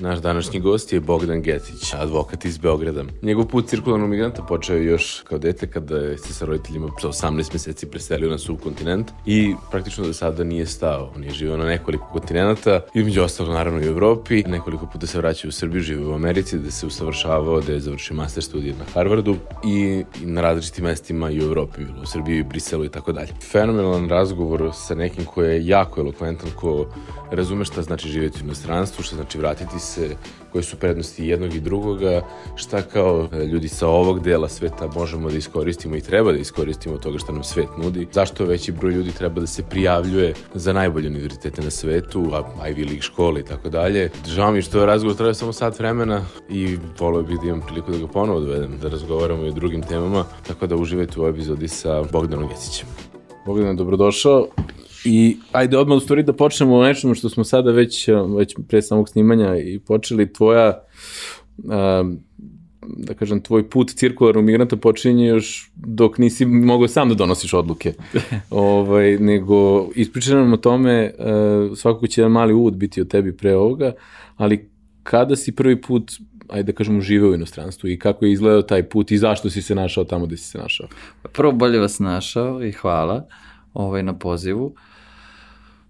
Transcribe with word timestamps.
Naš 0.00 0.18
današnji 0.18 0.60
gost 0.60 0.92
je 0.92 1.00
Bogdan 1.00 1.42
Gecić, 1.42 1.94
advokat 1.94 2.44
iz 2.44 2.58
Beograda. 2.58 3.04
Njegov 3.22 3.46
put 3.46 3.68
cirkularnog 3.68 4.10
migranta 4.10 4.42
počeo 4.42 4.76
je 4.76 4.84
još 4.84 5.22
kao 5.24 5.38
dete 5.38 5.66
kada 5.66 6.18
se 6.18 6.34
sa 6.34 6.44
roditeljima 6.44 6.88
sa 7.00 7.08
18 7.08 7.52
meseci 7.52 7.86
preselio 7.86 8.30
na 8.30 8.38
subkontinent 8.38 9.10
i 9.26 9.54
praktično 9.70 10.06
do 10.06 10.12
sada 10.12 10.44
nije 10.44 10.66
stao. 10.66 11.12
On 11.16 11.24
je 11.24 11.30
živeo 11.30 11.56
na 11.56 11.64
nekoliko 11.64 12.08
kontinenta, 12.12 12.80
između 12.94 13.22
ostalog 13.22 13.52
naravno 13.52 13.80
i 13.80 13.88
u 13.88 13.90
Evropi. 13.90 14.42
Nekoliko 14.46 14.86
puta 14.86 15.06
se 15.06 15.18
vraćao 15.18 15.48
u 15.48 15.52
Srbiju, 15.52 15.82
živeo 15.82 16.10
u 16.10 16.14
Americi, 16.14 16.58
da 16.58 16.70
se 16.70 16.86
usavršavao, 16.86 17.60
da 17.60 17.72
je 17.72 17.80
završio 17.80 18.16
master 18.16 18.42
studije 18.42 18.74
na 18.78 18.84
Harvardu 18.94 19.36
i 19.64 20.04
na 20.20 20.40
različitim 20.40 20.84
mestima 20.84 21.30
i 21.30 21.40
u 21.40 21.42
Evropi, 21.42 21.84
bilo 21.84 22.02
u 22.02 22.06
Srbiji, 22.06 22.38
i 22.38 22.42
Briselu 22.42 22.84
i 22.84 22.88
tako 22.88 23.12
dalje. 23.12 23.28
Fenomenalan 23.52 24.08
razgovor 24.08 24.70
sa 24.74 24.94
nekim 24.94 25.24
ko 25.24 25.42
je 25.42 25.66
jako 25.66 26.00
elokventan, 26.00 26.50
ko 26.56 26.86
razume 27.30 27.64
šta 27.64 27.82
znači 27.82 28.08
živjeti 28.08 28.38
u 28.40 28.44
inostranstvu, 28.44 29.02
šta 29.02 29.16
znači 29.16 29.38
vratiti 29.38 29.81
se, 29.82 30.16
koje 30.52 30.62
su 30.62 30.76
prednosti 30.76 31.26
jednog 31.26 31.54
i 31.54 31.60
drugoga, 31.60 32.20
šta 32.56 32.82
kao 32.82 33.28
e, 33.32 33.44
ljudi 33.44 33.68
sa 33.68 33.88
ovog 33.88 34.20
dela 34.20 34.48
sveta 34.48 34.86
možemo 34.94 35.30
da 35.30 35.36
iskoristimo 35.36 35.96
i 35.96 36.00
treba 36.00 36.32
da 36.32 36.38
iskoristimo 36.38 36.98
toga 36.98 37.18
što 37.18 37.32
nam 37.32 37.44
svet 37.44 37.68
nudi, 37.78 38.06
zašto 38.12 38.44
veći 38.44 38.72
broj 38.72 38.92
ljudi 38.92 39.12
treba 39.12 39.40
da 39.40 39.46
se 39.46 39.62
prijavljuje 39.62 40.34
za 40.54 40.72
najbolje 40.72 41.08
univerzitete 41.08 41.62
na 41.62 41.70
svetu, 41.70 42.30
a 42.32 42.68
Ivy 42.68 42.86
League 42.86 43.02
škole 43.02 43.40
i 43.40 43.44
tako 43.44 43.68
dalje. 43.68 44.10
Žao 44.26 44.52
mi 44.52 44.62
što 44.62 44.86
razgovor 44.86 45.16
traje 45.16 45.34
samo 45.34 45.52
sat 45.52 45.78
vremena 45.78 46.24
i 46.48 46.78
volio 46.98 47.22
bih 47.22 47.38
da 47.42 47.48
imam 47.48 47.60
priliku 47.66 47.92
da 47.92 47.98
ga 47.98 48.06
ponovo 48.06 48.40
dovedem, 48.40 48.78
da 48.82 48.88
razgovaramo 48.88 49.44
i 49.44 49.48
o 49.48 49.52
drugim 49.52 49.82
temama, 49.82 50.24
tako 50.46 50.66
da 50.66 50.76
uživajte 50.76 51.20
u 51.20 51.28
epizodi 51.28 51.68
sa 51.68 52.02
Bogdanom 52.12 52.48
Gesićem. 52.48 52.88
Bogdan, 53.46 53.76
dobrodošao. 53.76 54.46
I 55.04 55.36
ajde 55.52 55.78
odmah 55.78 55.96
u 55.96 56.00
stvari 56.00 56.22
da 56.22 56.32
počnemo 56.32 56.76
o 56.76 56.84
nečemu 56.84 57.14
što 57.14 57.28
smo 57.28 57.44
sada 57.44 57.70
već, 57.70 58.08
već 58.36 58.54
pre 58.68 58.82
samog 58.82 59.08
snimanja 59.08 59.56
i 59.56 59.78
počeli 59.78 60.32
tvoja 60.32 60.84
um, 61.56 62.18
da 62.86 63.14
kažem, 63.14 63.40
tvoj 63.40 63.70
put 63.70 63.90
cirkularnog 63.90 64.44
migranta 64.44 64.76
počinje 64.76 65.26
još 65.26 65.70
dok 65.74 66.18
nisi 66.18 66.46
mogao 66.46 66.88
sam 66.88 67.08
da 67.08 67.14
donosiš 67.14 67.54
odluke. 67.54 67.92
ovaj, 68.50 69.18
nego 69.18 69.88
ispričaj 69.94 70.34
nam 70.34 70.52
o 70.52 70.56
tome, 70.56 71.12
uh, 71.18 71.78
svakako 71.78 72.06
će 72.06 72.20
jedan 72.20 72.32
mali 72.32 72.52
uvod 72.52 72.76
biti 72.76 73.00
o 73.00 73.04
tebi 73.04 73.36
pre 73.36 73.56
ovoga, 73.56 73.92
ali 74.36 74.70
kada 75.02 75.36
si 75.36 75.52
prvi 75.52 75.80
put 75.80 76.12
ajde 76.48 76.72
da 76.72 76.76
kažemo, 76.76 77.00
živeo 77.00 77.30
u 77.30 77.34
inostranstvu 77.34 77.88
i 77.88 77.98
kako 77.98 78.24
je 78.24 78.32
izgledao 78.32 78.62
taj 78.62 78.82
put 78.82 79.10
i 79.10 79.18
zašto 79.18 79.50
si 79.50 79.62
se 79.62 79.74
našao 79.74 80.04
tamo 80.04 80.26
gde 80.26 80.36
si 80.36 80.44
se 80.44 80.58
našao? 80.58 80.86
Prvo 81.32 81.52
bolje 81.52 81.78
vas 81.78 81.98
našao 81.98 82.64
i 82.64 82.72
hvala 82.72 83.26
ovaj, 83.74 84.02
na 84.02 84.18
pozivu. 84.18 84.66
Uh, 84.66 84.72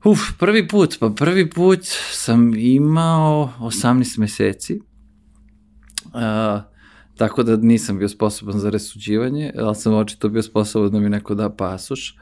Uf, 0.05 0.19
prvi 0.39 0.69
put, 0.69 0.97
pa 1.00 1.11
prvi 1.11 1.50
put 1.50 1.81
sam 2.12 2.55
imao 2.55 3.53
18 3.61 4.19
meseci, 4.19 4.81
uh, 6.05 6.62
tako 7.17 7.42
da 7.42 7.56
nisam 7.56 7.98
bio 7.98 8.09
sposoban 8.09 8.59
za 8.59 8.70
resuđivanje, 8.70 9.53
ali 9.59 9.75
sam 9.75 9.94
očito 9.94 10.28
bio 10.28 10.42
sposoban 10.42 10.91
da 10.91 11.00
mi 11.00 11.09
neko 11.09 11.34
da 11.34 11.50
pasoš. 11.50 12.17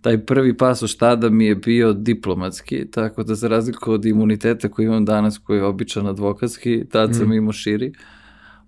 Taj 0.00 0.24
prvi 0.24 0.56
pasoš 0.56 0.96
tada 0.96 1.30
mi 1.30 1.46
je 1.46 1.54
bio 1.54 1.92
diplomatski, 1.92 2.90
tako 2.90 3.22
da 3.22 3.34
za 3.34 3.48
razliku 3.48 3.92
od 3.92 4.04
imuniteta 4.04 4.68
koji 4.68 4.86
imam 4.86 5.04
danas, 5.04 5.38
koji 5.38 5.58
je 5.58 5.64
običan 5.64 6.06
advokatski, 6.06 6.84
tad 6.90 7.10
mm. 7.10 7.14
sam 7.14 7.32
imao 7.32 7.52
širi. 7.52 7.88
Uh, 7.88 7.94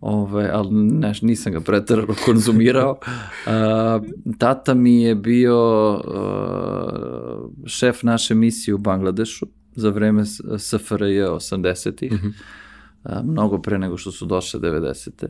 Ove, 0.00 0.50
ali 0.52 0.70
ne, 0.72 1.12
nisam 1.22 1.52
ga 1.52 1.60
pretarano 1.60 2.14
konzumirao. 2.24 2.98
A, 3.46 4.00
tata 4.38 4.74
mi 4.74 5.02
je 5.02 5.14
bio 5.14 5.58
a, 5.92 7.48
šef 7.66 8.02
naše 8.02 8.34
misije 8.34 8.74
u 8.74 8.78
Bangladešu 8.78 9.46
za 9.74 9.90
vreme 9.90 10.24
SFRJ 10.58 11.20
80-ih, 11.22 12.12
mm 12.12 12.16
-hmm. 12.16 13.22
mnogo 13.24 13.58
pre 13.62 13.78
nego 13.78 13.96
što 13.96 14.12
su 14.12 14.26
došle 14.26 14.60
90. 14.60 15.26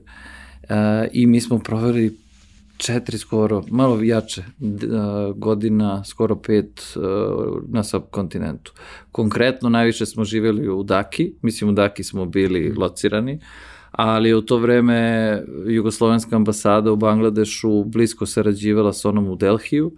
A, 0.68 1.06
I 1.12 1.26
mi 1.26 1.40
smo 1.40 1.58
proveli 1.58 2.16
četiri 2.76 3.18
skoro, 3.18 3.62
malo 3.70 4.02
jače 4.02 4.44
godina, 5.36 6.04
skoro 6.04 6.36
pet 6.36 6.96
na 7.68 7.84
subkontinentu. 7.84 8.72
Konkretno 9.12 9.68
najviše 9.68 10.06
smo 10.06 10.24
živjeli 10.24 10.68
u 10.68 10.82
Daki, 10.82 11.32
mislim 11.42 11.70
u 11.70 11.72
Daki 11.72 12.04
smo 12.04 12.26
bili 12.26 12.74
locirani, 12.76 13.40
ali 13.96 14.34
u 14.34 14.40
to 14.40 14.58
vreme 14.58 15.42
Jugoslovenska 15.66 16.36
ambasada 16.36 16.92
u 16.92 16.96
Bangladešu 16.96 17.84
blisko 17.84 18.26
sarađivala 18.26 18.92
sa 18.92 19.08
onom 19.08 19.28
u 19.28 19.36
Delhiju 19.36 19.92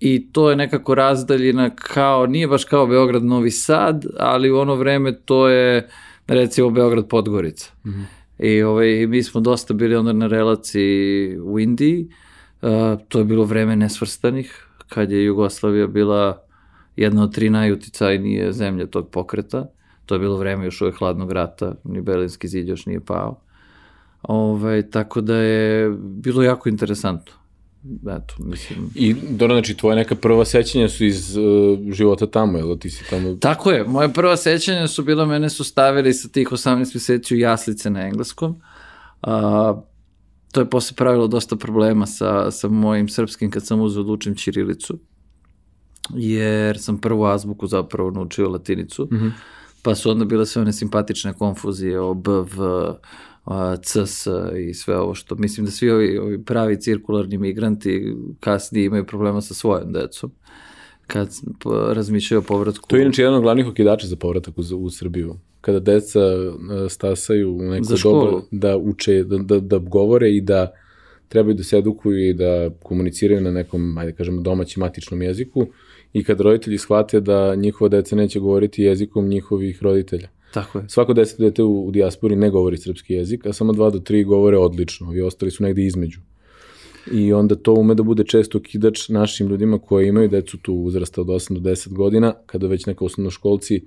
i 0.00 0.32
to 0.32 0.50
je 0.50 0.56
nekako 0.56 0.94
razdaljina 0.94 1.70
kao, 1.70 2.26
nije 2.26 2.48
baš 2.48 2.64
kao 2.64 2.86
Beograd 2.86 3.24
Novi 3.24 3.50
Sad, 3.50 4.04
ali 4.18 4.50
u 4.50 4.58
ono 4.58 4.74
vreme 4.74 5.18
to 5.24 5.48
je 5.48 5.88
recimo 6.26 6.70
Beograd 6.70 7.08
Podgorica. 7.08 7.72
Mm 7.84 7.90
-hmm. 7.90 8.04
I 8.38 8.62
ovaj, 8.62 9.06
mi 9.06 9.22
smo 9.22 9.40
dosta 9.40 9.74
bili 9.74 9.96
onda 9.96 10.12
na 10.12 10.26
relaciji 10.26 11.38
u 11.38 11.58
Indiji, 11.58 12.08
uh, 12.62 12.70
to 13.08 13.18
je 13.18 13.24
bilo 13.24 13.44
vreme 13.44 13.76
nesvrstanih, 13.76 14.66
kad 14.88 15.10
je 15.10 15.24
Jugoslavija 15.24 15.86
bila 15.86 16.42
jedna 16.96 17.22
od 17.22 17.34
tri 17.34 17.50
najuticajnije 17.50 18.52
zemlje 18.52 18.90
tog 18.90 19.10
pokreta. 19.10 19.66
To 20.06 20.14
je 20.14 20.18
bilo 20.18 20.36
vreme 20.36 20.64
još 20.64 20.80
uvek 20.80 20.98
hladnog 20.98 21.32
rata, 21.32 21.74
ni 21.84 22.00
Berlinski 22.00 22.48
zid 22.48 22.68
još 22.68 22.86
nije 22.86 23.00
pao. 23.00 23.40
Ove, 24.22 24.62
ovaj, 24.62 24.90
tako 24.90 25.20
da 25.20 25.36
je 25.36 25.90
bilo 25.98 26.42
jako 26.42 26.68
interesantno. 26.68 27.32
Eto, 28.02 28.34
mislim... 28.38 28.90
I, 28.94 29.14
Dora, 29.14 29.54
znači, 29.54 29.76
tvoje 29.76 29.96
neka 29.96 30.14
prva 30.14 30.44
sećanja 30.44 30.88
su 30.88 31.04
iz 31.04 31.36
uh, 31.36 31.44
života 31.92 32.26
tamo, 32.26 32.58
jel 32.58 32.78
ti 32.78 32.90
si 32.90 33.10
tamo... 33.10 33.34
Tako 33.34 33.70
je, 33.70 33.84
moje 33.84 34.12
prva 34.12 34.36
sećanja 34.36 34.88
su 34.88 35.04
bila, 35.04 35.26
mene 35.26 35.50
su 35.50 35.64
stavili 35.64 36.14
sa 36.14 36.28
tih 36.28 36.48
18 36.48 36.78
meseci 36.78 37.34
u 37.34 37.38
jaslice 37.38 37.90
na 37.90 38.06
engleskom. 38.06 38.60
A, 39.22 39.82
to 40.52 40.60
je 40.60 40.70
posle 40.70 40.96
pravilo 40.96 41.26
dosta 41.26 41.56
problema 41.56 42.06
sa, 42.06 42.50
sa 42.50 42.68
mojim 42.68 43.08
srpskim 43.08 43.50
kad 43.50 43.66
sam 43.66 43.80
uzeo 43.80 44.02
da 44.02 44.12
učim 44.12 44.34
Ćirilicu, 44.34 44.98
jer 46.14 46.78
sam 46.78 46.98
prvu 46.98 47.24
azbuku 47.24 47.66
zapravo 47.66 48.10
naučio 48.10 48.48
latinicu. 48.48 49.08
Mm 49.12 49.16
-hmm 49.16 49.30
pa 49.84 49.94
su 49.94 50.10
onda 50.10 50.24
bile 50.24 50.46
sve 50.46 50.62
one 50.62 50.72
simpatične 50.72 51.32
konfuzije 51.32 52.00
o 52.00 52.14
BV, 52.14 52.62
CS 53.82 54.26
i 54.68 54.74
sve 54.74 54.98
ovo 54.98 55.14
što 55.14 55.34
mislim 55.34 55.66
da 55.66 55.72
svi 55.72 55.90
ovi, 55.90 56.18
ovi 56.18 56.44
pravi 56.44 56.80
cirkularni 56.80 57.38
migranti 57.38 58.14
kasnije 58.40 58.84
imaju 58.84 59.06
problema 59.06 59.40
sa 59.40 59.54
svojom 59.54 59.92
decom 59.92 60.30
kad 61.06 61.28
razmišljaju 61.92 62.38
o 62.38 62.42
povratku. 62.42 62.88
To 62.88 62.96
je 62.96 63.02
inače 63.02 63.22
jedan 63.22 63.34
od 63.34 63.42
glavnih 63.42 63.66
okidača 63.66 64.06
za 64.06 64.16
povratak 64.16 64.58
u, 64.58 64.62
u 64.76 64.90
Srbiju. 64.90 65.36
Kada 65.60 65.80
deca 65.80 66.20
stasaju 66.88 67.56
u 67.56 67.62
neko 67.62 67.94
dobro 68.02 68.42
da 68.50 68.76
uče, 68.76 69.24
da, 69.24 69.38
da, 69.38 69.60
da 69.60 69.78
govore 69.78 70.30
i 70.30 70.40
da 70.40 70.72
trebaju 71.28 71.54
da 71.54 71.62
se 71.62 71.78
edukuju 71.78 72.28
i 72.28 72.34
da 72.34 72.70
komuniciraju 72.82 73.40
na 73.40 73.50
nekom, 73.50 73.98
ajde 73.98 74.12
kažemo, 74.12 74.42
domaćem 74.42 74.80
matičnom 74.80 75.22
jeziku, 75.22 75.66
i 76.14 76.24
kad 76.24 76.40
roditelji 76.40 76.78
shvate 76.78 77.20
da 77.20 77.54
njihova 77.54 77.88
deca 77.88 78.16
neće 78.16 78.40
govoriti 78.40 78.82
jezikom 78.82 79.28
njihovih 79.28 79.82
roditelja. 79.82 80.28
Tako 80.54 80.78
je. 80.78 80.84
Svako 80.88 81.12
deset 81.12 81.40
dete 81.40 81.62
u, 81.62 81.86
u 81.86 81.90
dijaspori 81.90 82.36
ne 82.36 82.50
govori 82.50 82.76
srpski 82.76 83.14
jezik, 83.14 83.46
a 83.46 83.52
samo 83.52 83.72
dva 83.72 83.90
do 83.90 83.98
tri 83.98 84.24
govore 84.24 84.58
odlično 84.58 85.14
i 85.14 85.20
ostali 85.20 85.50
su 85.50 85.62
negde 85.62 85.82
između. 85.82 86.20
I 87.12 87.32
onda 87.32 87.54
to 87.54 87.74
ume 87.74 87.94
da 87.94 88.02
bude 88.02 88.24
često 88.24 88.60
kidač 88.60 89.08
našim 89.08 89.48
ljudima 89.48 89.78
koji 89.78 90.08
imaju 90.08 90.28
decu 90.28 90.58
tu 90.58 90.74
uzrasta 90.74 91.20
od 91.20 91.26
8 91.26 91.58
do 91.58 91.70
10 91.70 91.92
godina, 91.92 92.34
kada 92.46 92.66
već 92.66 92.86
neka 92.86 93.04
osnovnoškolci 93.04 93.84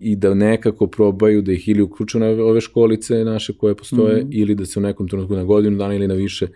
i 0.00 0.16
da 0.16 0.34
nekako 0.34 0.86
probaju 0.86 1.42
da 1.42 1.52
ih 1.52 1.68
ili 1.68 1.82
uključu 1.82 2.18
na 2.18 2.26
ove 2.26 2.60
školice 2.60 3.24
naše 3.24 3.52
koje 3.52 3.74
postoje 3.74 4.24
mm 4.24 4.26
-hmm. 4.26 4.40
ili 4.40 4.54
da 4.54 4.66
se 4.66 4.78
u 4.78 4.82
nekom 4.82 5.08
trenutku 5.08 5.34
na 5.34 5.44
godinu 5.44 5.78
dana 5.78 5.94
ili 5.94 6.08
na 6.08 6.14
više 6.14 6.46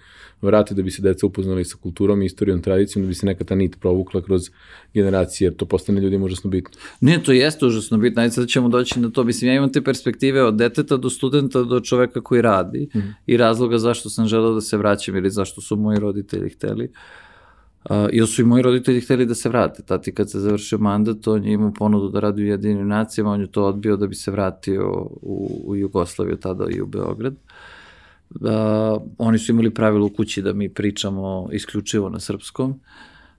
vrati 0.43 0.75
da 0.75 0.83
bi 0.83 0.91
se 0.91 1.03
deca 1.03 1.27
upoznali 1.27 1.65
sa 1.65 1.77
kulturom, 1.83 2.23
istorijom, 2.23 2.63
tradicijom, 2.63 3.05
da 3.05 3.09
bi 3.09 3.15
se 3.15 3.27
neka 3.27 3.45
ta 3.45 3.55
nit 3.55 3.81
provukla 3.81 4.23
kroz 4.23 4.51
generacije, 4.95 5.47
jer 5.47 5.57
to 5.57 5.67
postane 5.67 6.01
ljudima 6.01 6.25
užasno 6.25 6.51
bitno. 6.51 6.71
Ne, 7.01 7.23
to 7.23 7.33
jeste 7.33 7.67
užasno 7.67 7.99
bitno, 7.99 8.23
ajde 8.23 8.33
sad 8.33 8.49
ćemo 8.49 8.69
doći 8.69 9.01
na 9.01 9.11
to. 9.11 9.25
Mislim, 9.25 9.49
ja 9.49 9.55
imam 9.55 9.73
te 9.73 9.85
perspektive 9.85 10.43
od 10.43 10.55
deteta 10.55 10.97
do 10.97 11.11
studenta 11.11 11.63
do 11.63 11.81
čoveka 11.81 12.21
koji 12.21 12.43
radi 12.43 12.89
mm 12.95 12.99
-hmm. 12.99 13.13
i 13.27 13.37
razloga 13.37 13.79
zašto 13.79 14.11
sam 14.11 14.27
želeo 14.27 14.55
da 14.55 14.61
se 14.61 14.77
vraćam 14.77 15.17
ili 15.17 15.31
zašto 15.31 15.61
su 15.61 15.77
moji 15.77 15.99
roditelji 15.99 16.51
hteli. 16.51 16.85
Uh, 16.85 17.28
Uh, 17.85 17.97
ili 18.13 18.27
su 18.27 18.43
i 18.43 18.45
moji 18.45 18.63
roditelji 18.63 19.01
hteli 19.01 19.27
da 19.27 19.35
se 19.35 19.49
vrate. 19.49 19.83
Tati 19.83 20.15
kad 20.15 20.31
se 20.31 20.41
završio 20.41 20.79
mandat, 20.79 21.29
on 21.29 21.45
je 21.45 21.53
imao 21.53 21.73
ponudu 21.73 22.09
da 22.09 22.21
radi 22.21 22.43
u 22.43 22.47
jedinim 22.47 22.89
nacijama, 22.89 23.31
on 23.31 23.41
je 23.41 23.53
to 23.53 23.65
odbio 23.65 23.97
da 23.97 24.07
bi 24.07 24.15
se 24.15 24.31
vratio 24.31 24.91
u, 25.23 25.63
u 25.65 25.77
Jugoslaviju, 25.77 26.37
tada 26.37 26.65
i 26.71 26.81
u 26.81 26.87
Beograd. 26.87 27.35
Uh, 28.31 29.03
oni 29.19 29.39
su 29.39 29.53
imali 29.53 29.75
pravilo 29.75 30.07
u 30.07 30.11
kući 30.11 30.43
da 30.43 30.53
mi 30.53 30.69
pričamo 30.69 31.49
isključivo 31.53 32.09
na 32.09 32.21
srpskom, 32.21 32.71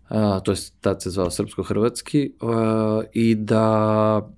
uh, 0.09 0.43
to 0.43 0.51
je 0.51 0.57
tad 0.81 1.01
se 1.01 1.09
zvao 1.09 1.29
srpsko-hrvatski, 1.29 2.31
uh, 2.41 3.03
i 3.13 3.35
da 3.35 4.29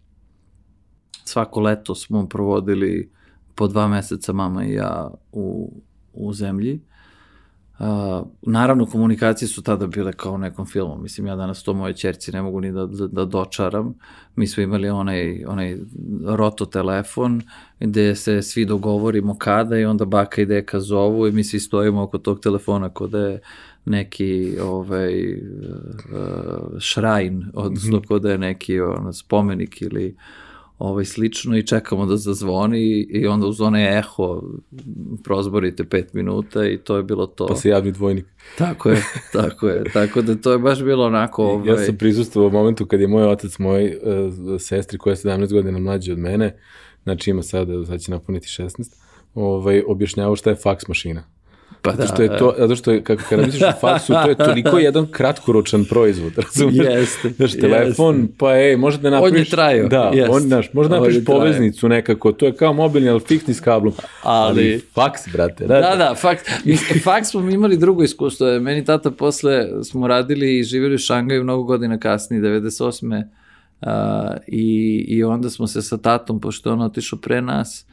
svako 1.25 1.61
leto 1.61 1.95
smo 1.95 2.27
provodili 2.27 3.11
po 3.55 3.67
dva 3.67 3.87
meseca 3.87 4.33
mama 4.33 4.65
i 4.65 4.73
ja 4.73 5.11
u, 5.31 5.73
u 6.13 6.33
zemlji. 6.33 6.81
Uh, 7.81 8.27
naravno, 8.41 8.85
komunikacije 8.85 9.47
su 9.47 9.63
tada 9.63 9.87
bile 9.87 10.13
kao 10.13 10.33
u 10.33 10.37
nekom 10.37 10.65
filmu. 10.65 10.97
Mislim, 10.97 11.27
ja 11.27 11.35
danas 11.35 11.63
to 11.63 11.73
moje 11.73 11.93
čerci 11.93 12.31
ne 12.31 12.41
mogu 12.41 12.61
ni 12.61 12.71
da, 12.71 12.85
da, 12.85 13.07
da 13.07 13.25
dočaram. 13.25 13.93
Mi 14.35 14.47
smo 14.47 14.63
imali 14.63 14.89
onaj, 14.89 15.45
onaj 15.45 15.77
roto 16.25 16.65
telefon 16.65 17.41
gde 17.79 18.15
se 18.15 18.41
svi 18.41 18.65
dogovorimo 18.65 19.37
kada 19.37 19.77
i 19.77 19.85
onda 19.85 20.05
baka 20.05 20.41
i 20.41 20.45
deka 20.45 20.79
zovu 20.79 21.27
i 21.27 21.31
mi 21.31 21.43
svi 21.43 21.59
stojimo 21.59 22.03
oko 22.03 22.17
tog 22.17 22.39
telefona 22.39 22.89
kod 22.89 23.09
da 23.09 23.19
je 23.19 23.39
neki 23.85 24.57
ovaj, 24.63 25.33
uh, 25.33 26.79
šrajn, 26.79 27.45
odnosno 27.53 27.97
mm 27.97 28.01
-hmm. 28.01 28.07
kod 28.07 28.21
da 28.21 28.31
je 28.31 28.37
neki 28.37 28.79
on, 28.79 29.13
spomenik 29.13 29.81
ili 29.81 30.15
ovaj, 30.81 31.05
slično 31.05 31.57
i 31.57 31.63
čekamo 31.63 32.05
da 32.05 32.17
zazvoni 32.17 33.07
i 33.09 33.27
onda 33.27 33.47
uz 33.47 33.61
onaj 33.61 33.99
eho 33.99 34.41
prozborite 35.23 35.83
pet 35.83 36.13
minuta 36.13 36.65
i 36.65 36.77
to 36.77 36.97
je 36.97 37.03
bilo 37.03 37.27
to. 37.27 37.47
Pa 37.47 37.55
se 37.55 37.69
javi 37.69 37.91
dvojnik. 37.91 38.25
Tako 38.57 38.89
je, 38.89 39.03
tako 39.33 39.67
je. 39.67 39.83
Tako 39.93 40.21
da 40.21 40.35
to 40.35 40.51
je 40.51 40.57
baš 40.59 40.83
bilo 40.83 41.05
onako... 41.05 41.43
Ovaj... 41.51 41.67
Ja 41.67 41.77
sam 41.77 41.97
prisustvovao 41.97 42.49
u 42.49 42.51
momentu 42.51 42.85
kad 42.85 43.01
je 43.01 43.07
moj 43.07 43.23
otac, 43.23 43.59
moj 43.59 43.85
uh, 43.85 44.61
sestri 44.61 44.97
koja 44.97 45.11
je 45.11 45.17
17 45.17 45.53
godina 45.53 45.79
mlađi 45.79 46.11
od 46.11 46.17
mene, 46.17 46.57
znači 47.03 47.29
ima 47.29 47.43
sada, 47.43 47.85
sad 47.85 48.01
će 48.01 48.11
napuniti 48.11 48.47
16, 48.47 48.69
ovaj, 49.35 49.83
objašnjavao 49.87 50.35
šta 50.35 50.49
je 50.49 50.55
faks 50.55 50.87
mašina. 50.87 51.23
Pa 51.81 51.91
zato 51.91 52.13
što 52.13 52.23
je 52.23 52.37
to, 52.37 52.55
zato 52.57 52.75
što 52.75 52.91
je, 52.91 53.03
kako 53.03 53.23
kada 53.29 53.41
misliš 53.45 53.63
o 53.63 53.79
faksu, 53.81 54.13
to 54.13 54.29
je 54.29 54.35
toliko 54.35 54.77
jedan 54.77 55.07
kratkoročan 55.11 55.85
proizvod, 55.85 56.33
razumiješ? 56.37 56.95
Jeste. 56.95 57.29
Znaš, 57.29 57.51
telefon, 57.51 58.15
jeste. 58.15 58.33
pa 58.37 58.57
ej, 58.57 58.77
može 58.77 58.97
da 58.97 59.09
napraviš... 59.09 59.33
On 59.33 59.39
je 59.39 59.45
trajao. 59.45 59.87
Da, 59.87 60.11
jest. 60.13 60.29
on, 60.33 60.41
znaš, 60.41 60.73
može 60.73 60.89
da 60.89 60.95
napraviš 60.95 61.25
poveznicu 61.25 61.89
nekako, 61.89 62.31
to 62.31 62.45
je 62.45 62.55
kao 62.55 62.73
mobilni, 62.73 63.09
ali 63.09 63.19
fiksni 63.19 63.53
s 63.53 63.59
kablom. 63.59 63.93
Ali, 64.23 64.61
ali 64.61 64.81
faks, 64.93 65.21
brate. 65.33 65.67
Da, 65.67 65.79
da, 65.79 65.95
da 65.95 66.15
faks. 66.15 66.43
faks 67.03 67.29
smo 67.29 67.49
imali 67.49 67.77
drugo 67.77 68.03
iskustvo. 68.03 68.59
Meni 68.59 68.85
tata 68.85 69.11
posle 69.11 69.67
smo 69.83 70.07
radili 70.07 70.59
i 70.59 70.63
živjeli 70.63 70.95
u 70.95 70.97
Šangaju 70.97 71.43
mnogo 71.43 71.63
godina 71.63 71.99
kasnije, 71.99 72.41
98. 72.41 73.23
Uh, 73.81 73.87
i, 74.47 75.05
I 75.07 75.23
onda 75.23 75.49
smo 75.49 75.67
se 75.67 75.81
sa 75.81 75.97
tatom, 75.97 76.41
pošto 76.41 76.73
on 76.73 76.81
otišao 76.81 77.19
pre 77.19 77.41
nas, 77.41 77.85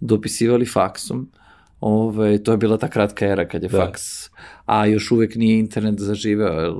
dopisivali 0.00 0.66
faksom. 0.66 1.30
Uh, 1.32 1.45
Ove, 1.80 2.24
ovaj, 2.24 2.38
to 2.38 2.50
je 2.52 2.56
bila 2.56 2.78
ta 2.78 2.88
kratka 2.88 3.26
era 3.26 3.48
kad 3.48 3.62
je 3.62 3.68
da. 3.68 3.78
faks, 3.78 4.30
a 4.66 4.86
još 4.86 5.10
uvek 5.10 5.34
nije 5.34 5.58
internet 5.58 6.00
zaživeo. 6.00 6.74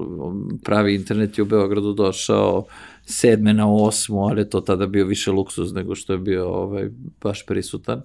Pravi 0.64 0.94
internet 0.94 1.38
je 1.38 1.42
u 1.42 1.46
Beogradu 1.46 1.92
došao 1.92 2.64
sedme 3.06 3.54
na 3.54 3.72
osmu, 3.72 4.26
ali 4.26 4.40
je 4.40 4.50
to 4.50 4.60
tada 4.60 4.86
bio 4.86 5.06
više 5.06 5.30
luksuz 5.30 5.72
nego 5.72 5.94
što 5.94 6.12
je 6.12 6.18
bio 6.18 6.48
ovaj, 6.48 6.88
baš 7.22 7.46
prisutan. 7.46 8.02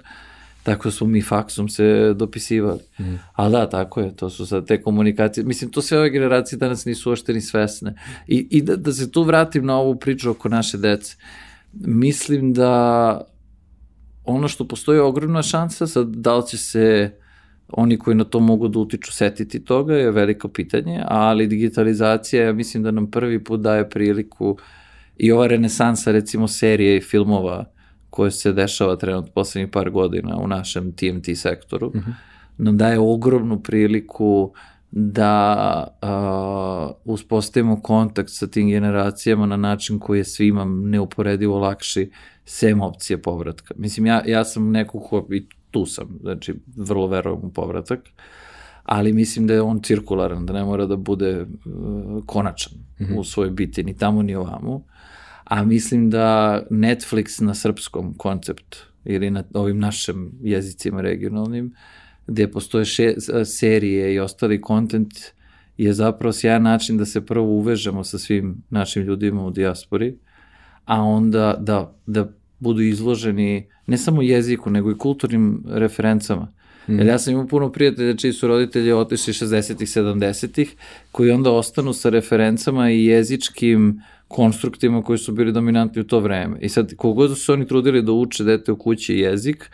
Tako 0.64 0.92
smo 0.92 1.08
mi 1.08 1.22
faksom 1.22 1.70
se 1.70 2.14
dopisivali. 2.14 2.80
Mm. 3.00 3.16
Ali 3.34 3.52
da, 3.52 3.70
tako 3.70 4.02
je, 4.02 4.16
to 4.16 4.30
su 4.30 4.46
sad 4.46 4.68
te 4.68 4.82
komunikacije. 4.82 5.44
Mislim, 5.44 5.72
to 5.72 5.82
sve 5.82 5.98
ove 5.98 6.10
generacije 6.10 6.60
danas 6.60 6.86
nisu 6.86 7.10
uošte 7.10 7.34
ni 7.34 7.42
svesne. 7.42 7.96
I, 8.28 8.48
i 8.50 8.62
da, 8.62 8.76
da 8.76 8.94
se 8.94 9.12
tu 9.12 9.24
vratim 9.24 9.66
na 9.66 9.78
ovu 9.78 9.96
priču 9.96 10.32
oko 10.32 10.50
naše 10.50 10.78
dece. 10.78 11.16
Mislim 11.74 12.54
da 12.54 13.22
ono 14.26 14.48
što 14.48 14.68
postoji 14.68 15.00
ogromna 15.00 15.42
šansa, 15.42 15.88
sad 15.88 16.08
da 16.08 16.38
li 16.38 16.48
će 16.48 16.58
se 16.58 17.12
oni 17.68 17.98
koji 17.98 18.16
na 18.16 18.24
to 18.24 18.40
mogu 18.40 18.68
da 18.68 18.80
utiču 18.80 19.12
setiti 19.14 19.66
toga 19.66 19.96
je 19.96 20.12
veliko 20.12 20.48
pitanje, 20.48 21.04
ali 21.08 21.48
digitalizacija 21.48 22.46
ja 22.46 22.54
mislim 22.54 22.84
da 22.84 22.92
nam 22.92 23.12
prvi 23.12 23.44
put 23.44 23.62
daje 23.62 23.90
priliku 23.90 24.58
i 25.18 25.32
ova 25.32 25.48
renesansa 25.48 26.12
recimo 26.12 26.48
serije 26.48 26.98
i 26.98 27.02
filmova 27.02 27.66
koje 28.10 28.32
se 28.32 28.54
dešava 28.54 28.96
trenutno 28.96 29.32
poslednjih 29.32 29.72
par 29.72 29.90
godina 29.90 30.38
u 30.38 30.48
našem 30.48 30.92
TMT 30.92 31.26
sektoru, 31.36 31.88
mm 31.88 32.00
-hmm. 32.00 32.14
nam 32.58 32.78
daje 32.78 33.00
ogromnu 33.00 33.64
priliku 33.64 34.54
da 34.92 35.88
uh, 36.02 37.14
uspostavimo 37.14 37.82
kontakt 37.82 38.30
sa 38.30 38.48
tim 38.48 38.70
generacijama 38.70 39.46
na 39.46 39.58
način 39.58 40.00
koji 40.00 40.20
je 40.20 40.24
svima 40.24 40.66
neuporedivo 40.66 41.60
lakši 41.60 42.12
sem 42.46 42.82
opcije 42.82 43.22
povratka. 43.22 43.74
Mislim, 43.78 44.06
ja, 44.06 44.24
ja 44.26 44.46
sam 44.46 44.72
neko 44.72 45.00
ko, 45.00 45.28
i 45.32 45.48
tu 45.72 45.86
sam, 45.86 46.20
znači, 46.22 46.56
vrlo 46.76 47.08
verujem 47.08 47.40
u 47.44 47.50
povratak, 47.50 48.00
ali 48.84 49.14
mislim 49.14 49.48
da 49.48 49.54
je 49.54 49.62
on 49.62 49.82
cirkularan, 49.84 50.46
da 50.46 50.54
ne 50.54 50.64
mora 50.64 50.86
da 50.86 50.96
bude 50.96 51.42
uh, 51.42 52.26
konačan 52.26 52.74
mm 53.00 53.06
-hmm. 53.06 53.20
u 53.20 53.24
svojoj 53.24 53.52
biti, 53.52 53.84
ni 53.84 53.98
tamo 53.98 54.22
ni 54.22 54.36
ovamo. 54.36 54.84
A 55.44 55.64
mislim 55.64 56.10
da 56.10 56.62
Netflix 56.70 57.42
na 57.42 57.54
srpskom 57.54 58.14
koncept 58.18 58.76
ili 59.06 59.30
na 59.30 59.44
ovim 59.54 59.80
našim 59.80 60.32
jezicima 60.42 61.02
regionalnim, 61.02 61.74
gde 62.28 62.48
postoje 62.52 62.86
še, 62.86 63.14
serije 63.46 64.14
i 64.14 64.20
ostali 64.20 64.62
kontent, 64.62 65.14
je 65.78 65.94
zapravo 65.94 66.34
sjajan 66.34 66.64
način 66.64 66.98
da 66.98 67.06
se 67.06 67.26
prvo 67.26 67.46
uvežemo 67.46 68.04
sa 68.04 68.18
svim 68.18 68.64
našim 68.70 69.04
ljudima 69.04 69.46
u 69.46 69.52
dijaspori, 69.52 70.18
a 70.86 71.02
onda 71.02 71.56
da, 71.60 71.94
da 72.06 72.30
budu 72.60 72.82
izloženi 72.82 73.68
ne 73.88 73.98
samo 73.98 74.22
jeziku, 74.22 74.70
nego 74.70 74.92
i 74.92 74.98
kulturnim 74.98 75.64
referencama. 75.68 76.48
Mm. 76.88 77.00
Jer 77.00 77.08
ja 77.08 77.20
sam 77.20 77.34
imao 77.34 77.48
puno 77.48 77.72
prijatelja 77.72 78.16
čiji 78.16 78.34
su 78.34 78.48
roditelji 78.48 78.92
otišli 78.92 79.34
60-ih, 79.34 79.88
70-ih, 79.88 80.76
koji 81.12 81.32
onda 81.32 81.52
ostanu 81.52 81.94
sa 81.94 82.10
referencama 82.10 82.92
i 82.92 83.06
jezičkim 83.06 84.02
konstruktima 84.28 85.04
koji 85.04 85.18
su 85.18 85.32
bili 85.32 85.52
dominantni 85.52 86.02
u 86.02 86.08
to 86.08 86.20
vreme. 86.20 86.58
I 86.62 86.70
sad, 86.70 86.96
kogod 86.96 87.38
su 87.38 87.54
oni 87.54 87.68
trudili 87.68 88.02
da 88.02 88.12
uče 88.12 88.44
dete 88.44 88.72
u 88.72 88.78
kući 88.78 89.16
jezik, 89.16 89.72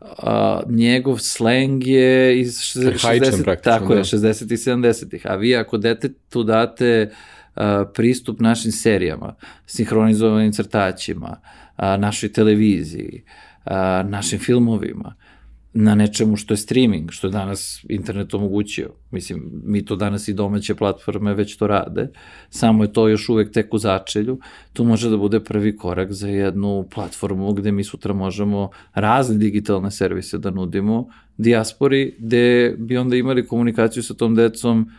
a, 0.00 0.62
njegov 0.68 1.18
sleng 1.18 1.86
je 1.86 2.40
iz 2.40 2.58
60, 2.58 3.62
tako 3.62 3.94
da. 3.94 3.94
je, 3.94 4.04
60 4.04 4.52
i 4.52 4.56
70-ih. 4.56 5.26
A 5.26 5.34
vi 5.34 5.56
ako 5.56 5.78
detetu 5.78 6.42
date 6.42 7.10
a, 7.54 7.84
pristup 7.94 8.40
našim 8.40 8.72
serijama, 8.72 9.34
sinhronizovanim 9.66 10.52
crtaćima, 10.52 11.40
a, 11.76 11.96
našoj 11.96 12.32
televiziji, 12.32 13.24
a, 13.64 14.02
našim 14.08 14.38
filmovima, 14.38 15.14
na 15.72 15.94
nečemu 15.94 16.36
što 16.36 16.54
je 16.54 16.58
streaming, 16.58 17.10
što 17.10 17.26
je 17.26 17.30
danas 17.30 17.84
internet 17.88 18.34
omogućio. 18.34 18.90
Mislim, 19.10 19.62
mi 19.64 19.84
to 19.84 19.96
danas 19.96 20.28
i 20.28 20.34
domaće 20.34 20.74
platforme 20.74 21.34
već 21.34 21.56
to 21.56 21.66
rade, 21.66 22.08
samo 22.50 22.84
je 22.84 22.92
to 22.92 23.08
još 23.08 23.28
uvek 23.28 23.52
tek 23.52 23.74
u 23.74 23.78
začelju. 23.78 24.38
To 24.72 24.84
može 24.84 25.10
da 25.10 25.16
bude 25.16 25.40
prvi 25.40 25.76
korak 25.76 26.12
za 26.12 26.28
jednu 26.28 26.88
platformu 26.94 27.52
gde 27.52 27.72
mi 27.72 27.84
sutra 27.84 28.14
možemo 28.14 28.70
razne 28.94 29.38
digitalne 29.38 29.90
servise 29.90 30.38
da 30.38 30.50
nudimo 30.50 31.08
dijaspori, 31.38 32.14
gde 32.18 32.74
bi 32.78 32.96
onda 32.96 33.16
imali 33.16 33.46
komunikaciju 33.46 34.02
sa 34.02 34.14
tom 34.14 34.34
decom 34.34 34.90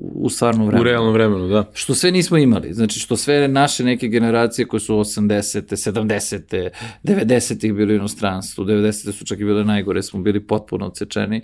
u 0.00 0.28
stvarnom 0.28 0.66
vremenu. 0.66 0.80
U 0.80 0.84
realnom 0.84 1.12
vremenu, 1.12 1.48
da. 1.48 1.64
Što 1.74 1.94
sve 1.94 2.10
nismo 2.10 2.36
imali. 2.36 2.74
Znači, 2.74 3.00
što 3.00 3.16
sve 3.16 3.48
naše 3.48 3.84
neke 3.84 4.08
generacije 4.08 4.66
koje 4.66 4.80
su 4.80 4.94
80. 4.94 5.90
70. 5.90 6.68
90. 7.04 7.74
bili 7.74 7.92
u 7.92 7.96
inostranstvu, 7.96 8.64
90. 8.64 9.12
su 9.12 9.24
čak 9.24 9.40
i 9.40 9.44
bile 9.44 9.64
najgore, 9.64 10.02
smo 10.02 10.20
bili 10.20 10.46
potpuno 10.46 10.86
odsečeni, 10.86 11.42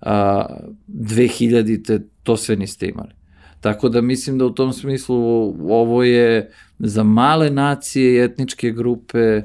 a, 0.00 0.46
2000. 0.88 2.02
to 2.22 2.36
sve 2.36 2.56
niste 2.56 2.88
imali. 2.88 3.10
Tako 3.60 3.88
da 3.88 4.00
mislim 4.00 4.38
da 4.38 4.44
u 4.44 4.54
tom 4.54 4.72
smislu 4.72 5.16
ovo 5.68 6.02
je 6.02 6.50
za 6.78 7.02
male 7.02 7.50
nacije 7.50 8.14
i 8.14 8.24
etničke 8.24 8.70
grupe 8.70 9.42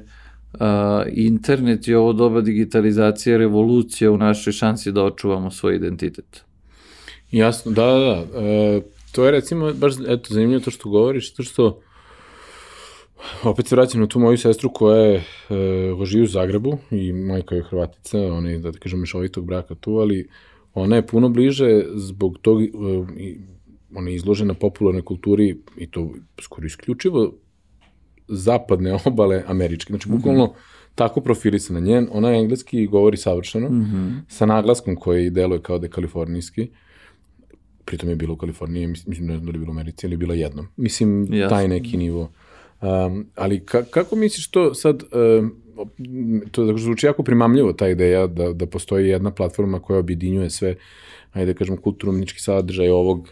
uh, 0.53 0.60
internet 1.08 1.88
i 1.88 1.93
ovo 1.93 2.13
doba 2.13 2.41
digitalizacije 2.41 3.38
revolucija 3.38 4.12
u 4.12 4.17
našoj 4.17 4.53
šansi 4.53 4.91
da 4.91 5.03
očuvamo 5.03 5.51
svoj 5.51 5.75
identitet. 5.75 6.50
Jasno, 7.31 7.71
da, 7.71 7.85
da, 7.85 8.00
da. 8.00 8.45
E, 8.45 8.81
to 9.11 9.25
je 9.25 9.31
recimo 9.31 9.73
baš, 9.73 9.93
eto, 10.07 10.33
zanimljivo 10.33 10.63
to 10.63 10.71
što 10.71 10.89
govoriš, 10.89 11.33
to 11.33 11.43
što 11.43 11.81
opet 13.43 13.67
se 13.67 13.75
vraćam 13.75 14.01
na 14.01 14.07
tu 14.07 14.19
moju 14.19 14.38
sestru 14.38 14.69
koja 14.73 14.97
je 14.97 15.15
e, 15.15 15.23
živi 16.05 16.23
u 16.23 16.27
Zagrebu 16.27 16.77
i 16.91 17.13
majka 17.13 17.55
je 17.55 17.63
Hrvatica, 17.63 18.17
ona 18.33 18.50
je, 18.50 18.59
da, 18.59 18.71
kažem, 18.71 19.00
mešovitog 19.00 19.45
braka 19.45 19.75
tu, 19.75 19.97
ali 19.97 20.27
ona 20.73 20.95
je 20.95 21.07
puno 21.07 21.29
bliže 21.29 21.83
zbog 21.95 22.38
tog, 22.41 22.63
e, 22.63 22.67
ona 23.95 24.09
je 24.09 24.15
izložena 24.15 24.53
popularnoj 24.53 25.01
kulturi 25.01 25.57
i 25.77 25.91
to 25.91 26.11
skoro 26.41 26.65
isključivo 26.65 27.33
zapadne 28.27 28.97
obale 29.05 29.43
američke, 29.47 29.93
znači 29.93 30.09
bukvalno 30.09 30.45
mm 30.45 30.50
-hmm. 30.50 30.95
tako 30.95 31.21
profilisana 31.21 31.79
njen, 31.79 32.07
ona 32.11 32.33
engleski 32.33 32.88
govori 32.88 33.17
savršeno, 33.17 33.69
mm 33.69 33.81
-hmm. 33.81 34.19
sa 34.27 34.45
naglaskom 34.45 34.95
koji 34.95 35.29
deluje 35.29 35.61
kao 35.61 35.79
da 35.79 35.85
je 35.85 35.91
kalifornijski, 35.91 36.67
pritom 37.91 38.10
je 38.10 38.15
bilo 38.15 38.33
u 38.33 38.38
Kaliforniji, 38.38 38.88
mislim 38.88 39.27
ne 39.27 39.38
znam 39.38 39.45
da 39.45 39.51
li 39.51 39.57
je 39.57 39.60
bilo 39.60 39.71
u 39.71 39.75
Americi, 39.75 40.05
ali 40.05 40.13
je 40.13 40.17
bilo 40.17 40.33
jednom. 40.33 40.67
Mislim, 40.77 41.27
Jasne. 41.33 41.50
taj 41.50 41.67
neki 41.67 41.98
nivo. 41.98 42.31
Um, 42.81 43.25
ali 43.36 43.60
ka, 43.65 43.83
kako 43.83 44.15
misliš 44.15 44.48
to 44.51 44.74
sad, 44.74 45.03
um, 45.03 45.51
to 46.51 46.65
da 46.65 46.77
zvuči 46.77 47.05
jako 47.05 47.24
primamljivo 47.24 47.74
ta 47.74 47.88
ideja 47.88 48.27
da, 48.27 48.53
da 48.53 48.65
postoji 48.65 49.10
jedna 49.10 49.31
platforma 49.31 49.79
koja 49.79 50.00
objedinjuje 50.00 50.50
sve, 50.50 50.75
ajde 51.33 51.53
da 51.53 51.57
kažem, 51.57 51.77
kulturno-umnički 51.77 52.41
sadržaj 52.41 52.89
ovog 52.89 53.29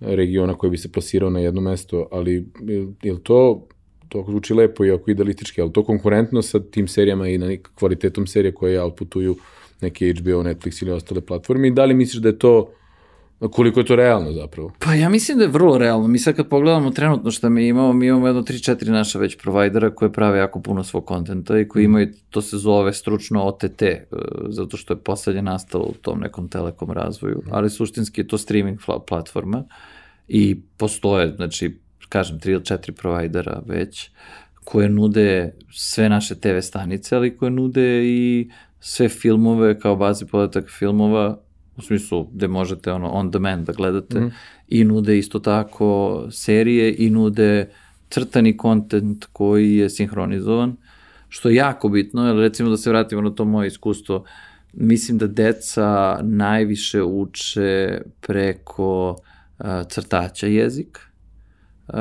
regiona 0.00 0.54
koji 0.54 0.70
bi 0.70 0.78
se 0.78 0.92
plasirao 0.92 1.30
na 1.30 1.40
jedno 1.40 1.60
mesto, 1.60 2.08
ali 2.12 2.46
je, 3.02 3.12
li 3.12 3.22
to 3.22 3.68
to 4.08 4.24
zvuči 4.28 4.54
lepo 4.54 4.84
i 4.84 4.90
oko 4.90 5.10
idealistički, 5.10 5.60
ali 5.60 5.72
to 5.72 5.84
konkurentno 5.84 6.42
sa 6.42 6.60
tim 6.60 6.88
serijama 6.88 7.28
i 7.28 7.38
na 7.38 7.56
kvalitetom 7.74 8.26
serija 8.26 8.54
koje 8.54 8.80
outputuju 8.82 9.36
neke 9.80 10.12
HBO, 10.12 10.42
Netflix 10.42 10.82
ili 10.82 10.92
ostale 10.92 11.20
platforme 11.20 11.68
i 11.68 11.70
da 11.70 11.84
li 11.84 11.94
misliš 11.94 12.22
da 12.22 12.28
je 12.28 12.38
to 12.38 12.72
koliko 13.40 13.80
je 13.80 13.86
to 13.86 13.96
realno 13.96 14.32
zapravo? 14.32 14.72
Pa 14.78 14.94
ja 14.94 15.08
mislim 15.08 15.38
da 15.38 15.44
je 15.44 15.50
vrlo 15.50 15.78
realno. 15.78 16.08
Mi 16.08 16.18
sad 16.18 16.36
kad 16.36 16.48
pogledamo 16.48 16.90
trenutno 16.90 17.30
šta 17.30 17.48
mi 17.48 17.66
imamo, 17.68 17.92
mi 17.92 18.06
imamo 18.06 18.26
jedno 18.26 18.42
3-4 18.42 18.90
naša 18.90 19.18
već 19.18 19.38
provajdera 19.38 19.94
koje 19.94 20.12
prave 20.12 20.38
jako 20.38 20.60
puno 20.60 20.84
svog 20.84 21.06
kontenta 21.06 21.58
i 21.58 21.68
koji 21.68 21.82
mhm. 21.82 21.90
imaju, 21.90 22.12
to 22.30 22.42
se 22.42 22.58
zove 22.58 22.92
stručno 22.92 23.44
OTT, 23.44 23.82
e, 23.82 24.06
zato 24.48 24.76
što 24.76 24.94
je 24.94 24.98
poslednje 24.98 25.42
nastalo 25.42 25.84
u 25.84 25.94
tom 26.02 26.20
nekom 26.20 26.48
telekom 26.48 26.90
razvoju, 26.90 27.38
mhm. 27.42 27.50
ali 27.52 27.70
suštinski 27.70 28.20
je 28.20 28.28
to 28.28 28.38
streaming 28.38 28.78
platforma 29.08 29.64
i 30.28 30.60
postoje, 30.76 31.34
znači, 31.36 31.78
kažem, 32.08 32.40
3 32.40 32.50
ili 32.50 32.60
4 32.60 32.92
provajdera 32.92 33.62
već, 33.66 34.10
koje 34.64 34.88
nude 34.88 35.54
sve 35.72 36.08
naše 36.08 36.34
TV 36.34 36.58
stanice, 36.60 37.16
ali 37.16 37.36
koje 37.36 37.50
nude 37.50 38.04
i 38.04 38.50
sve 38.80 39.08
filmove 39.08 39.80
kao 39.80 39.96
bazi 39.96 40.26
podataka 40.26 40.68
filmova 40.68 41.38
u 41.78 41.82
smislu 41.82 42.28
gde 42.32 42.48
možete 42.48 42.92
ono 42.92 43.10
on 43.10 43.30
demand 43.30 43.66
da 43.66 43.72
gledate 43.72 44.20
mm. 44.20 44.32
i 44.68 44.84
nude 44.84 45.18
isto 45.18 45.38
tako 45.38 46.26
serije 46.30 46.94
i 46.98 47.10
nude 47.10 47.70
crtani 48.10 48.56
kontent 48.56 49.24
koji 49.32 49.76
je 49.76 49.90
sinhronizovan, 49.90 50.76
što 51.28 51.48
je 51.48 51.54
jako 51.54 51.88
bitno, 51.88 52.26
jer 52.26 52.36
recimo 52.36 52.70
da 52.70 52.76
se 52.76 52.90
vratimo 52.90 53.22
na 53.22 53.30
to 53.30 53.44
moje 53.44 53.66
iskustvo, 53.66 54.24
mislim 54.72 55.18
da 55.18 55.26
deca 55.26 56.18
najviše 56.22 57.02
uče 57.02 58.00
preko 58.20 59.10
uh, 59.10 59.66
crtača 59.88 60.46
jezik, 60.46 60.98
uh, 61.88 61.94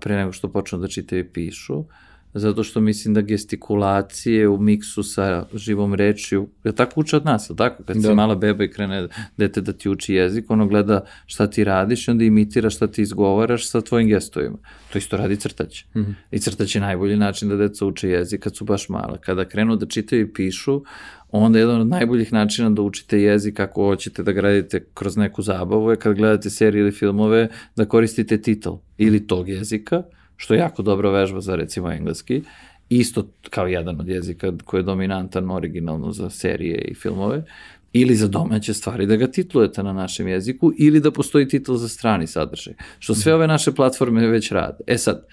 pre 0.00 0.16
nego 0.16 0.32
što 0.32 0.48
počnu 0.48 0.78
da 0.78 0.88
čitaju 0.88 1.20
i 1.20 1.28
pišu. 1.28 1.78
Uh, 1.78 1.86
zato 2.34 2.64
što 2.64 2.80
mislim 2.80 3.14
da 3.14 3.20
gestikulacije 3.20 4.48
u 4.48 4.58
miksu 4.58 5.02
sa 5.02 5.46
živom 5.54 5.94
rečju, 5.94 6.48
je 6.64 6.72
tako 6.72 7.00
uče 7.00 7.16
od 7.16 7.24
nas, 7.24 7.50
tako? 7.56 7.82
Kad 7.82 7.96
da. 7.96 8.08
si 8.08 8.14
mala 8.14 8.34
beba 8.34 8.64
i 8.64 8.70
krene 8.70 9.08
dete 9.36 9.60
da 9.60 9.72
ti 9.72 9.88
uči 9.88 10.14
jezik, 10.14 10.50
ono 10.50 10.66
gleda 10.66 11.04
šta 11.26 11.46
ti 11.46 11.64
radiš 11.64 12.08
i 12.08 12.10
onda 12.10 12.24
imitira 12.24 12.70
šta 12.70 12.86
ti 12.86 13.02
izgovaraš 13.02 13.68
sa 13.70 13.80
tvojim 13.80 14.08
gestovima. 14.08 14.58
To 14.92 14.98
isto 14.98 15.16
radi 15.16 15.36
crtać. 15.36 15.84
Mm 15.84 16.00
-hmm. 16.00 16.14
I 16.30 16.38
crtać 16.38 16.74
je 16.74 16.80
najbolji 16.80 17.16
način 17.16 17.48
da 17.48 17.56
deca 17.56 17.86
uče 17.86 18.08
jezik 18.08 18.42
kad 18.42 18.56
su 18.56 18.64
baš 18.64 18.88
mala. 18.88 19.18
Kada 19.20 19.44
krenu 19.44 19.76
da 19.76 19.86
čitaju 19.86 20.22
i 20.22 20.32
pišu, 20.32 20.82
onda 21.30 21.58
jedan 21.58 21.80
od 21.80 21.86
najboljih 21.86 22.32
načina 22.32 22.70
da 22.70 22.82
učite 22.82 23.22
jezik 23.22 23.60
ako 23.60 23.84
hoćete 23.84 24.22
da 24.22 24.32
gradite 24.32 24.84
kroz 24.94 25.16
neku 25.16 25.42
zabavu 25.42 25.90
je 25.90 25.96
kad 25.96 26.16
gledate 26.16 26.50
serije 26.50 26.80
ili 26.80 26.92
filmove 26.92 27.48
da 27.76 27.84
koristite 27.84 28.42
titel 28.42 28.76
ili 28.98 29.26
tog 29.26 29.48
jezika, 29.48 30.02
što 30.36 30.54
jako 30.54 30.82
dobra 30.82 31.10
vežba 31.10 31.40
za 31.40 31.56
recimo 31.56 31.92
engleski, 31.92 32.42
isto 32.88 33.28
kao 33.50 33.66
jedan 33.66 34.00
od 34.00 34.08
jezika 34.08 34.52
koji 34.64 34.80
je 34.80 34.84
dominantan 34.84 35.50
originalno 35.50 36.12
za 36.12 36.30
serije 36.30 36.78
i 36.78 36.94
filmove, 36.94 37.44
ili 37.92 38.14
za 38.14 38.28
domaće 38.28 38.74
stvari 38.74 39.06
da 39.06 39.16
ga 39.16 39.26
titlujete 39.26 39.82
na 39.82 39.92
našem 39.92 40.28
jeziku 40.28 40.72
ili 40.78 41.00
da 41.00 41.10
postoji 41.10 41.48
titl 41.48 41.74
za 41.74 41.88
strani 41.88 42.26
sadržaj, 42.26 42.74
što 42.98 43.14
sve 43.14 43.34
ove 43.34 43.46
naše 43.46 43.72
platforme 43.72 44.26
već 44.26 44.52
rade. 44.52 44.84
E 44.86 44.98
sad, 44.98 45.26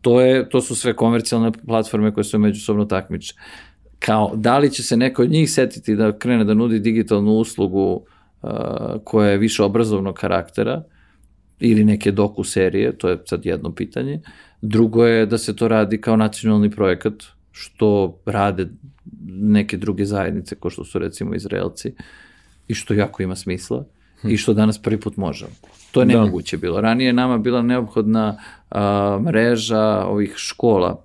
to, 0.00 0.20
je, 0.20 0.48
to 0.48 0.60
su 0.60 0.74
sve 0.74 0.96
komercijalne 0.96 1.52
platforme 1.66 2.14
koje 2.14 2.24
su 2.24 2.38
međusobno 2.38 2.84
takmiče. 2.84 3.34
Kao, 3.98 4.32
da 4.34 4.58
li 4.58 4.70
će 4.70 4.82
se 4.82 4.96
neko 4.96 5.22
od 5.22 5.30
njih 5.30 5.50
setiti 5.50 5.96
da 5.96 6.18
krene 6.18 6.44
da 6.44 6.54
nudi 6.54 6.80
digitalnu 6.80 7.32
uslugu 7.32 7.92
uh, 8.42 8.50
koja 9.04 9.30
je 9.30 9.38
više 9.38 9.62
obrazovnog 9.62 10.14
karaktera 10.14 10.82
ili 11.60 11.84
neke 11.84 12.12
doku 12.12 12.44
serije, 12.44 12.98
to 12.98 13.08
je 13.08 13.18
sad 13.24 13.46
jedno 13.46 13.74
pitanje, 13.74 14.20
Drugo 14.62 15.06
je 15.06 15.26
da 15.26 15.38
se 15.38 15.56
to 15.56 15.68
radi 15.68 16.00
kao 16.00 16.16
nacionalni 16.16 16.70
projekat, 16.70 17.24
što 17.52 18.18
rade 18.26 18.68
neke 19.28 19.76
druge 19.76 20.04
zajednice, 20.04 20.54
ko 20.54 20.70
što 20.70 20.84
su 20.84 20.98
recimo 20.98 21.34
Izraelci, 21.34 21.94
i 22.68 22.74
što 22.74 22.94
jako 22.94 23.22
ima 23.22 23.36
smisla, 23.36 23.84
hm. 24.20 24.28
i 24.28 24.36
što 24.36 24.54
danas 24.54 24.82
prvi 24.82 25.00
put 25.00 25.16
možemo. 25.16 25.50
To 25.92 26.00
je 26.00 26.06
da. 26.06 26.12
nemoguće 26.12 26.56
da. 26.56 26.60
bilo. 26.60 26.80
Ranije 26.80 27.06
je 27.06 27.12
nama 27.12 27.38
bila 27.38 27.62
neophodna 27.62 28.38
a, 28.70 29.18
mreža 29.24 30.04
ovih 30.06 30.34
škola 30.36 31.04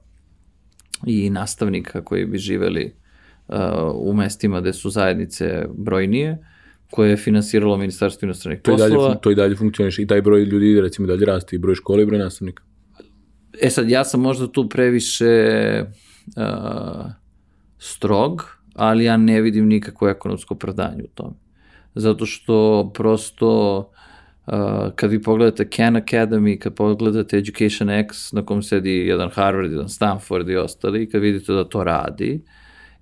i 1.05 1.29
nastavnika 1.29 2.01
koji 2.01 2.25
bi 2.25 2.37
živeli 2.37 2.93
a, 3.47 3.91
u 3.95 4.13
mestima 4.13 4.61
gde 4.61 4.73
su 4.73 4.89
zajednice 4.89 5.65
brojnije, 5.77 6.37
koje 6.91 7.09
je 7.09 7.17
finansiralo 7.17 7.77
Ministarstvo 7.77 8.25
inostranih 8.25 8.61
poslova. 8.63 8.89
To 8.89 8.95
i 8.95 9.07
dalje, 9.07 9.21
to 9.21 9.31
i 9.31 9.35
dalje 9.35 9.55
funkcioniše 9.55 10.01
i 10.01 10.07
taj 10.07 10.21
broj 10.21 10.43
ljudi 10.43 10.81
recimo 10.81 11.07
dalje 11.07 11.25
raste 11.25 11.55
i 11.55 11.59
broj 11.59 11.75
škole 11.75 12.03
i 12.03 12.05
broj 12.05 12.19
nastavnika. 12.19 12.63
E 13.61 13.69
sad, 13.69 13.89
ja 13.89 14.03
sam 14.03 14.21
možda 14.21 14.47
tu 14.47 14.69
previše 14.69 15.25
uh, 16.35 17.05
strog, 17.77 18.57
ali 18.75 19.03
ja 19.03 19.17
ne 19.17 19.41
vidim 19.41 19.67
nikakvo 19.67 20.09
ekonomsko 20.09 20.53
opravdanje 20.53 21.03
u 21.03 21.07
tome. 21.13 21.35
Zato 21.95 22.25
što 22.25 22.91
prosto 22.93 23.77
uh, 24.47 24.53
kad 24.95 25.11
vi 25.11 25.21
pogledate 25.21 25.69
Khan 25.69 25.95
Academy, 25.95 26.59
kad 26.59 26.75
pogledate 26.75 27.37
Education 27.37 27.89
X 27.89 28.31
na 28.31 28.45
kom 28.45 28.63
sedi 28.63 28.91
jedan 28.91 29.29
Harvard, 29.29 29.71
jedan 29.71 29.89
Stanford 29.89 30.49
i 30.49 30.55
ostali, 30.55 31.09
kad 31.09 31.21
vidite 31.21 31.53
da 31.53 31.69
to 31.69 31.83
radi 31.83 32.43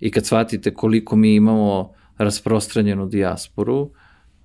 i 0.00 0.10
kad 0.10 0.26
shvatite 0.26 0.74
koliko 0.74 1.16
mi 1.16 1.34
imamo 1.34 1.92
rasprostranjenu 2.18 3.06
dijasporu, 3.06 3.90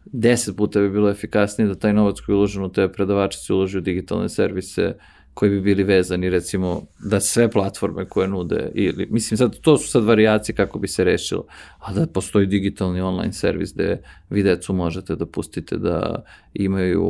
deset 0.05 0.57
puta 0.57 0.79
bi 0.79 0.89
bilo 0.89 1.09
efikasnije 1.09 1.67
da 1.67 1.75
taj 1.75 1.93
novac 1.93 2.19
koji 2.19 2.33
je 2.33 2.37
uložen 2.37 2.63
u 2.63 2.71
te 2.71 2.91
predavače 2.91 3.37
se 3.37 3.53
uloži 3.53 3.77
u 3.77 3.81
digitalne 3.81 4.29
servise 4.29 4.87
uh, 4.87 5.16
koji 5.37 5.51
bi 5.51 5.61
bili 5.61 5.83
vezani 5.83 6.29
recimo 6.29 6.81
da 6.99 7.19
sve 7.19 7.51
platforme 7.51 8.05
koje 8.05 8.27
nude 8.27 8.71
ili 8.73 9.07
mislim 9.09 9.37
sad 9.37 9.59
to 9.59 9.77
su 9.77 9.91
sad 9.91 10.03
varijacije 10.03 10.55
kako 10.55 10.79
bi 10.79 10.87
se 10.87 11.03
rešilo 11.03 11.45
a 11.79 11.93
da 11.93 12.07
postoji 12.07 12.47
digitalni 12.47 13.01
online 13.01 13.33
servis 13.33 13.73
gde 13.73 14.01
vi 14.29 14.43
decu 14.43 14.73
možete 14.73 15.15
da 15.15 15.25
pustite 15.25 15.77
da 15.77 16.23
imaju 16.53 17.03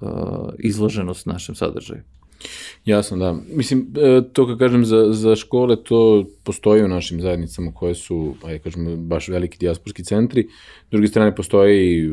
uh, 0.00 0.10
izloženost 0.58 1.26
našem 1.26 1.54
sadržaju 1.54 2.02
Jasno, 2.84 3.16
da. 3.16 3.36
Mislim, 3.52 3.86
e, 3.96 4.22
to 4.32 4.46
kad 4.46 4.58
kažem 4.58 4.84
za, 4.84 5.12
za 5.12 5.36
škole, 5.36 5.76
to 5.84 6.24
postoji 6.44 6.84
u 6.84 6.88
našim 6.88 7.20
zajednicama 7.20 7.72
koje 7.72 7.94
su, 7.94 8.34
ajde 8.44 8.58
kažemo, 8.58 8.96
baš 8.96 9.28
veliki 9.28 9.58
dijasporski 9.58 10.04
centri. 10.04 10.48
S 10.86 10.90
druge 10.90 11.06
strane, 11.06 11.34
postoje 11.34 12.10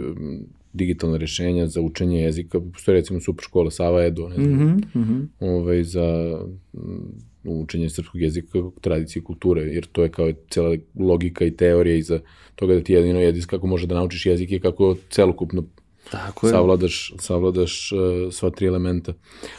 i 0.74 0.78
digitalne 0.78 1.18
rešenja 1.18 1.68
za 1.68 1.82
učenje 1.82 2.22
jezika, 2.22 2.62
postoje 2.74 2.96
recimo 2.96 3.20
super 3.20 3.44
škola 3.44 3.72
Sava 3.72 4.06
Edo, 4.06 4.30
ne 4.30 4.36
znam, 4.36 4.68
mm 4.68 4.82
-hmm. 4.96 5.28
ovaj, 5.40 5.84
za 5.84 6.40
mm, 6.74 7.60
učenje 7.62 7.90
srpskog 7.90 8.22
jezika, 8.22 8.60
tradicije 8.82 9.20
i 9.22 9.24
kulture, 9.24 9.62
jer 9.62 9.86
to 9.86 10.04
je 10.04 10.10
kao 10.10 10.32
cela 10.50 10.76
logika 11.00 11.46
i 11.46 11.56
teorija 11.56 11.96
iza 11.96 12.20
toga 12.56 12.74
da 12.74 12.84
ti 12.84 12.94
jedino 12.94 13.20
jedis 13.20 13.46
kako 13.46 13.68
može 13.68 13.88
da 13.88 13.96
naučiš 13.96 14.26
jezik 14.26 14.52
i 14.52 14.60
kako 14.60 14.96
celokupno 15.10 15.64
Tako 16.12 16.48
je. 16.48 16.52
savladaš, 16.52 17.14
savladaš 17.20 17.92
uh, 17.92 18.34
sva 18.34 18.50
tri 18.50 18.68
elementa. 18.68 19.14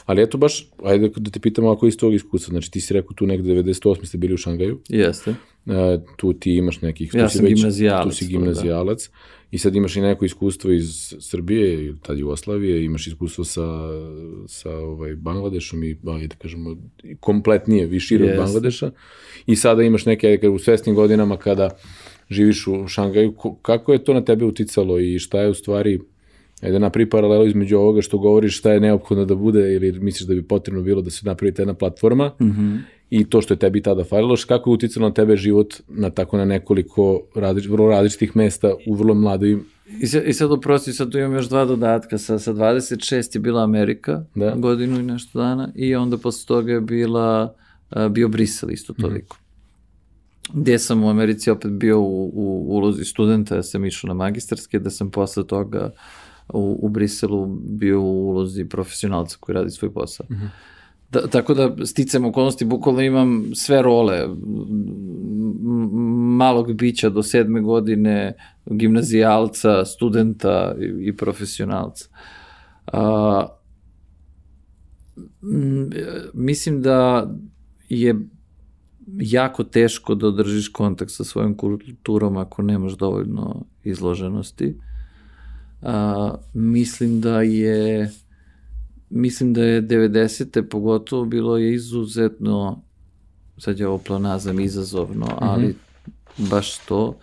Ali 0.04 0.22
eto 0.22 0.38
baš, 0.38 0.68
ajde 0.84 1.10
da 1.16 1.30
te 1.30 1.40
pitamo 1.40 1.70
ako 1.70 1.86
iz 1.86 1.96
tog 1.96 2.14
iskustva, 2.14 2.52
znači 2.52 2.70
ti 2.70 2.80
si 2.80 2.94
rekao 2.94 3.12
tu 3.14 3.26
negde 3.26 3.54
98. 3.54 4.04
ste 4.04 4.18
bili 4.18 4.34
u 4.34 4.36
Šangaju. 4.36 4.80
Jeste. 4.88 5.34
Uh, 5.66 5.74
tu 6.16 6.32
ti 6.32 6.56
imaš 6.56 6.80
nekih... 6.80 7.14
Ja 7.14 7.28
sam 7.28 7.44
već, 7.44 7.54
gimnazijalac. 7.54 8.04
Tu 8.04 8.10
si 8.10 8.26
gimnazijalac. 8.26 9.08
Da. 9.08 9.14
I 9.54 9.58
sad 9.58 9.76
imaš 9.76 9.96
i 9.96 10.00
neko 10.00 10.24
iskustvo 10.24 10.72
iz 10.72 11.14
Srbije, 11.20 11.84
ili 11.84 11.98
tad 12.02 12.18
Jugoslavije, 12.18 12.84
imaš 12.84 13.06
iskustvo 13.06 13.44
sa, 13.44 13.66
sa 14.46 14.70
ovaj, 14.70 15.14
Bangladešom 15.14 15.84
i, 15.84 15.96
ajde 16.06 16.26
da 16.26 16.34
kažemo, 16.34 16.76
kompletnije, 17.20 17.86
vi 17.86 18.00
šire 18.00 18.26
yes. 18.26 18.30
od 18.30 18.36
Bangladeša. 18.36 18.90
I 19.46 19.56
sada 19.56 19.82
imaš 19.82 20.06
neke, 20.06 20.48
u 20.48 20.58
svesnim 20.58 20.94
godinama 20.94 21.36
kada 21.36 21.70
živiš 22.30 22.66
u 22.66 22.88
Šangaju, 22.88 23.34
kako 23.62 23.92
je 23.92 24.04
to 24.04 24.14
na 24.14 24.24
tebe 24.24 24.44
uticalo 24.44 24.98
i 24.98 25.18
šta 25.18 25.40
je 25.40 25.50
u 25.50 25.54
stvari 25.54 26.00
Ajde 26.62 26.78
napravi 26.78 27.10
paralelu 27.10 27.46
između 27.46 27.76
ovoga 27.76 28.02
što 28.02 28.18
govoriš 28.18 28.58
šta 28.58 28.72
je 28.72 28.80
neophodno 28.80 29.24
da 29.24 29.34
bude 29.34 29.74
ili 29.74 29.92
misliš 29.92 30.28
da 30.28 30.34
bi 30.34 30.42
potrebno 30.42 30.82
bilo 30.82 31.02
da 31.02 31.10
se 31.10 31.26
napravi 31.26 31.54
jedna 31.58 31.74
platforma 31.74 32.32
mm 32.40 32.44
-hmm. 32.44 32.78
I 33.20 33.24
to 33.24 33.42
što 33.42 33.54
je 33.54 33.58
tebi 33.58 33.82
tada 33.82 34.04
falilo, 34.04 34.36
kako 34.48 34.70
je 34.70 34.74
uticalo 34.74 35.08
na 35.08 35.14
tebe 35.14 35.36
život 35.36 35.74
na 35.88 36.10
tako 36.10 36.36
na 36.36 36.44
nekoliko 36.44 37.20
različ, 37.34 37.68
vrlo 37.68 37.88
različitih 37.88 38.36
mesta 38.36 38.74
u 38.86 38.94
vrlo 38.94 39.14
mladoj 39.14 39.58
I 40.00 40.06
sad, 40.06 40.22
i 40.26 40.32
sad 40.32 40.52
oprosti, 40.52 40.92
sad 40.92 41.10
tu 41.12 41.18
imam 41.18 41.32
još 41.32 41.48
dva 41.48 41.64
dodatka. 41.64 42.18
Sa, 42.18 42.38
sa 42.38 42.52
26 42.52 43.36
je 43.36 43.40
bila 43.40 43.62
Amerika, 43.62 44.24
da. 44.34 44.54
godinu 44.54 45.00
i 45.00 45.02
nešto 45.02 45.38
dana, 45.38 45.68
i 45.74 45.94
onda 45.94 46.18
posle 46.18 46.46
toga 46.46 46.72
je 46.72 46.80
bila, 46.80 47.54
bio 48.10 48.28
Brisel 48.28 48.70
isto 48.70 48.92
mhm. 48.92 49.02
toliko. 49.02 49.36
Mm. 49.36 50.60
Gde 50.60 50.78
sam 50.78 51.04
u 51.04 51.10
Americi 51.10 51.50
opet 51.50 51.70
bio 51.70 52.00
u, 52.00 52.30
u 52.34 52.76
ulozi 52.76 53.04
studenta, 53.04 53.56
ja 53.56 53.62
sam 53.62 53.84
išao 53.84 54.08
na 54.08 54.14
magistarske, 54.14 54.78
da 54.78 54.90
sam 54.90 55.10
posle 55.10 55.46
toga 55.46 55.90
u, 56.48 56.78
u 56.82 56.88
Briselu 56.88 57.46
bio 57.56 58.00
u 58.00 58.28
ulozi 58.28 58.64
profesionalca 58.64 59.36
koji 59.40 59.54
radi 59.54 59.70
svoj 59.70 59.92
posao. 59.92 60.26
Mm 60.30 60.34
-hmm. 60.34 60.48
Da, 61.14 61.26
tako 61.26 61.54
da 61.54 61.86
sticam 61.86 62.24
okolnosti, 62.24 62.64
bukvalno 62.64 63.00
imam 63.00 63.44
sve 63.54 63.82
role 63.82 64.28
malog 66.36 66.72
bića 66.72 67.10
do 67.10 67.22
sedme 67.22 67.60
godine, 67.60 68.34
gimnazijalca, 68.66 69.84
studenta 69.84 70.74
i, 70.80 71.08
i 71.08 71.16
profesionalca. 71.16 72.08
A, 72.86 73.46
mislim 76.34 76.82
da 76.82 77.30
je 77.88 78.14
jako 79.06 79.64
teško 79.64 80.14
da 80.14 80.26
održiš 80.26 80.68
kontakt 80.68 81.10
sa 81.10 81.24
svojom 81.24 81.56
kulturom 81.56 82.36
ako 82.36 82.62
nemaš 82.62 82.92
dovoljno 82.92 83.64
izloženosti. 83.84 84.78
A, 85.82 86.34
mislim 86.54 87.20
da 87.20 87.42
je 87.42 88.10
mislim 89.14 89.54
da 89.54 89.64
je 89.64 89.82
90. 89.82 90.68
pogotovo 90.68 91.24
bilo 91.24 91.58
je 91.58 91.74
izuzetno 91.74 92.82
sad 93.58 93.80
je 93.80 93.88
ovo 93.88 93.98
planazam 93.98 94.60
izazovno, 94.60 95.26
ali 95.38 95.66
mm 95.66 95.74
-hmm. 96.38 96.50
baš 96.50 96.78
to 96.78 97.16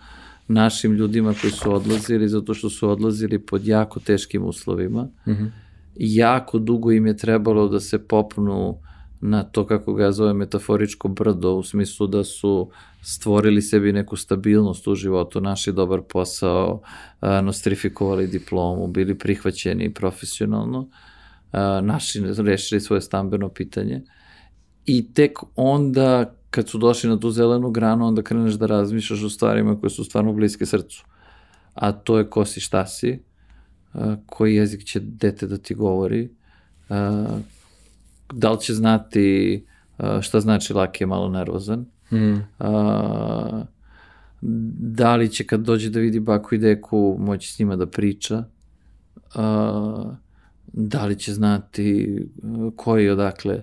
našim 0.48 0.92
ljudima 0.92 1.34
koji 1.40 1.50
su 1.50 1.74
odlazili 1.74 2.28
zato 2.28 2.54
što 2.54 2.70
su 2.70 2.90
odlazili 2.90 3.38
pod 3.38 3.66
jako 3.66 4.00
teškim 4.00 4.44
uslovima. 4.44 5.02
Mm 5.02 5.30
-hmm. 5.30 5.50
Jako 5.94 6.58
dugo 6.58 6.92
im 6.92 7.06
je 7.06 7.16
trebalo 7.16 7.68
da 7.68 7.80
se 7.80 7.98
popnu 7.98 8.78
na 9.20 9.42
to 9.42 9.66
kako 9.66 9.94
ga 9.94 10.12
zove 10.12 10.34
metaforičko 10.34 11.08
brdo 11.08 11.54
u 11.54 11.62
smislu 11.62 12.06
da 12.06 12.24
su 12.24 12.70
stvorili 13.02 13.62
sebi 13.62 13.92
neku 13.92 14.16
stabilnost 14.16 14.88
u 14.88 14.94
životu, 14.94 15.40
naši 15.40 15.72
dobar 15.72 16.00
posao, 16.08 16.80
nostrifikovali 17.42 18.26
diplomu, 18.26 18.86
bili 18.86 19.18
prihvaćeni 19.18 19.94
profesionalno, 19.94 20.88
naši 21.82 22.22
rešili 22.38 22.80
svoje 22.80 23.00
stambeno 23.00 23.48
pitanje 23.48 24.02
i 24.86 25.12
tek 25.12 25.38
onda 25.56 26.34
kad 26.50 26.68
su 26.68 26.78
došli 26.78 27.10
na 27.10 27.20
tu 27.20 27.30
zelenu 27.30 27.70
granu, 27.70 28.06
onda 28.06 28.22
kreneš 28.22 28.54
da 28.54 28.66
razmišljaš 28.66 29.22
o 29.22 29.28
stvarima 29.28 29.80
koje 29.80 29.90
su 29.90 30.04
stvarno 30.04 30.32
bliske 30.32 30.66
srcu. 30.66 31.04
A 31.74 31.92
to 31.92 32.18
je 32.18 32.30
ko 32.30 32.44
si, 32.44 32.60
šta 32.60 32.86
si, 32.86 33.22
koji 34.26 34.54
jezik 34.54 34.84
će 34.84 35.00
dete 35.00 35.46
da 35.46 35.58
ti 35.58 35.74
govori, 35.74 36.30
da 38.32 38.50
li 38.52 38.60
će 38.60 38.74
znati 38.74 39.64
šta 40.20 40.40
znači 40.40 40.72
laki 40.72 41.02
je 41.02 41.06
malo 41.06 41.28
nervozan, 41.28 41.86
mm. 42.12 42.34
da 44.78 45.16
li 45.16 45.28
će 45.28 45.46
kad 45.46 45.60
dođe 45.60 45.90
da 45.90 46.00
vidi 46.00 46.20
baku 46.20 46.54
i 46.54 46.58
deku 46.58 47.16
moći 47.18 47.52
s 47.52 47.58
njima 47.58 47.76
da 47.76 47.86
priča, 47.86 48.44
da 50.66 51.06
li 51.06 51.18
će 51.18 51.32
znati 51.32 52.18
koji 52.76 53.08
odakle 53.08 53.62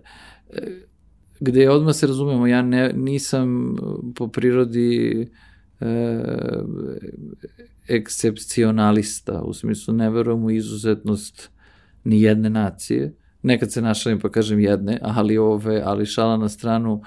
gde 1.40 1.70
odmah 1.70 1.96
se 1.96 2.08
razumemo, 2.08 2.48
ja 2.48 2.62
ne, 2.62 2.94
nisam 2.94 3.76
po 4.16 4.28
prirodi 4.28 5.22
e, 5.80 6.24
ekscepcionalista, 7.88 9.42
u 9.42 9.54
smislu 9.54 9.94
ne 9.94 10.10
verujem 10.10 10.44
u 10.44 10.52
izuzetnost 10.52 11.50
ni 12.04 12.22
jedne 12.22 12.50
nacije. 12.50 13.14
Nekad 13.44 13.72
se 13.72 13.82
našalim 13.82 14.20
pa 14.20 14.30
kažem 14.30 14.60
jedne, 14.60 15.00
ali 15.02 15.38
ove, 15.38 15.82
ali 15.86 16.06
šala 16.06 16.38
na 16.38 16.50
stranu, 16.50 17.02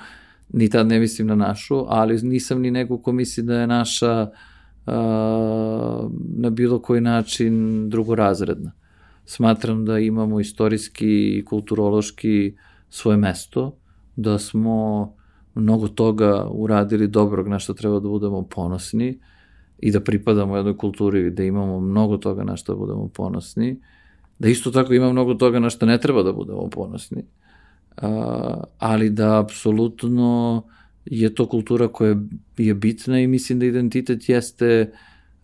ni 0.52 0.70
tad 0.70 0.86
ne 0.86 0.98
mislim 1.00 1.26
na 1.26 1.34
našu, 1.34 1.84
ali 1.88 2.22
nisam 2.22 2.60
ni 2.60 2.70
neko 2.70 2.98
ko 2.98 3.12
misli 3.12 3.42
da 3.42 3.60
je 3.60 3.66
naša 3.66 4.30
a, 4.86 6.08
na 6.36 6.50
bilo 6.50 6.82
koji 6.82 7.00
način 7.00 7.88
drugorazredna. 7.90 8.72
Smatram 9.24 9.84
da 9.84 9.98
imamo 9.98 10.40
istorijski 10.40 11.38
i 11.38 11.44
kulturološki 11.44 12.54
svoje 12.90 13.16
mesto, 13.16 13.76
da 14.16 14.38
smo 14.38 15.08
mnogo 15.54 15.88
toga 15.88 16.46
uradili 16.50 17.08
dobrog 17.08 17.48
na 17.48 17.58
što 17.58 17.74
treba 17.74 18.00
da 18.00 18.08
budemo 18.08 18.42
ponosni 18.42 19.18
i 19.78 19.90
da 19.90 20.00
pripadamo 20.00 20.56
jednoj 20.56 20.76
kulturi 20.76 21.30
da 21.30 21.44
imamo 21.44 21.80
mnogo 21.80 22.16
toga 22.16 22.44
na 22.44 22.56
što 22.56 22.76
budemo 22.76 23.08
ponosni, 23.08 23.80
da 24.38 24.48
isto 24.48 24.70
tako 24.70 24.94
ima 24.94 25.12
mnogo 25.12 25.34
toga 25.34 25.58
na 25.58 25.70
što 25.70 25.86
ne 25.86 25.98
treba 25.98 26.22
da 26.22 26.32
budemo 26.32 26.70
ponosni, 26.70 27.24
a, 27.96 28.64
ali 28.78 29.10
da 29.10 29.40
apsolutno 29.40 30.62
je 31.04 31.34
to 31.34 31.46
kultura 31.46 31.88
koja 31.88 32.16
je 32.58 32.74
bitna 32.74 33.20
i 33.20 33.26
mislim 33.26 33.58
da 33.58 33.66
identitet 33.66 34.28
jeste 34.28 34.92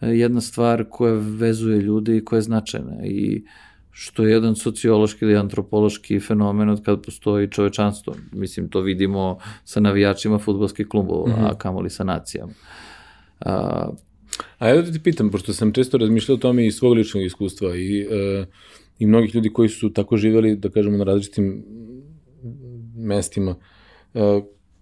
jedna 0.01 0.41
stvar 0.41 0.85
koja 0.91 1.15
vezuje 1.15 1.81
ljude 1.81 2.17
i 2.17 2.25
koja 2.25 2.37
je 2.37 2.43
značajna 2.43 3.05
i 3.05 3.43
uh, 3.45 3.68
što 4.01 4.25
je 4.25 4.33
jedan 4.33 4.57
sociološki 4.57 5.25
ili 5.25 5.37
antropološki 5.37 6.21
fenomen 6.21 6.69
od 6.69 6.85
kad 6.85 7.03
postoji 7.03 7.51
čovečanstvo. 7.51 8.15
Mislim, 8.33 8.69
to 8.69 8.81
vidimo 8.81 9.39
sa 9.65 9.81
navijačima 9.81 10.39
futbolskih 10.39 10.87
klubova, 10.87 11.29
mm 11.29 11.33
-hmm. 11.33 11.51
a 11.51 11.59
kamoli 11.59 11.91
sa 11.91 12.05
nacijama. 12.05 12.53
A, 13.41 13.89
a 14.59 14.71
evo 14.71 14.83
da 14.83 14.93
ti 14.93 15.03
pitam, 15.03 15.31
pošto 15.31 15.53
sam 15.53 15.73
često 15.73 15.99
razmišljao 15.99 16.35
o 16.35 16.39
tome 16.39 16.67
iz 16.67 16.75
svog 16.75 16.93
ličnog 16.93 17.25
iskustva 17.25 17.77
i, 17.77 18.01
e, 18.01 18.47
i 18.99 19.07
mnogih 19.07 19.35
ljudi 19.35 19.53
koji 19.53 19.69
su 19.69 19.93
tako 19.93 20.17
živeli, 20.17 20.57
da 20.57 20.71
kažemo, 20.71 20.97
na 20.97 21.05
različitim 21.05 21.65
mestima, 22.97 23.57
e, 24.15 24.41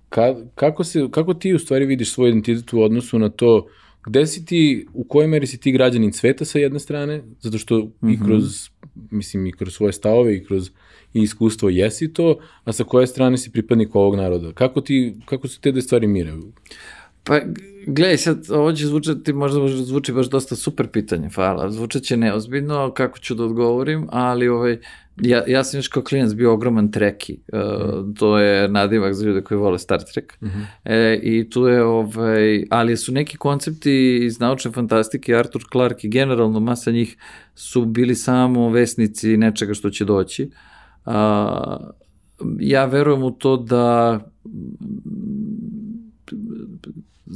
ka, 0.09 0.35
kako, 0.55 0.85
se, 0.85 1.09
kako 1.11 1.35
ti 1.35 1.55
u 1.55 1.59
stvari 1.59 1.87
vidiš 1.87 2.13
svoj 2.13 2.29
identitet 2.29 2.73
u 2.73 2.83
odnosu 2.83 3.19
na 3.19 3.29
to 3.29 3.67
gde 4.07 4.27
si 4.27 4.45
ti, 4.45 4.87
u 4.93 5.05
kojoj 5.05 5.27
meri 5.27 5.47
si 5.47 5.61
ti 5.61 5.73
građanin 5.73 6.13
sveta 6.13 6.45
sa 6.45 6.59
jedne 6.59 6.81
strane, 6.81 7.23
zato 7.41 7.59
što 7.59 7.79
mm 7.79 7.93
-hmm. 8.03 8.13
i 8.13 8.17
mhm. 8.17 8.25
kroz, 8.25 8.69
mislim, 9.11 9.47
i 9.47 9.53
kroz 9.53 9.75
svoje 9.75 9.93
stavove 9.93 10.37
i 10.37 10.45
kroz 10.45 10.71
i 11.15 11.23
iskustvo 11.23 11.69
jesi 11.69 12.13
to, 12.13 12.39
a 12.65 12.73
sa 12.73 12.85
koje 12.85 13.07
strane 13.07 13.39
si 13.39 13.53
pripadnik 13.53 13.95
ovog 13.95 14.17
naroda. 14.17 14.53
Kako 14.53 14.81
ti, 14.81 15.17
kako 15.25 15.49
su 15.49 15.61
te 15.61 15.73
dve 15.73 15.83
stvari 15.83 16.07
miraju? 16.07 16.53
Pa, 17.25 17.41
gledaj, 17.87 18.17
sad, 18.17 18.51
ovo 18.51 18.73
će 18.73 18.87
zvučati, 18.87 19.33
možda 19.33 19.69
zvuči 19.69 20.13
baš 20.13 20.31
dosta 20.31 20.57
super 20.57 20.89
pitanje, 20.89 21.29
hvala. 21.35 21.71
Zvučaće 21.71 22.17
neozbiljno, 22.17 22.91
kako 22.91 23.19
ću 23.19 23.35
da 23.35 23.45
odgovorim, 23.45 24.09
ali 24.11 24.49
ovaj, 24.49 24.79
ja, 25.23 25.45
ja 25.47 25.65
sam 25.65 25.79
još 25.79 25.89
kao 25.89 26.03
klinac 26.03 26.33
bio 26.33 26.53
ogroman 26.53 26.91
treki. 26.91 27.39
Uh, 27.53 27.61
mm. 27.61 28.15
To 28.15 28.39
je 28.39 28.69
nadimak 28.69 29.15
za 29.15 29.27
ljude 29.27 29.41
koji 29.41 29.59
vole 29.59 29.79
Star 29.79 30.03
Trek. 30.13 30.41
Mm 30.41 30.47
-hmm. 30.47 30.65
e, 30.85 31.21
I 31.23 31.51
tu 31.51 31.67
je, 31.67 31.85
ovaj, 31.85 32.65
ali 32.71 32.97
su 32.97 33.13
neki 33.13 33.37
koncepti 33.37 34.19
iz 34.25 34.41
naučne 34.41 34.73
fantastike, 34.73 35.35
Arthur 35.35 35.63
Clarke 35.73 36.07
i 36.07 36.11
generalno 36.11 36.61
masa 36.61 36.91
njih 36.91 37.17
su 37.55 37.85
bili 37.85 38.15
samo 38.15 38.71
vesnici 38.71 39.37
nečega 39.37 39.75
što 39.75 39.91
će 39.91 40.05
doći. 40.05 40.51
Uh, 41.07 41.13
ja 42.61 42.85
verujem 42.85 43.23
u 43.23 43.31
to 43.31 43.57
da 43.57 44.21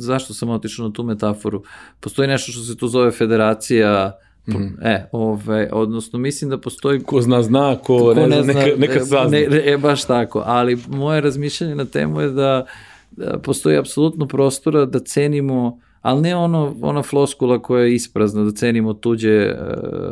zašto 0.01 0.35
sam 0.35 0.49
otišao 0.51 0.87
na 0.87 0.93
tu 0.93 1.03
metaforu? 1.03 1.63
Postoji 2.01 2.29
nešto 2.29 2.53
što 2.53 2.63
se 2.63 2.77
tu 2.77 2.89
zove 2.89 3.11
federacija 3.11 4.19
Mm 4.47 4.53
-hmm. 4.53 4.77
E, 4.83 5.09
ove, 5.13 5.69
odnosno 5.73 6.19
mislim 6.19 6.51
da 6.51 6.59
postoji... 6.59 7.01
Ko 7.01 7.21
zna 7.21 7.43
zna, 7.43 7.77
ko, 7.77 7.99
ko 7.99 8.15
ne, 8.15 8.27
ne 8.27 8.43
zna, 8.43 8.53
neka, 8.53 8.77
neka 8.77 9.01
sazna. 9.01 9.39
Ne, 9.39 9.63
e, 9.65 9.79
baš 9.79 10.05
tako, 10.05 10.43
ali 10.47 10.79
moje 10.89 11.21
razmišljanje 11.21 11.75
na 11.75 11.85
temu 11.85 12.21
je 12.21 12.29
da, 12.29 12.67
da 13.11 13.39
postoji 13.39 13.77
apsolutno 13.77 14.29
prostora 14.29 14.85
da 14.85 14.99
cenimo, 14.99 15.79
ali 16.03 16.21
ne 16.21 16.37
ono, 16.37 16.77
ona 16.83 17.03
floskula 17.03 17.63
koja 17.63 17.85
je 17.85 17.95
isprazna, 17.95 18.45
da 18.45 18.53
cenimo 18.53 18.93
tuđe, 18.93 19.31
e, 19.31 19.57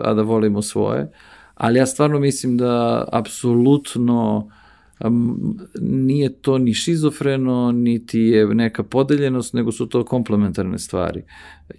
a 0.03 0.14
da 0.14 0.22
volimo 0.22 0.62
svoje, 0.62 1.12
ali 1.55 1.79
ja 1.79 1.87
stvarno 1.87 2.18
mislim 2.18 2.57
da 2.57 3.05
apsolutno 3.12 4.48
nije 5.80 6.32
to 6.32 6.58
ni 6.58 6.74
šizofreno, 6.74 7.72
niti 7.72 8.20
je 8.20 8.46
neka 8.46 8.82
podeljenost, 8.82 9.54
nego 9.54 9.72
su 9.72 9.87
to 9.87 10.04
komplementarne 10.04 10.78
stvari. 10.78 11.22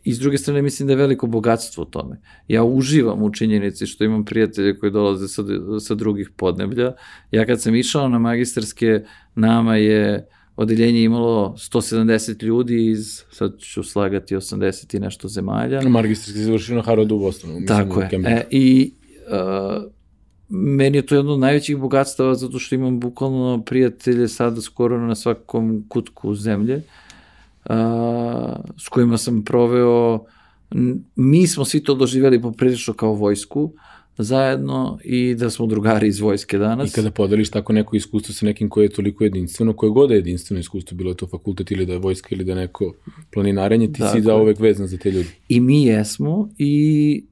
I 0.03 0.13
s 0.13 0.19
druge 0.19 0.37
strane 0.37 0.61
mislim 0.61 0.87
da 0.87 0.93
je 0.93 0.97
veliko 0.97 1.27
bogatstvo 1.27 1.81
u 1.81 1.85
tome. 1.85 2.21
Ja 2.47 2.63
uživam 2.63 3.23
u 3.23 3.33
činjenici 3.33 3.85
što 3.85 4.03
imam 4.03 4.25
prijatelje 4.25 4.77
koji 4.79 4.91
dolaze 4.91 5.27
sa, 5.27 5.43
sa 5.79 5.95
drugih 5.95 6.29
podneblja. 6.35 6.93
Ja 7.31 7.45
kad 7.45 7.61
sam 7.61 7.75
išao 7.75 8.09
na 8.09 8.19
magistarske, 8.19 9.03
nama 9.35 9.75
je 9.75 10.27
odeljenje 10.55 11.03
imalo 11.03 11.55
170 11.57 12.43
ljudi 12.43 12.85
iz, 12.85 13.23
sad 13.31 13.59
ću 13.59 13.83
slagati, 13.83 14.35
80 14.35 14.95
i 14.95 14.99
nešto 14.99 15.27
zemalja. 15.27 15.89
Magistarski 15.89 16.39
završio 16.39 16.75
na 16.75 16.81
Harvardu 16.81 17.15
u 17.15 17.19
Bostonu. 17.19 17.65
Tako 17.67 18.01
je. 18.01 18.09
E, 18.25 18.47
I 18.51 18.93
uh, 19.27 19.91
meni 20.49 20.97
je 20.97 21.05
to 21.05 21.15
jedno 21.15 21.33
od 21.33 21.39
najvećih 21.39 21.77
bogatstava 21.77 22.35
zato 22.35 22.59
što 22.59 22.75
imam 22.75 22.99
bukvalno 22.99 23.63
prijatelje 23.65 24.27
sada 24.27 24.61
skoro 24.61 24.97
na 24.97 25.15
svakom 25.15 25.85
kutku 25.89 26.35
zemlje 26.35 26.81
a, 27.65 28.55
s 28.77 28.89
kojima 28.89 29.17
sam 29.17 29.43
proveo 29.43 30.25
mi 31.15 31.47
smo 31.47 31.65
svi 31.65 31.83
to 31.83 31.95
doživjeli 31.95 32.41
poprilično 32.41 32.93
kao 32.93 33.13
vojsku 33.13 33.73
zajedno 34.17 34.99
i 35.03 35.35
da 35.35 35.49
smo 35.49 35.65
drugari 35.65 36.07
iz 36.07 36.19
vojske 36.19 36.57
danas. 36.57 36.91
I 36.91 36.95
kada 36.95 37.11
podeliš 37.11 37.49
tako 37.49 37.73
neko 37.73 37.95
iskustvo 37.95 38.33
sa 38.33 38.45
nekim 38.45 38.69
koje 38.69 38.85
je 38.85 38.89
toliko 38.89 39.23
jedinstveno, 39.23 39.73
koje 39.73 39.89
god 39.89 40.11
je 40.11 40.17
jedinstveno 40.17 40.59
iskustvo, 40.59 40.97
bilo 40.97 41.11
je 41.11 41.17
to 41.17 41.27
fakultet 41.27 41.71
ili 41.71 41.85
da 41.85 41.93
je 41.93 41.99
vojska 41.99 42.27
ili 42.31 42.43
da 42.43 42.51
je 42.51 42.55
neko 42.55 42.93
planinarenje, 43.33 43.87
ti 43.87 43.99
dakle, 43.99 44.19
si 44.19 44.23
za 44.23 44.35
uvek 44.35 44.59
vezan 44.59 44.87
za 44.87 44.97
te 44.97 45.11
ljudi. 45.11 45.29
I 45.49 45.59
mi 45.59 45.85
jesmo 45.85 46.49
i 46.57 47.23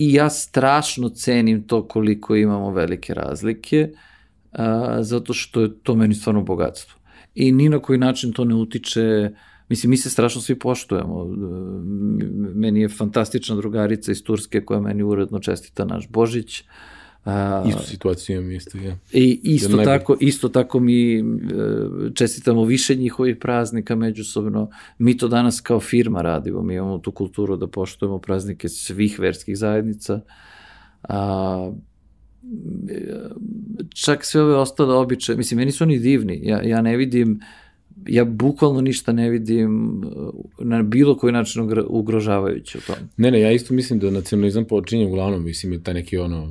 i 0.00 0.12
ja 0.12 0.30
strašno 0.30 1.08
cenim 1.08 1.66
to 1.66 1.88
koliko 1.88 2.36
imamo 2.36 2.70
velike 2.70 3.14
razlike, 3.14 3.92
a, 4.52 4.98
zato 5.02 5.34
što 5.34 5.60
je 5.60 5.78
to 5.82 5.94
meni 5.94 6.14
stvarno 6.14 6.42
bogatstvo. 6.42 7.00
I 7.34 7.52
ni 7.52 7.68
na 7.68 7.78
koji 7.78 7.98
način 7.98 8.32
to 8.32 8.44
ne 8.44 8.54
utiče, 8.54 9.30
mislim, 9.68 9.90
mi 9.90 9.96
se 9.96 10.10
strašno 10.10 10.40
svi 10.40 10.58
poštujemo. 10.58 11.26
Meni 12.54 12.80
je 12.80 12.88
fantastična 12.88 13.56
drugarica 13.56 14.12
iz 14.12 14.24
Turske 14.24 14.64
koja 14.64 14.80
meni 14.80 15.02
uredno 15.02 15.38
čestita 15.38 15.84
naš 15.84 16.08
Božić. 16.08 16.62
A, 17.24 17.64
Istu 17.68 17.82
situaciju 17.82 18.36
imam 18.36 18.50
isto, 18.50 18.78
ja. 18.78 18.96
I 19.12 19.40
isto 19.42 19.68
Jer 19.68 19.76
najbolje. 19.76 19.98
tako, 19.98 20.16
isto 20.20 20.48
tako 20.48 20.80
mi 20.80 21.18
e, 21.18 21.22
čestitamo 22.14 22.64
više 22.64 22.94
njihovih 22.94 23.36
praznika 23.36 23.96
međusobno. 23.96 24.70
Mi 24.98 25.16
to 25.16 25.28
danas 25.28 25.60
kao 25.60 25.80
firma 25.80 26.22
radimo, 26.22 26.62
mi 26.62 26.74
imamo 26.74 26.98
tu 26.98 27.12
kulturu 27.12 27.56
da 27.56 27.66
poštujemo 27.66 28.18
praznike 28.18 28.68
svih 28.68 29.18
verskih 29.18 29.58
zajednica. 29.58 30.20
A, 31.02 31.72
čak 33.94 34.24
sve 34.24 34.42
ove 34.42 34.54
ostale 34.54 34.94
običaje, 34.94 35.36
mislim, 35.36 35.58
meni 35.58 35.72
su 35.72 35.84
oni 35.84 35.98
divni, 35.98 36.40
ja, 36.44 36.62
ja 36.62 36.82
ne 36.82 36.96
vidim, 36.96 37.40
ja 38.06 38.24
bukvalno 38.24 38.80
ništa 38.80 39.12
ne 39.12 39.30
vidim 39.30 40.02
e, 40.02 40.64
na 40.64 40.82
bilo 40.82 41.16
koji 41.16 41.32
način 41.32 41.68
ugrožavajuće 41.88 42.78
u 42.78 42.80
tom. 42.80 42.96
Ne, 43.16 43.30
ne, 43.30 43.40
ja 43.40 43.52
isto 43.52 43.74
mislim 43.74 43.98
da 43.98 44.10
nacionalizam 44.10 44.64
počinje 44.64 45.06
uglavnom, 45.06 45.44
mislim, 45.44 45.72
je 45.72 45.82
taj 45.82 45.94
neki 45.94 46.18
ono, 46.18 46.50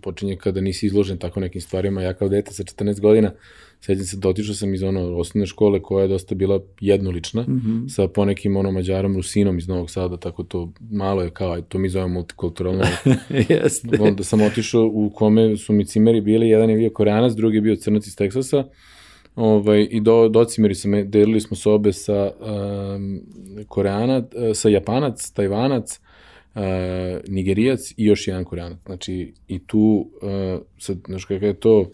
počinje 0.00 0.36
kada 0.36 0.60
nisi 0.60 0.86
izložen 0.86 1.18
tako 1.18 1.40
nekim 1.40 1.60
stvarima. 1.60 2.02
Ja 2.02 2.14
kao 2.14 2.28
dete 2.28 2.52
sa 2.52 2.62
14 2.62 3.00
godina, 3.00 3.32
sećam 3.80 4.04
se, 4.04 4.16
dotičao 4.16 4.54
sam 4.54 4.74
iz 4.74 4.82
ono 4.82 5.16
osnovne 5.16 5.46
škole 5.46 5.82
koja 5.82 6.02
je 6.02 6.08
dosta 6.08 6.34
bila 6.34 6.60
jednolična, 6.80 7.42
mm 7.42 7.62
-hmm. 7.64 7.88
sa 7.88 8.08
ponekim 8.08 8.56
ono 8.56 8.70
mađarom, 8.70 9.16
rusinom 9.16 9.58
iz 9.58 9.68
Novog 9.68 9.90
Sada, 9.90 10.16
tako 10.16 10.42
to 10.42 10.72
malo 10.90 11.22
je 11.22 11.30
kao, 11.30 11.60
to 11.60 11.78
mi 11.78 11.88
zovemo 11.88 12.14
multikulturalno. 12.14 12.84
Jeste. 13.48 13.98
Onda 14.00 14.24
sam 14.24 14.40
otišao 14.40 14.90
u 14.92 15.10
kome 15.14 15.56
su 15.56 15.72
mi 15.72 15.86
cimeri 15.86 16.20
bili, 16.20 16.48
jedan 16.48 16.70
je 16.70 16.76
bio 16.76 16.90
koreanac, 16.90 17.32
drugi 17.32 17.56
je 17.56 17.60
bio 17.60 17.76
crnac 17.76 18.06
iz 18.06 18.16
Teksasa, 18.16 18.64
Ovaj, 19.36 19.88
I 19.90 20.00
do, 20.00 20.28
do 20.28 20.44
cimeri 20.44 20.74
sam, 20.74 21.10
delili 21.10 21.40
smo 21.40 21.56
sobe 21.56 21.92
sa 21.92 22.30
um, 22.40 23.20
Koreanac, 23.68 24.24
sa 24.54 24.68
Japanac, 24.68 25.30
Tajvanac, 25.30 26.00
uh, 26.54 26.62
Nigerijac 27.28 27.80
i 27.96 28.04
još 28.04 28.28
jedan 28.28 28.44
Koreanac. 28.44 28.78
Znači, 28.86 29.32
i 29.48 29.58
tu, 29.66 30.10
uh, 30.22 30.62
sad, 30.78 30.98
znaš 31.08 31.24
kako 31.24 31.44
je 31.44 31.54
to, 31.54 31.90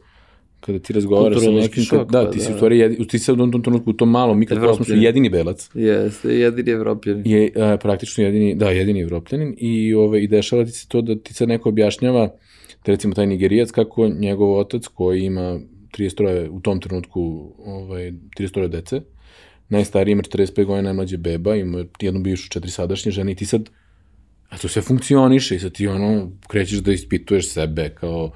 kada 0.60 0.78
ti 0.78 0.92
razgovaraš 0.92 1.42
sa 1.44 1.50
nekim, 1.50 1.82
šok, 1.84 2.10
da, 2.10 2.24
pa 2.24 2.30
ti 2.30 2.40
si 2.40 2.48
da. 2.48 2.54
u 2.54 2.56
stvari, 2.56 2.78
jedi, 2.78 3.08
ti 3.08 3.18
si 3.18 3.32
u 3.32 3.36
tom 3.36 3.62
trenutku 3.62 3.90
u 3.90 3.92
tom 3.92 4.10
malom 4.10 4.38
mikrokosmosu 4.38 4.92
Evropljanin. 4.92 5.04
jedini 5.04 5.28
belac, 5.28 5.70
Jeste, 5.74 6.38
jedini 6.38 6.70
evropljani. 6.70 7.30
je 7.30 7.52
uh, 7.56 7.80
praktično 7.80 8.24
jedini, 8.24 8.54
da, 8.54 8.70
jedini 8.70 9.00
evropljanin 9.00 9.54
i, 9.58 9.94
ove, 9.94 10.22
i 10.22 10.28
dešava 10.28 10.64
ti 10.64 10.70
se 10.70 10.88
to 10.88 11.02
da 11.02 11.16
ti 11.16 11.34
sad 11.34 11.48
neko 11.48 11.68
objašnjava, 11.68 12.26
da 12.86 12.92
recimo 12.92 13.14
taj 13.14 13.26
Nigerijac, 13.26 13.70
kako 13.70 14.08
njegov 14.08 14.58
otac 14.58 14.86
koji 14.86 15.24
ima 15.24 15.60
33 15.98 16.48
u 16.48 16.60
tom 16.60 16.80
trenutku 16.80 17.52
ovaj, 17.64 18.12
33 18.38 18.68
dece, 18.68 19.00
najstariji 19.68 20.12
ima 20.12 20.22
45 20.22 20.64
godina, 20.64 20.82
najmlađe 20.82 21.16
beba, 21.16 21.56
ima 21.56 21.84
jednu 22.00 22.20
bivšu 22.20 22.48
četiri 22.50 22.70
sadašnje 22.70 23.12
žene 23.12 23.32
i 23.32 23.34
ti 23.34 23.46
sad, 23.46 23.70
a 24.48 24.58
to 24.58 24.68
sve 24.68 24.82
funkcioniše 24.82 25.56
i 25.56 25.58
sad 25.58 25.72
ti 25.72 25.88
ono, 25.88 26.30
krećeš 26.48 26.78
da 26.78 26.92
ispituješ 26.92 27.52
sebe 27.52 27.88
kao, 28.00 28.30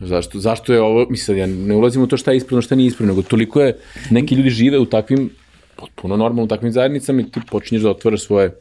zašto, 0.00 0.38
zašto 0.38 0.72
je 0.72 0.80
ovo, 0.80 1.06
mislim 1.10 1.38
ja 1.38 1.46
ne 1.46 1.74
ulazim 1.74 2.02
u 2.02 2.06
to 2.06 2.16
šta 2.16 2.30
je 2.30 2.36
ispravno, 2.36 2.62
šta 2.62 2.74
nije 2.74 2.86
ispravno, 2.86 3.12
nego 3.12 3.22
toliko 3.22 3.60
je, 3.60 3.78
neki 4.10 4.34
ljudi 4.34 4.50
žive 4.50 4.78
u 4.78 4.86
takvim, 4.86 5.30
potpuno 5.76 6.16
normalno 6.16 6.44
u 6.44 6.48
takvim 6.48 6.72
zajednicama 6.72 7.20
i 7.20 7.30
ti 7.30 7.40
počinješ 7.50 7.82
da 7.82 7.90
otvaraš 7.90 8.24
svoje, 8.24 8.54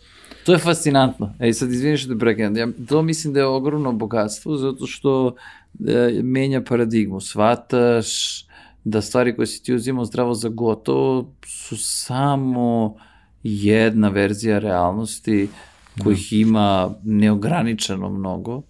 To 0.46 0.54
je 0.54 0.60
fascinantno. 0.60 1.34
Ej, 1.40 1.54
sad 1.54 1.72
izvini 1.72 1.98
što 1.98 2.14
te 2.14 2.20
prekidam. 2.20 2.58
Ja, 2.58 2.68
to 2.90 3.02
mislim 3.02 3.34
da 3.34 3.40
je 3.40 3.46
ogromno 3.46 3.92
bogatstvo 3.92 4.58
zato 4.58 4.88
što 4.88 5.36
e, 5.88 6.20
menja 6.24 6.62
paradigmu. 6.62 7.20
Svataš 7.20 8.44
da 8.84 9.02
stvari 9.02 9.36
koje 9.36 9.48
si 9.48 9.64
ti 9.64 9.74
uzimao 9.74 10.06
zdravo 10.06 10.34
za 10.34 10.50
gotovo 10.50 11.34
su 11.46 11.78
samo 11.78 12.96
jedna 13.44 14.10
verzija 14.10 14.60
realnosti 14.60 15.48
kojih 16.04 16.34
ima 16.34 16.96
neograničeno 17.04 18.10
mnogo. 18.10 18.62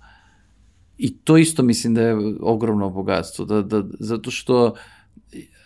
I 0.98 1.18
to 1.18 1.38
isto 1.38 1.64
mislim 1.64 1.94
da 1.94 2.02
je 2.02 2.16
ogromno 2.42 2.90
bogatstvo. 2.90 3.46
Da, 3.46 3.62
da, 3.62 3.84
zato 4.00 4.32
što 4.32 4.76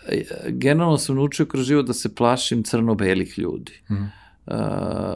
e, 0.08 0.24
generalno 0.48 0.98
sam 0.98 1.16
naučio 1.16 1.46
kroz 1.46 1.66
život 1.66 1.88
da 1.88 1.94
se 1.94 2.16
plašim 2.16 2.64
crno-belih 2.64 3.40
ljudi. 3.40 3.82
Mm. 3.90 3.96
Uh, 4.48 4.54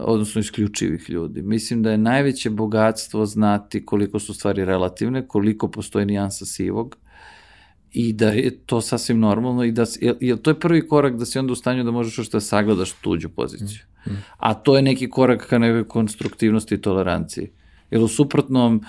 odnosno 0.02 0.42
isključivih 0.42 1.10
ljudi. 1.10 1.42
Mislim 1.42 1.84
da 1.84 1.92
je 1.92 1.98
najveće 1.98 2.50
bogatstvo 2.50 3.26
znati 3.26 3.86
koliko 3.86 4.20
su 4.20 4.34
stvari 4.34 4.66
relativne, 4.66 5.28
koliko 5.28 5.72
postoji 5.72 6.06
nijansa 6.06 6.46
sivog 6.46 6.98
i 7.92 8.14
da 8.14 8.30
je 8.30 8.58
to 8.66 8.82
sasvim 8.82 9.20
normalno 9.20 9.64
i 9.64 9.72
da, 9.72 9.86
jer, 10.02 10.16
jer 10.20 10.38
to 10.38 10.50
je 10.50 10.60
prvi 10.60 10.88
korak 10.88 11.16
da 11.16 11.26
si 11.26 11.40
onda 11.40 11.54
u 11.54 11.56
stanju 11.56 11.84
da 11.84 11.92
možeš 11.92 12.18
još 12.18 12.30
da 12.30 12.40
sagledaš 12.40 12.92
tuđu 12.92 13.30
poziciju. 13.30 13.80
A 14.38 14.54
to 14.54 14.76
je 14.76 14.82
neki 14.82 15.10
korak 15.10 15.48
ka 15.48 15.58
nekoj 15.58 15.88
konstruktivnosti 15.88 16.76
i 16.76 16.82
toleranciji. 16.82 17.52
Jer 17.92 18.02
u 18.02 18.08
suprotnom 18.08 18.84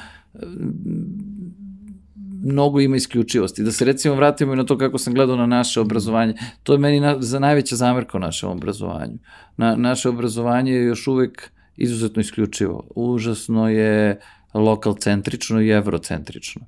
mnogo 2.45 2.81
ima 2.81 2.97
isključivosti. 2.97 3.63
Da 3.63 3.73
se 3.73 3.85
recimo 3.85 4.15
vratimo 4.15 4.53
i 4.53 4.57
na 4.57 4.65
to 4.65 4.79
kako 4.79 4.99
sam 4.99 5.15
gledao 5.15 5.37
na 5.37 5.47
naše 5.47 5.81
obrazovanje. 5.81 6.35
To 6.63 6.73
je 6.73 6.79
meni 6.79 7.01
na, 7.01 7.17
za 7.21 7.39
najveća 7.39 7.77
zamerka 7.77 8.19
u 8.19 8.21
našem 8.21 8.49
obrazovanju. 8.49 9.19
Na, 9.57 9.77
naše 9.77 10.09
obrazovanje 10.09 10.73
je 10.73 10.85
još 10.85 11.07
uvek 11.07 11.51
izuzetno 11.77 12.21
isključivo. 12.21 12.85
Užasno 12.95 13.69
je 13.69 14.21
lokal 14.55 14.95
centrično 14.95 15.61
i 15.61 15.69
evrocentrično. 15.69 16.63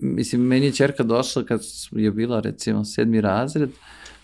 Mislim, 0.00 0.40
meni 0.40 0.66
je 0.66 0.72
čerka 0.72 1.02
došla 1.02 1.44
kad 1.44 1.60
je 1.92 2.10
bila 2.10 2.40
recimo 2.40 2.84
sedmi 2.84 3.20
razred 3.20 3.70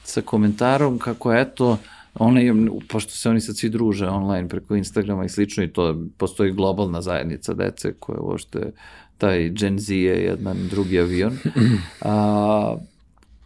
sa 0.05 0.21
komentarom 0.21 0.99
kako 0.99 1.35
eto, 1.35 1.79
ona 2.19 2.41
je, 2.41 2.55
pošto 2.89 3.13
se 3.13 3.31
oni 3.31 3.41
sad 3.41 3.57
svi 3.57 3.69
druže 3.69 4.09
online 4.09 4.49
preko 4.49 4.77
Instagrama 4.77 5.25
i 5.25 5.29
slično 5.29 5.65
i 5.65 5.73
to 5.73 6.05
postoji 6.17 6.53
globalna 6.53 7.03
zajednica 7.03 7.55
dece 7.55 7.93
koja 7.93 8.21
uopšte 8.21 8.73
taj 9.19 9.49
Gen 9.49 9.79
Z 9.79 9.95
je 9.95 10.23
jedan 10.25 10.57
drugi 10.71 11.01
avion. 11.01 11.39
A, 12.03 12.77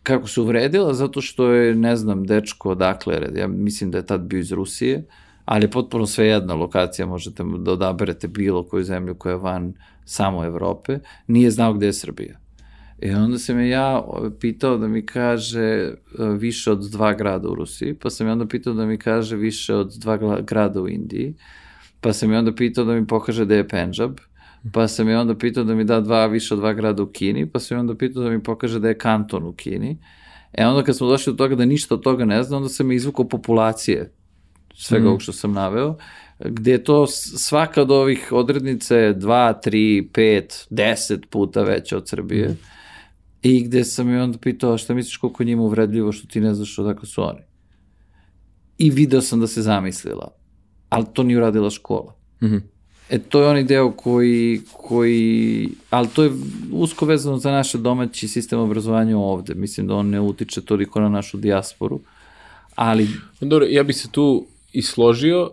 kako 0.02 0.28
se 0.28 0.40
uvredila? 0.40 0.94
Zato 0.94 1.20
što 1.20 1.50
je, 1.50 1.74
ne 1.74 1.96
znam, 1.96 2.26
dečko 2.26 2.70
odakle, 2.70 3.20
ja 3.36 3.48
mislim 3.48 3.90
da 3.90 3.98
je 3.98 4.06
tad 4.06 4.20
bio 4.20 4.38
iz 4.38 4.52
Rusije, 4.52 5.04
ali 5.44 5.64
je 5.64 5.70
potpuno 5.70 6.06
sve 6.06 6.26
jedna 6.26 6.54
lokacija, 6.54 7.06
možete 7.06 7.42
da 7.58 7.72
odaberete 7.72 8.28
bilo 8.28 8.62
koju 8.62 8.84
zemlju 8.84 9.14
koja 9.14 9.32
je 9.32 9.38
van 9.38 9.74
samo 10.04 10.44
Evrope, 10.44 10.98
nije 11.26 11.50
znao 11.50 11.74
gde 11.74 11.86
je 11.86 11.92
Srbija. 11.92 12.41
I 13.02 13.10
onda 13.10 13.38
sam 13.38 13.60
je 13.60 13.68
ja 13.68 14.02
pitao 14.40 14.78
da 14.78 14.88
mi 14.88 15.06
kaže 15.06 15.92
više 16.38 16.72
od 16.72 16.90
dva 16.90 17.14
grada 17.14 17.48
u 17.48 17.54
Rusiji, 17.54 17.94
pa 17.94 18.10
sam 18.10 18.26
je 18.26 18.32
onda 18.32 18.46
pitao 18.46 18.74
da 18.74 18.86
mi 18.86 18.98
kaže 18.98 19.36
više 19.36 19.74
od 19.74 19.92
dva 19.96 20.40
grada 20.40 20.80
u 20.80 20.88
Indiji, 20.88 21.34
pa 22.00 22.12
sam 22.12 22.32
je 22.32 22.38
onda 22.38 22.54
pitao 22.54 22.84
da 22.84 22.94
mi 22.94 23.06
pokaže 23.06 23.44
da 23.44 23.54
je 23.54 23.68
Pendžab, 23.68 24.18
pa 24.72 24.88
sam 24.88 25.08
je 25.08 25.18
onda 25.18 25.34
pitao 25.38 25.64
da 25.64 25.74
mi 25.74 25.84
da 25.84 26.00
dva, 26.00 26.26
više 26.26 26.54
od 26.54 26.60
dva 26.60 26.72
grada 26.72 27.02
u 27.02 27.06
Kini, 27.06 27.46
pa 27.46 27.58
sam 27.60 27.76
je 27.76 27.80
onda 27.80 27.94
pitao 27.94 28.22
da 28.22 28.30
mi 28.30 28.42
pokaže 28.42 28.80
da 28.80 28.88
je 28.88 28.98
kanton 28.98 29.46
u 29.46 29.52
Kini. 29.52 29.98
E 30.52 30.66
onda 30.66 30.82
kad 30.82 30.96
smo 30.96 31.08
došli 31.08 31.32
do 31.32 31.36
toga 31.36 31.54
da 31.54 31.64
ništa 31.64 31.94
od 31.94 32.02
toga 32.02 32.24
ne 32.24 32.42
zna, 32.42 32.56
onda 32.56 32.68
sam 32.68 32.90
je 32.90 32.96
izvukao 32.96 33.28
populacije 33.28 34.12
svega 34.74 35.04
mm. 35.04 35.08
ovog 35.08 35.22
što 35.22 35.32
sam 35.32 35.52
naveo, 35.52 35.96
gde 36.38 36.70
je 36.70 36.84
to 36.84 37.06
svaka 37.06 37.82
od 37.82 37.90
ovih 37.90 38.28
odrednica 38.32 38.96
je 38.96 39.14
2, 39.14 39.54
3, 39.66 40.10
5, 40.10 40.66
10 40.70 41.26
puta 41.26 41.62
veća 41.62 41.96
od 41.96 42.08
Srbije. 42.08 42.48
Mm. 42.48 42.58
I 43.42 43.64
gde 43.64 43.84
sam 43.84 44.10
je 44.10 44.22
onda 44.22 44.38
pitao 44.38 44.78
šta 44.78 44.94
misliš 44.94 45.16
koliko 45.16 45.44
njima 45.44 45.62
uvredljivo 45.62 46.12
što 46.12 46.26
ti 46.26 46.40
ne 46.40 46.54
znaš 46.54 46.78
odakle 46.78 47.06
su 47.06 47.22
oni. 47.22 47.40
I 48.78 48.90
video 48.90 49.20
sam 49.20 49.40
da 49.40 49.46
se 49.46 49.62
zamislila. 49.62 50.28
Ali 50.88 51.06
to 51.12 51.22
nije 51.22 51.36
uradila 51.36 51.70
škola. 51.70 52.14
Mm 52.42 52.46
-hmm. 52.46 52.60
E, 53.10 53.18
to 53.18 53.42
je 53.42 53.48
onaj 53.48 53.64
deo 53.64 53.90
koji, 53.90 54.60
koji, 54.72 55.68
ali 55.90 56.08
to 56.08 56.22
je 56.22 56.30
usko 56.72 57.06
vezano 57.06 57.38
za 57.38 57.50
naše 57.50 57.78
domaći 57.78 58.28
sistem 58.28 58.58
obrazovanja 58.58 59.18
ovde. 59.18 59.54
Mislim 59.54 59.86
da 59.86 59.94
on 59.94 60.10
ne 60.10 60.20
utiče 60.20 60.60
toliko 60.60 61.00
na 61.00 61.08
našu 61.08 61.36
dijasporu, 61.36 62.00
ali... 62.74 63.08
Dobro, 63.40 63.66
ja 63.68 63.82
bih 63.82 63.96
se 63.96 64.08
tu 64.10 64.46
i 64.72 64.82
složio 64.82 65.50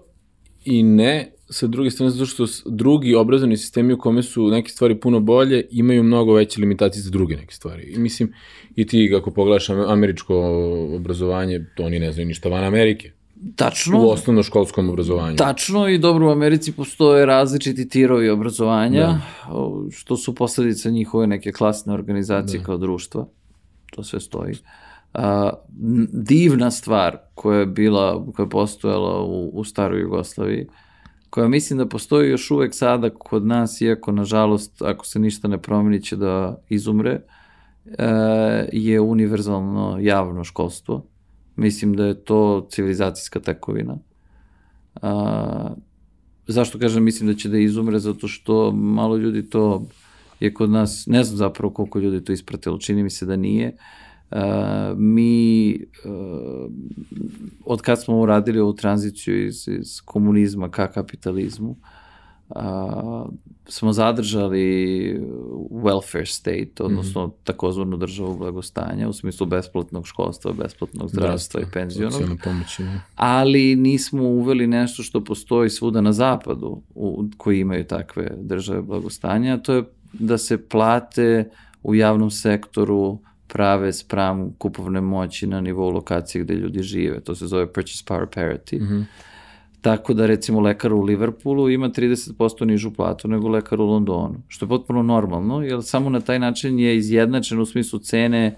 i 0.66 0.84
ne, 0.84 1.32
sa 1.50 1.68
druge 1.68 1.92
strane, 1.92 2.12
zato 2.12 2.26
što 2.26 2.46
drugi 2.66 3.16
obrazovni 3.16 3.58
sistemi 3.58 3.94
u 3.94 3.98
kome 3.98 4.24
su 4.24 4.48
neke 4.48 4.70
stvari 4.70 5.00
puno 5.00 5.20
bolje, 5.20 5.68
imaju 5.72 6.04
mnogo 6.04 6.34
veće 6.34 6.62
limitacije 6.62 7.02
za 7.04 7.10
druge 7.10 7.36
neke 7.36 7.54
stvari. 7.54 7.84
I 7.84 8.00
mislim, 8.00 8.34
i 8.76 8.88
ti 8.88 9.14
ako 9.18 9.32
pogledaš 9.32 9.70
američko 9.70 10.36
obrazovanje, 10.96 11.66
to 11.76 11.84
oni 11.84 12.00
ne 12.00 12.12
znaju 12.12 12.28
ništa 12.28 12.50
van 12.50 12.64
Amerike. 12.64 13.12
Tačno. 13.56 14.00
U 14.00 14.10
osnovnoškolskom 14.10 14.90
obrazovanju. 14.90 15.36
Tačno 15.36 15.88
i 15.88 15.98
dobro 15.98 16.28
u 16.28 16.32
Americi 16.32 16.72
postoje 16.72 17.26
različiti 17.26 17.90
tirovi 17.90 18.30
obrazovanja, 18.30 19.00
da. 19.00 19.22
što 19.92 20.18
su 20.18 20.36
posledice 20.36 20.92
njihove 20.92 21.28
neke 21.28 21.52
klasne 21.52 21.94
organizacije 21.94 22.60
da. 22.60 22.66
kao 22.66 22.78
društva. 22.78 23.28
To 23.92 24.04
sve 24.04 24.20
stoji. 24.20 24.56
A, 25.14 25.52
divna 26.14 26.72
stvar 26.72 27.18
koja 27.36 27.60
je 27.60 27.66
bila, 27.66 28.26
koja 28.36 28.44
je 28.44 28.50
postojala 28.50 29.24
u, 29.24 29.50
u 29.54 29.64
staroj 29.64 30.02
Jugoslaviji, 30.02 30.68
koja 31.30 31.48
mislim 31.48 31.80
da 31.80 31.86
postoji 31.86 32.30
još 32.30 32.52
uvek 32.52 32.76
sada 32.76 33.10
kod 33.10 33.46
nas, 33.46 33.82
iako 33.82 34.12
nažalost, 34.12 34.82
ako 34.82 35.06
se 35.06 35.20
ništa 35.20 35.48
ne 35.48 35.58
promeni 35.58 36.02
će 36.02 36.16
da 36.16 36.62
izumre, 36.70 37.22
e, 37.86 38.08
je 38.72 39.02
univerzalno 39.02 39.98
javno 40.02 40.44
školstvo 40.44 41.06
Mislim 41.60 41.94
da 41.94 42.06
je 42.06 42.24
to 42.24 42.68
civilizacijska 42.72 43.40
tekovina. 43.40 43.98
Zašto 46.48 46.80
kažem 46.80 47.04
mislim 47.04 47.30
da 47.30 47.36
će 47.36 47.50
da 47.50 47.58
izumre? 47.58 48.00
Zato 48.00 48.28
što 48.28 48.72
malo 48.72 49.18
ljudi 49.18 49.50
to 49.50 49.84
je 50.40 50.54
kod 50.54 50.70
nas, 50.70 51.04
ne 51.08 51.24
znam 51.24 51.38
zapravo 51.38 51.74
koliko 51.74 52.00
ljudi 52.00 52.24
to 52.24 52.32
ispratilo, 52.32 52.78
čini 52.78 53.04
mi 53.04 53.10
se 53.10 53.26
da 53.26 53.36
nije, 53.36 53.68
Uh, 53.68 54.09
mi 54.98 55.76
uh, 56.06 56.72
od 57.66 57.82
kad 57.82 58.04
smo 58.04 58.20
uradili 58.20 58.60
ovu 58.60 58.74
tranziciju 58.74 59.46
iz, 59.46 59.68
iz 59.68 60.02
komunizma 60.06 60.70
ka 60.70 60.92
kapitalizmu 60.92 61.70
uh, 62.50 63.30
smo 63.68 63.94
zadržali 63.94 65.20
welfare 65.72 66.26
state, 66.26 66.84
odnosno 66.84 67.28
mm 67.28 67.30
-hmm. 67.30 67.36
takozvanu 67.44 67.98
državu 67.98 68.38
blagostanja, 68.38 69.10
u 69.10 69.14
smislu 69.14 69.48
besplatnog 69.48 70.08
školstva, 70.08 70.54
besplatnog 70.54 71.10
zdravstva 71.10 71.62
i 71.62 71.66
penzionog. 71.74 72.22
Pomoći, 72.44 72.84
ne? 72.84 73.02
Ali 73.16 73.76
nismo 73.76 74.24
uveli 74.24 74.68
nešto 74.68 75.04
što 75.04 75.24
postoji 75.24 75.70
svuda 75.70 76.02
na 76.02 76.14
zapadu, 76.14 76.82
u, 76.96 77.26
koji 77.38 77.60
imaju 77.60 77.84
takve 77.84 78.32
države 78.38 78.82
blagostanja, 78.82 79.54
a 79.54 79.58
to 79.58 79.74
je 79.74 79.84
da 80.14 80.38
se 80.38 80.68
plate 80.68 81.50
u 81.84 81.96
javnom 81.96 82.32
sektoru 82.32 83.20
prave 83.54 83.94
spram 83.94 84.54
kupovne 84.58 85.02
moći 85.02 85.48
na 85.48 85.62
nivou 85.62 85.90
lokacije 85.90 86.44
gde 86.44 86.54
ljudi 86.54 86.82
žive. 86.82 87.20
To 87.20 87.36
se 87.36 87.48
zove 87.48 87.74
purchase 87.74 88.04
power 88.08 88.26
parity. 88.36 88.82
Mm 88.82 88.88
-hmm. 88.88 89.04
Tako 89.82 90.14
da 90.14 90.26
recimo 90.26 90.60
lekar 90.60 90.94
u 90.94 91.02
Liverpoolu 91.02 91.70
ima 91.70 91.90
30% 91.90 92.66
nižu 92.66 92.94
platu 92.94 93.28
nego 93.28 93.48
lekar 93.48 93.82
u 93.82 93.86
Londonu, 93.86 94.36
što 94.48 94.66
je 94.66 94.70
potpuno 94.70 95.04
normalno, 95.04 95.62
jer 95.62 95.80
samo 95.84 96.10
na 96.10 96.20
taj 96.20 96.40
način 96.40 96.80
je 96.80 96.98
izjednačen 96.98 97.60
u 97.60 97.66
smislu 97.66 98.00
cene 98.00 98.56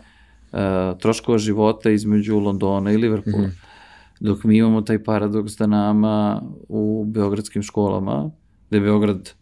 uh, 0.52 0.60
troškova 1.00 1.38
života 1.38 1.90
između 1.90 2.40
Londona 2.40 2.92
i 2.92 2.98
Liverpoola. 2.98 3.48
Mm 3.48 3.52
-hmm. 3.52 3.72
Dok 4.20 4.44
mi 4.44 4.58
imamo 4.58 4.82
taj 4.82 5.04
paradoks 5.04 5.58
da 5.58 5.68
nama 5.68 6.42
u 6.70 7.06
beogradskim 7.08 7.64
školama, 7.64 8.32
da 8.70 8.78
je 8.78 8.82
Beograd 8.82 9.34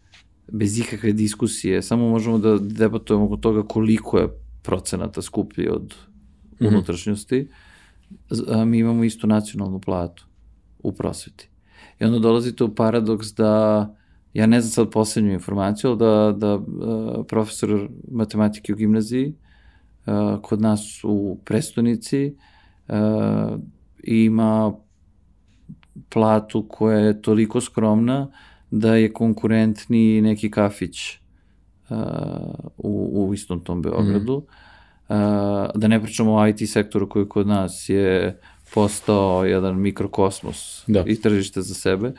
bez 0.52 0.80
ikakve 0.80 1.12
diskusije, 1.12 1.82
samo 1.82 2.10
možemo 2.10 2.38
da 2.38 2.58
debatujemo 2.58 3.26
oko 3.26 3.38
toga 3.38 3.64
koliko 3.64 4.18
je 4.18 4.28
procenata 4.62 5.22
skuplji 5.22 5.70
od 5.70 5.96
mhm. 6.62 6.68
unutrašnjosti, 6.68 7.48
a 8.48 8.66
mi 8.66 8.80
imamo 8.80 9.04
istu 9.04 9.28
nacionalnu 9.28 9.80
platu 9.80 10.26
u 10.84 10.92
prosveti. 10.92 11.50
I 12.00 12.06
onda 12.06 12.20
dolazite 12.20 12.64
u 12.64 12.76
paradoks 12.76 13.28
da, 13.34 13.96
ja 14.34 14.46
ne 14.46 14.62
znam 14.62 14.72
sad 14.72 14.92
poslednju 14.92 15.32
informaciju, 15.34 15.90
ali 15.90 16.00
da, 16.00 16.34
da 16.38 16.56
uh, 16.56 17.26
profesor 17.28 17.90
matematike 18.12 18.74
u 18.74 18.76
gimnaziji 18.76 19.34
uh, 20.06 20.42
kod 20.42 20.62
nas 20.62 21.02
u 21.04 21.40
prestonici 21.46 22.36
uh, 22.88 22.96
ima 24.04 24.74
platu 26.10 26.66
koja 26.70 27.00
je 27.00 27.22
toliko 27.22 27.62
skromna 27.62 28.32
da 28.72 28.96
je 28.96 29.14
konkurentni 29.14 30.22
neki 30.22 30.52
kafić 30.52 31.19
u, 32.78 33.28
u 33.28 33.34
istom 33.34 33.64
tom 33.64 33.82
Beogradu. 33.82 34.38
Mm. 34.38 34.70
Uh, 35.10 35.16
da 35.76 35.88
ne 35.88 36.02
pričamo 36.02 36.34
o 36.34 36.48
IT 36.48 36.70
sektoru 36.70 37.10
koji 37.10 37.26
kod 37.26 37.48
nas 37.48 37.90
je 37.90 38.40
postao 38.74 39.46
jedan 39.46 39.82
mikrokosmos 39.82 40.84
da. 40.88 41.04
i 41.08 41.22
tržište 41.22 41.62
za 41.62 41.74
sebe. 41.74 42.12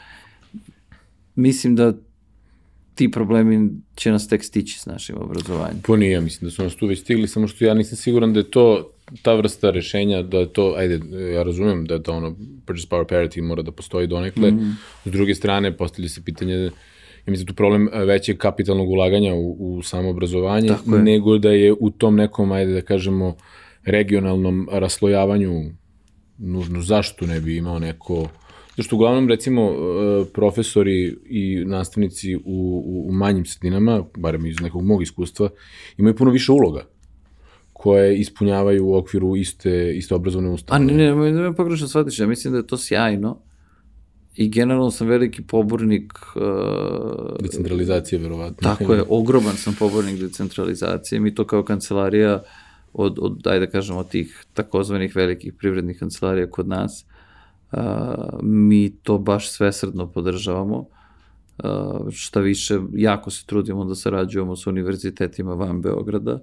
Mislim 1.34 1.76
da 1.76 1.92
ti 2.94 3.10
problemi 3.10 3.70
će 3.94 4.10
nas 4.10 4.28
tek 4.28 4.44
stići 4.44 4.78
s 4.78 4.86
našim 4.86 5.16
obrazovanjem. 5.18 5.80
Po 5.82 5.96
nije, 5.96 6.12
ja 6.12 6.20
mislim 6.20 6.48
da 6.48 6.50
su 6.50 6.62
nas 6.62 6.74
tu 6.76 6.86
već 6.86 7.00
stigli, 7.00 7.28
samo 7.28 7.48
što 7.48 7.64
ja 7.64 7.74
nisam 7.74 7.96
siguran 7.96 8.32
da 8.32 8.40
je 8.40 8.50
to 8.50 8.90
ta 9.22 9.34
vrsta 9.34 9.70
rešenja, 9.70 10.22
da 10.22 10.38
je 10.38 10.52
to, 10.52 10.74
ajde, 10.78 11.00
ja 11.34 11.42
razumem 11.42 11.86
da 11.86 11.94
je 11.94 12.02
to 12.02 12.12
ono, 12.12 12.36
purchase 12.66 12.88
power 12.88 13.04
parity 13.04 13.42
mora 13.42 13.62
da 13.62 13.72
postoji 13.72 14.06
donekle, 14.06 14.50
mm 14.50 14.58
-hmm. 14.58 14.74
s 15.04 15.10
druge 15.10 15.34
strane 15.34 15.76
postavlja 15.76 16.08
se 16.08 16.24
pitanje 16.24 16.70
ja 17.26 17.30
mislim 17.30 17.46
da 17.46 17.52
tu 17.52 17.56
problem 17.56 17.88
e, 17.92 18.04
većeg 18.04 18.38
kapitalnog 18.38 18.88
ulaganja 18.88 19.34
u, 19.34 19.56
u 19.58 19.82
samo 19.82 20.10
obrazovanje, 20.10 20.70
nego 20.86 21.38
da 21.38 21.50
je 21.50 21.74
u 21.80 21.90
tom 21.90 22.16
nekom, 22.16 22.52
ajde 22.52 22.72
da 22.72 22.82
kažemo, 22.82 23.36
regionalnom 23.84 24.68
raslojavanju 24.72 25.52
nužno 26.38 26.80
zašto 26.80 27.26
ne 27.26 27.40
bi 27.40 27.56
imao 27.56 27.78
neko 27.78 28.28
Zašto 28.76 28.96
uglavnom, 28.96 29.28
recimo, 29.28 29.62
e, 29.62 30.24
profesori 30.32 31.16
i 31.24 31.64
nastavnici 31.64 32.36
u, 32.36 32.40
u, 32.44 33.08
u 33.08 33.12
manjim 33.12 33.44
sredinama, 33.44 34.04
barem 34.16 34.46
iz 34.46 34.60
nekog 34.60 34.84
mog 34.84 35.02
iskustva, 35.02 35.48
imaju 35.96 36.16
puno 36.16 36.30
više 36.30 36.52
uloga 36.52 36.86
koje 37.72 38.18
ispunjavaju 38.18 38.86
u 38.86 38.94
okviru 38.96 39.36
iste, 39.36 39.92
iste 39.96 40.14
obrazovne 40.14 40.50
ustanove. 40.50 40.92
A 40.92 40.96
ne, 40.96 41.14
ne, 41.14 41.32
ne, 41.32 41.42
ne 41.42 41.54
pogrešno 41.54 41.88
shvatiš, 41.88 42.18
ja 42.18 42.26
mislim 42.26 42.52
da 42.52 42.58
je 42.58 42.66
to 42.66 42.76
sjajno, 42.76 43.42
i 44.36 44.48
generalno 44.48 44.90
sam 44.90 45.06
veliki 45.06 45.42
pobornik... 45.42 46.12
Uh, 46.36 47.42
decentralizacije, 47.42 48.18
verovatno. 48.18 48.68
Tako 48.68 48.94
je, 48.94 49.04
ogroman 49.08 49.56
sam 49.56 49.76
pobornik 49.78 50.20
decentralizacije. 50.20 51.20
Mi 51.20 51.34
to 51.34 51.46
kao 51.46 51.64
kancelarija 51.64 52.42
od, 52.92 53.18
od 53.20 53.38
daj 53.42 53.60
da 53.60 53.66
kažemo, 53.66 53.98
od 53.98 54.08
tih 54.08 54.44
takozvanih 54.54 55.16
velikih 55.16 55.52
privrednih 55.52 55.98
kancelarija 55.98 56.50
kod 56.50 56.68
nas, 56.68 57.04
uh, 57.72 57.78
mi 58.42 58.90
to 59.02 59.18
baš 59.18 59.50
svesredno 59.50 60.06
podržavamo. 60.06 60.84
Uh, 61.64 62.10
šta 62.10 62.40
više, 62.40 62.78
jako 62.92 63.30
se 63.30 63.46
trudimo 63.46 63.84
da 63.84 63.94
sarađujemo 63.94 64.56
sa 64.56 64.70
univerzitetima 64.70 65.54
van 65.54 65.82
Beograda. 65.82 66.34
Uh, 66.34 66.40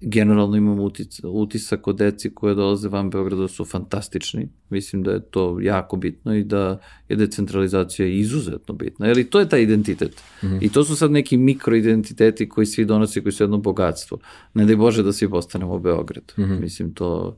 generalno 0.00 0.56
imam 0.56 0.78
utisak 1.24 1.86
od 1.86 1.96
deci 1.96 2.30
koje 2.34 2.54
dolaze 2.54 2.88
van 2.88 3.10
Beograda 3.10 3.48
su 3.48 3.64
fantastični. 3.64 4.48
Mislim 4.70 5.02
da 5.02 5.10
je 5.10 5.20
to 5.20 5.58
jako 5.60 5.96
bitno 5.96 6.34
i 6.34 6.44
da 6.44 6.78
je 7.08 7.16
decentralizacija 7.16 8.08
izuzetno 8.08 8.74
bitna. 8.74 9.06
Jer 9.06 9.18
i 9.18 9.24
to 9.24 9.40
je 9.40 9.48
taj 9.48 9.62
identitet. 9.62 10.22
Mm 10.42 10.46
-hmm. 10.46 10.58
I 10.60 10.68
to 10.68 10.84
su 10.84 10.96
sad 10.96 11.10
neki 11.10 11.36
mikroidentiteti 11.36 12.48
koji 12.48 12.66
svi 12.66 12.84
donose, 12.84 13.22
koji 13.22 13.32
su 13.32 13.42
jedno 13.42 13.58
bogatstvo. 13.58 14.18
Ne 14.54 14.64
daj 14.64 14.76
Bože 14.76 15.02
da 15.02 15.12
svi 15.12 15.30
postanemo 15.30 15.78
Beograd. 15.78 16.32
Mm 16.38 16.42
-hmm. 16.42 16.60
Mislim 16.60 16.94
to 16.94 17.36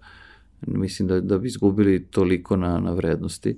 mislim 0.66 1.08
da, 1.08 1.20
da 1.20 1.38
bi 1.38 1.48
izgubili 1.48 2.04
toliko 2.04 2.56
na, 2.56 2.80
na 2.80 2.92
vrednosti. 2.92 3.56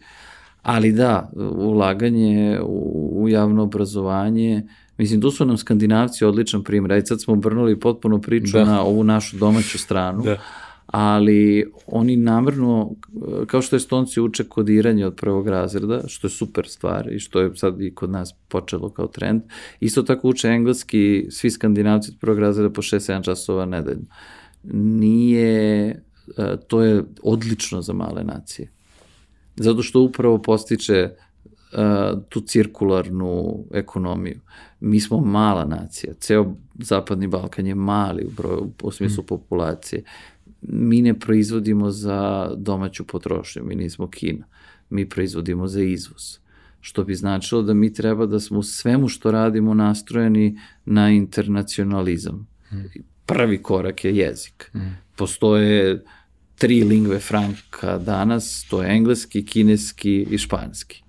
Ali 0.62 0.92
da, 0.92 1.30
ulaganje 1.56 2.60
u, 2.62 3.10
u 3.22 3.28
javno 3.28 3.62
obrazovanje, 3.62 4.68
Mislim, 5.00 5.20
tu 5.20 5.30
su 5.30 5.44
nam 5.44 5.56
skandinavci 5.56 6.24
odličan 6.24 6.64
primjer. 6.64 6.92
Ajde 6.92 7.06
sad 7.06 7.22
smo 7.22 7.34
obrnuli 7.34 7.80
potpuno 7.80 8.20
priču 8.20 8.52
da. 8.52 8.64
na 8.64 8.82
ovu 8.82 9.04
našu 9.04 9.36
domaću 9.36 9.78
stranu. 9.78 10.22
Da. 10.22 10.36
Ali 10.86 11.72
oni 11.86 12.16
namrno, 12.16 12.90
kao 13.46 13.62
što 13.62 13.76
estonci 13.76 14.20
uče 14.20 14.44
kodiranje 14.44 15.06
od 15.06 15.14
prvog 15.14 15.48
razreda, 15.48 16.02
što 16.06 16.26
je 16.26 16.30
super 16.30 16.68
stvar 16.68 17.12
i 17.12 17.18
što 17.18 17.40
je 17.40 17.56
sad 17.56 17.80
i 17.80 17.94
kod 17.94 18.10
nas 18.10 18.34
počelo 18.48 18.90
kao 18.90 19.06
trend, 19.06 19.42
isto 19.80 20.02
tako 20.02 20.28
uče 20.28 20.48
engleski 20.48 21.26
svi 21.30 21.50
skandinavci 21.50 22.10
od 22.10 22.20
prvog 22.20 22.38
razreda 22.38 22.70
po 22.70 22.82
6-7 22.82 23.24
časova 23.24 23.64
nedeljno. 23.64 24.06
Nije, 24.72 25.88
e, 26.36 26.56
to 26.68 26.82
je 26.82 27.04
odlično 27.22 27.82
za 27.82 27.92
male 27.92 28.24
nacije. 28.24 28.70
Zato 29.56 29.82
što 29.82 30.00
upravo 30.00 30.38
postiče 30.38 31.10
tu 32.28 32.40
cirkularnu 32.40 33.64
ekonomiju. 33.72 34.40
Mi 34.80 35.00
smo 35.00 35.20
mala 35.20 35.64
nacija, 35.64 36.14
ceo 36.14 36.54
zapadni 36.78 37.26
Balkan 37.26 37.66
je 37.66 37.74
mali 37.74 38.24
u, 38.24 38.30
broju, 38.30 38.72
u 38.82 38.90
smislu 38.90 39.24
mm. 39.24 39.26
populacije. 39.26 40.02
Mi 40.62 41.02
ne 41.02 41.18
proizvodimo 41.18 41.90
za 41.90 42.50
domaću 42.56 43.06
potrošnju, 43.06 43.64
mi 43.64 43.74
nismo 43.74 44.10
Kina. 44.10 44.46
Mi 44.90 45.08
proizvodimo 45.08 45.66
za 45.66 45.82
izvoz. 45.82 46.38
Što 46.80 47.04
bi 47.04 47.14
značilo 47.14 47.62
da 47.62 47.74
mi 47.74 47.92
treba 47.92 48.26
da 48.26 48.40
smo 48.40 48.58
u 48.58 48.62
svemu 48.62 49.08
što 49.08 49.30
radimo 49.30 49.74
nastrojeni 49.74 50.58
na 50.84 51.10
internacionalizam. 51.10 52.48
Mm. 52.72 52.76
Prvi 53.26 53.62
korak 53.62 54.04
je 54.04 54.16
jezik. 54.16 54.70
Mm. 54.74 54.78
Postoje 55.16 56.04
tri 56.54 56.84
lingve 56.84 57.18
franka 57.18 57.98
danas, 57.98 58.66
to 58.70 58.82
je 58.82 58.96
engleski, 58.96 59.46
kineski 59.46 60.26
i 60.30 60.38
španski 60.38 61.02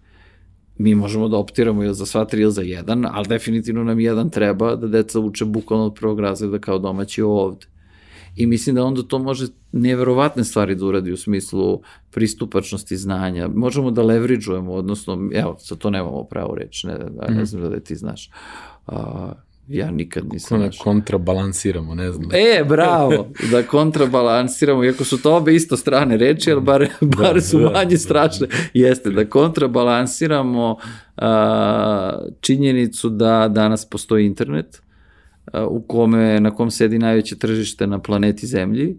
mi 0.82 0.96
možemo 0.96 1.28
da 1.28 1.38
optiramo 1.38 1.84
ili 1.84 1.94
za 1.94 2.06
sva 2.06 2.26
tri 2.26 2.42
ili 2.42 2.52
za 2.52 2.62
jedan, 2.62 3.06
ali 3.12 3.28
definitivno 3.28 3.84
nam 3.84 4.00
jedan 4.00 4.30
treba 4.30 4.76
da 4.76 4.88
deca 4.88 5.20
uče 5.20 5.46
bukvalno 5.46 5.86
od 5.86 5.94
prvog 5.94 6.20
razreda 6.20 6.60
kao 6.60 6.80
domaći 6.80 7.22
ovde. 7.22 7.66
I 8.36 8.46
mislim 8.46 8.76
da 8.76 8.84
onda 8.84 9.04
to 9.04 9.20
može 9.20 9.48
neverovatne 9.72 10.44
stvari 10.44 10.76
da 10.76 10.86
uradi 10.86 11.12
u 11.12 11.18
smislu 11.18 11.82
pristupačnosti 12.12 12.98
znanja. 12.98 13.48
Možemo 13.48 13.92
da 13.92 14.04
leveriđujemo, 14.04 14.74
odnosno, 14.74 15.30
evo, 15.34 15.56
sa 15.60 15.76
to 15.76 15.90
nemamo 15.90 16.24
pravo 16.24 16.56
reći, 16.56 16.88
ne, 16.88 16.94
ne, 16.94 17.36
ne 17.36 17.46
znam 17.46 17.72
da 17.72 17.80
ti 17.80 17.96
znaš. 17.96 18.30
Uh, 18.88 18.94
Ja 19.72 19.92
nikad 19.92 20.24
nisam 20.34 20.58
Kako 20.58 20.66
našao. 20.66 20.84
kontrabalansiramo, 20.84 21.96
ne 21.96 22.12
znam. 22.12 22.30
E, 22.34 22.64
bravo, 22.64 23.28
da 23.52 23.64
kontrabalansiramo, 23.64 24.84
iako 24.84 25.04
su 25.04 25.22
to 25.22 25.36
obe 25.36 25.56
isto 25.56 25.78
strane 25.78 26.18
reči, 26.18 26.52
ali 26.52 26.62
bar, 26.62 26.88
da, 27.02 27.08
bar 27.18 27.34
da, 27.34 27.42
su 27.42 27.60
da, 27.60 27.70
manje 27.70 27.90
da, 27.90 27.98
strašne. 27.98 28.48
Jeste, 28.74 29.10
da 29.10 29.30
kontrabalansiramo 29.30 30.78
a, 31.18 32.20
činjenicu 32.42 33.10
da 33.10 33.48
danas 33.48 33.90
postoji 33.90 34.26
internet, 34.26 34.82
a, 35.52 35.66
u 35.66 35.82
kome, 35.82 36.40
na 36.40 36.56
kom 36.56 36.72
sedi 36.72 37.00
najveće 37.00 37.38
tržište 37.38 37.88
na 37.88 38.00
planeti 38.00 38.48
Zemlji, 38.48 38.98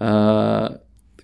a, 0.00 0.68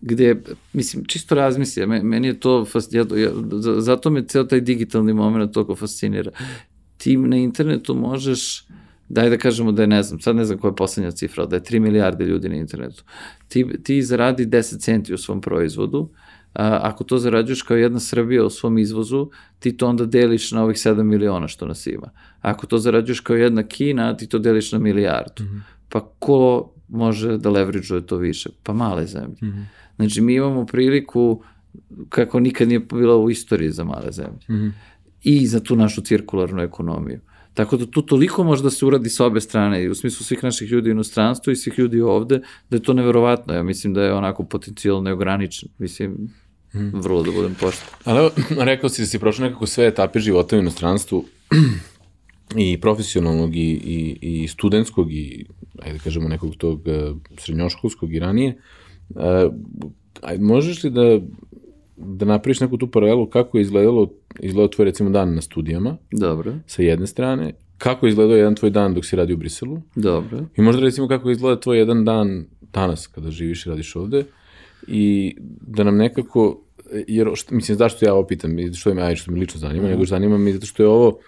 gde, 0.01 0.43
mislim, 0.73 1.05
čisto 1.05 1.35
razmisli, 1.35 1.87
meni 1.87 2.29
je 2.29 2.41
to, 2.41 2.67
ja, 2.91 3.05
ja, 3.17 3.31
zato 3.79 4.11
me 4.11 4.27
ceo 4.27 4.45
taj 4.45 4.61
digitalni 4.61 5.13
moment 5.13 5.53
toliko 5.53 5.77
fascinira. 5.77 6.31
Ti 6.97 7.17
na 7.17 7.37
internetu 7.37 7.95
možeš 7.95 8.67
daj 9.12 9.31
da 9.31 9.37
kažemo 9.37 9.72
da 9.72 9.83
je, 9.83 9.87
ne 9.87 10.03
znam, 10.03 10.20
sad 10.20 10.37
ne 10.37 10.44
znam 10.44 10.59
koja 10.59 10.70
je 10.70 10.77
poslednja 10.77 11.11
cifra, 11.11 11.46
da 11.46 11.57
je 11.57 11.62
3 11.62 11.81
milijarde 11.81 12.25
ljudi 12.25 12.48
na 12.48 12.57
internetu. 12.57 13.05
Ti, 13.48 13.66
ti 13.85 14.03
zaradi 14.03 14.46
10 14.46 14.79
centi 14.81 15.14
u 15.14 15.18
svom 15.18 15.40
proizvodu, 15.40 16.09
a, 16.55 16.79
ako 16.83 17.05
to 17.05 17.18
zarađuješ 17.18 17.62
kao 17.62 17.77
jedna 17.77 18.01
Srbija 18.01 18.44
u 18.44 18.51
svom 18.51 18.79
izvozu, 18.79 19.31
ti 19.59 19.77
to 19.77 19.88
onda 19.88 20.07
deliš 20.07 20.53
na 20.53 20.62
ovih 20.62 20.77
7 20.77 21.03
miliona 21.03 21.48
što 21.48 21.66
nas 21.66 21.87
ima. 21.87 22.11
Ako 22.40 22.66
to 22.66 22.79
zarađuješ 22.79 23.20
kao 23.20 23.37
jedna 23.37 23.62
Kina, 23.62 24.16
ti 24.16 24.27
to 24.27 24.38
deliš 24.38 24.72
na 24.72 24.79
milijardu. 24.79 25.44
Mm 25.44 25.46
-hmm. 25.46 25.61
Pa 25.88 26.01
ko 26.18 26.72
može 26.88 27.38
da 27.38 27.51
leveriđuje 27.51 28.07
to 28.07 28.16
više? 28.16 28.51
Pa 28.62 28.72
male 28.72 29.07
zemlje. 29.07 29.37
Mm 29.42 29.46
-hmm. 29.46 29.64
Znači, 29.96 30.20
mi 30.20 30.35
imamo 30.35 30.66
priliku 30.66 31.42
kako 32.09 32.40
nikad 32.40 32.68
nije 32.68 32.81
bila 32.81 33.16
u 33.16 33.31
istoriji 33.31 33.70
za 33.70 33.85
male 33.85 34.12
zemlje. 34.12 34.46
Mm 34.48 34.55
-hmm. 34.55 34.72
I 35.22 35.46
za 35.46 35.61
tu 35.61 35.77
našu 35.77 36.01
cirkularnu 36.01 36.62
ekonomiju. 36.62 37.20
Tako 37.55 37.77
da 37.77 37.87
tu 37.87 38.03
toliko 38.03 38.45
može 38.45 38.62
da 38.62 38.71
se 38.71 38.87
uradi 38.87 39.09
sa 39.09 39.27
obe 39.27 39.41
strane, 39.41 39.83
i 39.83 39.88
u 39.88 39.95
smislu 39.95 40.25
svih 40.25 40.45
naših 40.45 40.71
ljudi 40.71 40.88
u 40.88 40.93
inostranstvu 40.93 41.53
i 41.53 41.57
svih 41.57 41.79
ljudi 41.79 42.01
ovde, 42.01 42.41
da 42.71 42.77
je 42.77 42.83
to 42.83 42.95
neverovatno. 42.95 43.55
Ja 43.55 43.62
mislim 43.62 43.95
da 43.95 44.03
je 44.03 44.12
onako 44.12 44.45
potencijal 44.45 45.03
neograničen. 45.03 45.69
Mislim, 45.79 46.11
mm. 46.75 47.01
vrlo 47.01 47.23
da 47.23 47.31
budem 47.31 47.55
pošten. 47.61 47.88
Ali 48.05 48.19
evo, 48.19 48.31
rekao 48.71 48.91
si 48.91 49.03
da 49.03 49.07
si 49.07 49.19
prošao 49.19 49.45
nekako 49.47 49.67
sve 49.67 49.87
etape 49.87 50.21
života 50.21 50.57
u 50.57 50.59
inostranstvu 50.59 51.25
i 52.57 52.81
profesionalnog 52.81 53.57
i, 53.57 53.71
i, 53.71 54.19
i 54.43 54.49
studentskog 54.49 55.12
i, 55.12 55.47
ajde 55.83 55.99
da 55.99 56.05
kažemo, 56.05 56.29
nekog 56.29 56.57
tog 56.57 56.81
uh, 56.87 57.17
srednjoškolskog 57.38 58.15
i 58.15 58.19
ranije. 58.19 58.59
Uh, 59.09 59.23
ajde, 60.23 60.45
možeš 60.45 60.85
li 60.85 60.91
da 60.91 61.21
da 62.05 62.27
napraviš 62.27 62.61
neku 62.61 62.77
tu 62.77 62.91
paralelu 62.91 63.27
kako 63.27 63.59
je 63.59 63.62
izgledalo, 63.62 64.11
izgledalo 64.41 64.69
tvoj 64.69 64.85
recimo 64.85 65.11
dan 65.11 65.35
na 65.35 65.43
studijama. 65.43 65.97
Dobro. 66.11 66.55
Sa 66.67 66.83
jedne 66.83 67.07
strane. 67.07 67.53
Kako 67.79 68.07
je 68.07 68.11
izgledao 68.11 68.37
jedan 68.37 68.55
tvoj 68.55 68.71
dan 68.71 68.95
dok 68.95 69.05
si 69.05 69.17
radi 69.17 69.33
u 69.33 69.37
Briselu. 69.37 69.81
Dobro. 69.95 70.45
I 70.57 70.62
možda 70.62 70.83
recimo 70.83 71.09
kako 71.09 71.31
izgleda 71.31 71.61
tvoj 71.61 71.79
jedan 71.79 72.05
dan 72.05 72.45
danas 72.73 73.07
kada 73.07 73.31
živiš 73.31 73.67
i 73.67 73.69
radiš 73.69 73.97
ovde. 73.97 74.25
I 74.87 75.35
da 75.61 75.85
nam 75.85 75.97
nekako, 75.97 76.61
jer 77.09 77.31
što, 77.35 77.55
mislim 77.55 77.79
zašto 77.79 78.05
ja 78.05 78.15
ovo 78.15 78.27
pitam, 78.27 78.57
što 78.75 78.95
me, 78.95 79.03
aj, 79.03 79.17
što 79.17 79.33
me 79.33 79.38
lično 79.38 79.61
zanima, 79.61 79.87
mm. 79.87 79.91
nego 79.91 80.05
zanima 80.05 80.38
mi 80.38 80.53
zato 80.53 80.67
što 80.67 80.83
je 80.83 80.88
ovo 80.88 81.19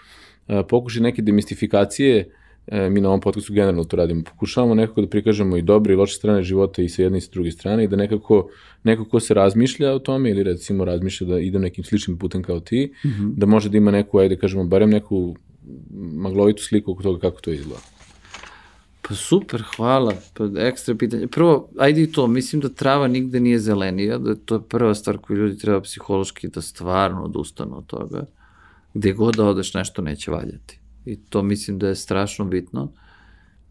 a, 0.46 0.62
pokušaj 0.62 1.02
neke 1.02 1.22
demistifikacije 1.22 2.30
e, 2.66 2.90
mi 2.90 3.00
na 3.00 3.09
ovom 3.09 3.20
podcastu 3.20 3.53
generalno 3.53 3.85
to 3.85 3.96
radimo. 3.96 4.22
Pokušavamo 4.24 4.74
nekako 4.74 5.00
da 5.00 5.09
prikažemo 5.09 5.57
i 5.57 5.62
dobre 5.62 5.94
i 5.94 5.96
loše 5.96 6.14
strane 6.14 6.42
života 6.42 6.83
i 6.83 6.88
sa 6.88 7.03
jedne 7.03 7.18
i 7.18 7.20
sa 7.20 7.31
druge 7.33 7.50
strane 7.50 7.85
i 7.85 7.88
da 7.88 7.96
nekako 7.96 8.48
neko 8.85 9.05
ko 9.05 9.20
se 9.20 9.35
razmišlja 9.35 9.92
o 9.92 9.98
tome 9.98 10.31
ili 10.31 10.42
recimo 10.42 10.85
razmišlja 10.85 11.27
da 11.27 11.38
ide 11.38 11.59
nekim 11.59 11.85
sličnim 11.85 12.18
putem 12.18 12.42
kao 12.42 12.61
ti, 12.61 12.92
mm 13.05 13.09
-hmm. 13.09 13.35
da 13.37 13.46
može 13.46 13.68
da 13.68 13.77
ima 13.77 13.90
neku, 13.90 14.18
ajde 14.18 14.35
da 14.35 14.40
kažemo, 14.40 14.64
barem 14.64 14.90
neku 14.90 15.37
maglovitu 16.12 16.62
sliku 16.62 16.92
oko 16.92 17.03
toga 17.03 17.20
kako 17.20 17.40
to 17.40 17.50
izgleda. 17.50 17.81
Pa 19.09 19.14
super, 19.14 19.62
hvala. 19.77 20.14
Pa 20.35 20.48
ekstra 20.57 20.94
pitanje. 20.94 21.27
Prvo, 21.27 21.68
ajde 21.79 22.03
i 22.03 22.12
to, 22.12 22.27
mislim 22.27 22.62
da 22.62 22.68
trava 22.68 23.09
nigde 23.09 23.40
nije 23.40 23.59
zelenija, 23.59 24.18
da 24.18 24.35
to 24.35 24.55
je 24.55 24.62
prva 24.68 24.94
stvar 24.94 25.18
koju 25.18 25.37
ljudi 25.37 25.59
treba 25.59 25.81
psihološki 25.81 26.48
da 26.48 26.62
stvarno 26.62 27.24
odustanu 27.24 27.79
od 27.79 27.87
toga. 27.87 28.27
Gde 28.94 29.12
god 29.12 29.35
da 29.35 29.44
odeš 29.44 29.74
nešto 29.74 30.03
neće 30.03 30.31
valjati. 30.31 30.79
I 31.04 31.16
to 31.16 31.42
mislim 31.42 31.78
da 31.78 31.88
je 31.88 31.94
strašno 31.94 32.44
bitno. 32.44 32.92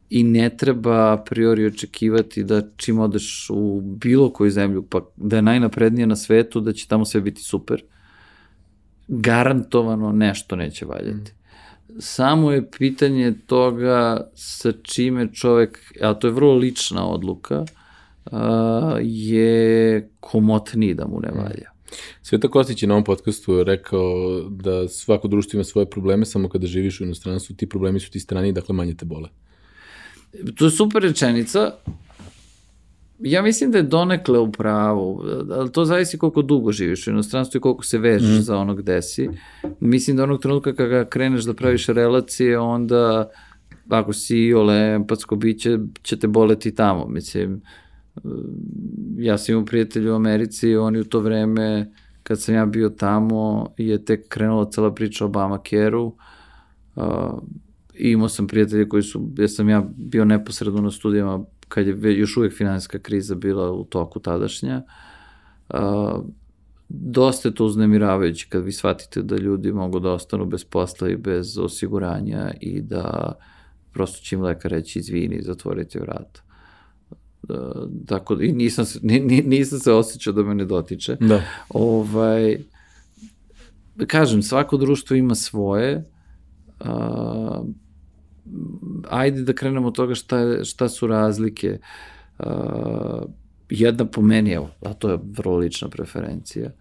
I 0.10 0.24
ne 0.24 0.58
treba 0.58 1.14
a 1.14 1.24
priori 1.24 1.66
očekivati 1.66 2.44
da 2.44 2.62
čim 2.76 3.00
odeš 3.00 3.50
u 3.50 3.82
bilo 3.82 4.30
koju 4.30 4.52
zemlju, 4.52 4.86
pa 4.90 5.02
da 5.16 5.36
je 5.36 5.42
najnaprednija 5.42 6.08
na 6.08 6.16
svetu, 6.16 6.60
da 6.60 6.74
će 6.74 6.88
tamo 6.88 7.06
sve 7.06 7.22
biti 7.22 7.42
super. 7.42 7.84
Garantovano 9.08 10.12
nešto 10.12 10.56
neće 10.56 10.86
valjati. 10.86 11.32
Mm 11.32 11.44
samo 12.00 12.52
je 12.52 12.70
pitanje 12.72 13.34
toga 13.46 14.28
sa 14.36 14.72
čime 14.72 15.34
čovek, 15.34 15.94
a 16.02 16.14
to 16.14 16.28
je 16.28 16.34
vrlo 16.34 16.54
lična 16.54 17.08
odluka, 17.08 17.66
je 19.02 20.10
komotniji 20.20 20.94
da 20.94 21.08
mu 21.08 21.20
ne 21.20 21.32
valja. 21.32 21.73
Sveta 22.22 22.48
Kostić 22.48 22.84
je 22.84 22.88
na 22.88 22.94
ovom 22.94 23.04
podcastu 23.04 23.64
rekao 23.64 24.42
da 24.50 24.88
svako 24.88 25.28
društvo 25.28 25.58
ima 25.58 25.64
svoje 25.64 25.90
probleme, 25.90 26.26
samo 26.26 26.50
kada 26.50 26.68
živiš 26.68 27.02
u 27.02 27.04
inostranstvu, 27.04 27.56
ti 27.56 27.70
problemi 27.70 28.00
su 28.00 28.12
ti 28.12 28.20
strani, 28.20 28.52
dakle 28.52 28.76
manje 28.76 28.94
te 28.94 29.06
bole. 29.06 29.30
To 30.56 30.66
je 30.66 30.72
super 30.72 31.02
rečenica, 31.02 31.72
Ja 33.24 33.42
mislim 33.42 33.72
da 33.72 33.78
je 33.78 33.84
donekle 33.84 34.40
u 34.40 34.52
pravu, 34.52 35.24
ali 35.52 35.72
to 35.72 35.86
zavisi 35.86 36.18
koliko 36.18 36.42
dugo 36.42 36.72
živiš 36.72 37.08
u 37.08 37.10
inostranstvu 37.10 37.58
i 37.58 37.62
koliko 37.62 37.84
se 37.84 37.98
vežeš 37.98 38.38
mm. 38.38 38.42
za 38.42 38.58
ono 38.58 38.76
gde 38.76 39.02
si. 39.02 39.30
Mislim 39.80 40.18
da 40.18 40.24
onog 40.24 40.42
trenutka 40.42 40.76
kada 40.76 41.06
kreneš 41.06 41.44
da 41.44 41.54
praviš 41.54 41.88
relacije, 41.88 42.60
onda 42.60 43.30
ako 43.90 44.14
si 44.14 44.54
ole 44.54 44.94
empatsko 44.96 45.36
biće, 45.36 45.78
će 46.02 46.20
te 46.20 46.28
boleti 46.28 46.76
tamo. 46.76 47.08
Mislim, 47.08 47.62
ja 49.18 49.38
sam 49.38 49.54
imao 49.54 49.66
prijatelju 49.66 50.12
u 50.12 50.16
Americi, 50.16 50.76
oni 50.76 51.00
u 51.00 51.04
to 51.04 51.20
vreme, 51.20 51.92
kad 52.24 52.42
sam 52.42 52.56
ja 52.56 52.66
bio 52.66 52.90
tamo, 52.90 53.70
je 53.78 54.06
tek 54.06 54.28
krenula 54.28 54.70
cela 54.72 54.94
priča 54.94 55.26
o 55.26 55.28
Obamacare-u. 55.28 56.16
Uh, 56.96 57.04
imao 57.94 58.30
sam 58.30 58.48
prijatelje 58.48 58.90
koji 58.90 59.04
su, 59.04 59.30
ja 59.38 59.48
sam 59.48 59.70
ja 59.70 59.84
bio 59.96 60.26
neposredno 60.26 60.82
na 60.82 60.92
studijama 60.92 61.46
kad 61.68 61.88
je 61.88 62.20
još 62.20 62.38
uvijek 62.38 62.54
finansijska 62.54 63.00
kriza 63.00 63.36
bila 63.36 63.72
u 63.72 63.84
toku 63.84 64.20
tadašnja, 64.20 64.82
a, 65.70 66.20
dosta 66.90 67.50
je 67.50 67.56
to 67.56 67.66
uznemiravajuće 67.66 68.48
kad 68.50 68.64
vi 68.64 68.72
shvatite 68.72 69.22
da 69.22 69.36
ljudi 69.36 69.72
mogu 69.72 70.00
da 70.00 70.12
ostanu 70.12 70.46
bez 70.46 70.64
posla 70.64 71.10
i 71.10 71.16
bez 71.16 71.58
osiguranja 71.58 72.52
i 72.62 72.82
da 72.82 73.34
prosto 73.94 74.24
će 74.24 74.36
im 74.36 74.42
lekar 74.42 74.72
reći 74.72 75.00
izvini, 75.00 75.42
zatvorite 75.42 76.00
vrata. 76.00 76.42
Da, 77.44 77.88
tako 78.06 78.36
da, 78.36 78.44
i 78.44 78.52
nisam 78.52 78.86
se, 78.86 79.00
nisam 79.46 79.80
se 79.80 79.92
osjećao 79.92 80.34
da 80.34 80.44
me 80.44 80.56
ne 80.56 80.66
dotiče. 80.66 81.18
Da. 81.20 81.42
Ovaj, 81.70 82.58
kažem, 84.08 84.42
svako 84.42 84.78
društvo 84.78 85.16
ima 85.16 85.36
svoje, 85.36 86.10
a, 86.80 87.64
ajde 89.10 89.42
da 89.42 89.54
krenemo 89.54 89.88
od 89.88 89.96
toga 89.96 90.16
šta, 90.16 90.64
šta 90.64 90.90
su 90.90 91.08
razlike. 91.08 91.80
Uh, 92.40 92.46
jedna 93.70 94.06
po 94.06 94.22
meni, 94.22 94.52
evo, 94.52 94.70
a 94.82 94.94
to 94.94 95.10
je 95.10 95.20
vrlo 95.38 95.58
lična 95.58 95.90
preferencija, 95.90 96.72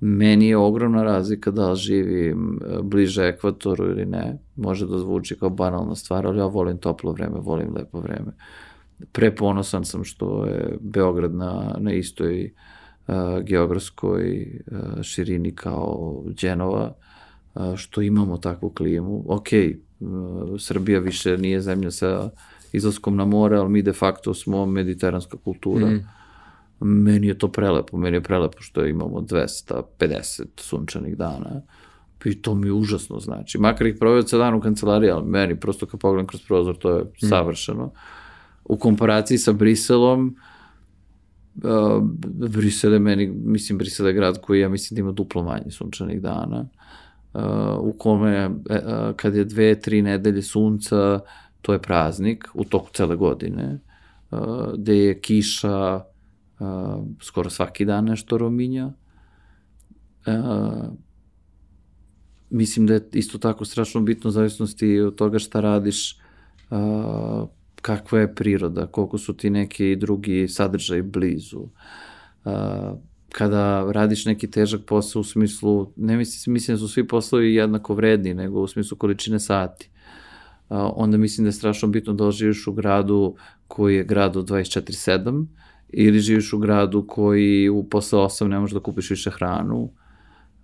meni 0.00 0.48
je 0.48 0.56
ogromna 0.56 1.02
razlika 1.02 1.50
da 1.50 1.70
li 1.70 1.76
živim 1.76 2.60
bliže 2.82 3.22
ekvatoru 3.22 3.84
ili 3.84 4.06
ne. 4.06 4.38
Može 4.56 4.86
da 4.86 4.98
zvuči 4.98 5.36
kao 5.38 5.50
banalna 5.50 5.94
stvar, 5.94 6.26
ali 6.26 6.38
ja 6.38 6.46
volim 6.46 6.78
toplo 6.78 7.12
vreme, 7.12 7.38
volim 7.40 7.74
lepo 7.74 8.00
vreme. 8.00 8.32
Preponosan 9.12 9.84
sam 9.84 10.04
što 10.04 10.46
je 10.46 10.78
Beograd 10.80 11.34
na, 11.34 11.76
na 11.78 11.92
istoj 11.92 12.52
uh, 13.06 13.14
geografskoj 13.42 14.46
uh, 14.66 15.02
širini 15.02 15.54
kao 15.54 16.22
Đenova, 16.40 16.94
uh, 17.54 17.76
što 17.76 18.02
imamo 18.02 18.38
takvu 18.38 18.70
klimu. 18.70 19.24
Okej, 19.26 19.78
Uh, 20.00 20.60
Srbija 20.60 20.98
više 20.98 21.38
nije 21.38 21.60
zemlja 21.60 21.90
sa 21.90 22.30
izlaskom 22.72 23.16
na 23.16 23.24
more, 23.24 23.56
ali 23.56 23.68
mi 23.68 23.82
de 23.82 23.92
facto 23.92 24.34
smo 24.34 24.66
mediteranska 24.66 25.36
kultura. 25.44 25.86
Mm. 25.86 26.04
Meni 26.80 27.26
je 27.26 27.38
to 27.38 27.48
prelepo, 27.48 27.96
meni 27.96 28.16
je 28.16 28.20
prelepo 28.20 28.60
što 28.60 28.86
imamo 28.86 29.20
250 29.20 30.42
sunčanih 30.56 31.16
dana 31.16 31.62
i 32.24 32.42
to 32.42 32.54
mi 32.54 32.70
užasno 32.70 33.20
znači. 33.20 33.58
Makar 33.58 33.86
ih 33.86 33.96
proveo 33.98 34.22
cel 34.22 34.38
dan 34.38 34.54
u 34.54 34.60
kancelariji, 34.60 35.10
ali 35.10 35.26
meni 35.26 35.60
prosto 35.60 35.86
kad 35.86 36.00
pogledam 36.00 36.26
kroz 36.26 36.42
prozor 36.46 36.76
to 36.76 36.90
je 36.90 37.04
mm. 37.04 37.28
U 38.64 38.76
komparaciji 38.76 39.38
sa 39.38 39.52
Briselom, 39.52 40.36
uh, 41.56 42.02
Brisel 42.48 42.92
je 42.92 42.98
meni, 42.98 43.26
mislim 43.26 43.78
Brisel 43.78 44.06
je 44.06 44.12
grad 44.12 44.40
koji 44.40 44.60
ja 44.60 44.68
mislim 44.68 44.96
da 44.96 45.00
ima 45.00 45.12
duplo 45.12 45.42
manje 45.42 45.70
sunčanih 45.70 46.22
dana. 46.22 46.68
Uh, 47.34 47.40
u 47.80 47.94
kome 47.98 48.30
e, 48.36 48.50
kad 49.16 49.34
je 49.34 49.44
dve, 49.44 49.80
tri 49.80 50.02
nedelje 50.02 50.42
sunca, 50.42 51.20
to 51.62 51.72
je 51.72 51.82
praznik 51.82 52.48
u 52.54 52.64
toku 52.64 52.90
cele 52.92 53.16
godine, 53.16 53.78
gde 54.74 54.98
je 54.98 55.20
kiša 55.20 56.00
skoro 57.20 57.50
svaki 57.50 57.84
dan 57.84 58.04
nešto 58.04 58.38
rominja. 58.38 58.92
Mislim 62.50 62.86
da 62.86 62.94
je 62.94 63.08
isto 63.12 63.38
tako 63.38 63.64
strašno 63.64 64.00
bitno 64.00 64.30
zavisnosti 64.30 65.00
od 65.00 65.14
toga 65.14 65.38
šta 65.38 65.60
radiš, 65.60 66.18
kakva 67.84 68.20
je 68.20 68.34
priroda, 68.34 68.86
koliko 68.86 69.18
su 69.18 69.36
ti 69.36 69.50
neki 69.50 69.96
drugi 69.96 70.48
sadržaj 70.48 71.02
blizu 71.02 71.68
kada 73.32 73.92
radiš 73.92 74.24
neki 74.24 74.50
težak 74.50 74.80
posao 74.86 75.20
u 75.20 75.24
smislu, 75.24 75.92
ne 75.96 76.16
mislim, 76.16 76.52
mislim 76.52 76.74
da 76.74 76.78
su 76.78 76.88
svi 76.88 77.08
poslovi 77.08 77.54
jednako 77.54 77.94
vredni, 77.94 78.34
nego 78.34 78.60
u 78.60 78.66
smislu 78.66 78.96
količine 78.96 79.40
sati. 79.40 79.90
Onda 80.68 81.16
mislim 81.16 81.44
da 81.44 81.48
je 81.48 81.52
strašno 81.52 81.88
bitno 81.88 82.12
da 82.12 82.30
živiš 82.30 82.66
u 82.66 82.72
gradu 82.72 83.34
koji 83.68 83.96
je 83.96 84.04
grad 84.04 84.36
od 84.36 84.48
24-7 84.48 85.46
ili 85.88 86.20
živiš 86.20 86.52
u 86.52 86.58
gradu 86.58 87.04
koji 87.06 87.68
u 87.68 87.84
posle 87.84 88.18
8 88.18 88.46
ne 88.46 88.58
možeš 88.58 88.74
da 88.74 88.80
kupiš 88.80 89.10
više 89.10 89.30
hranu 89.30 89.90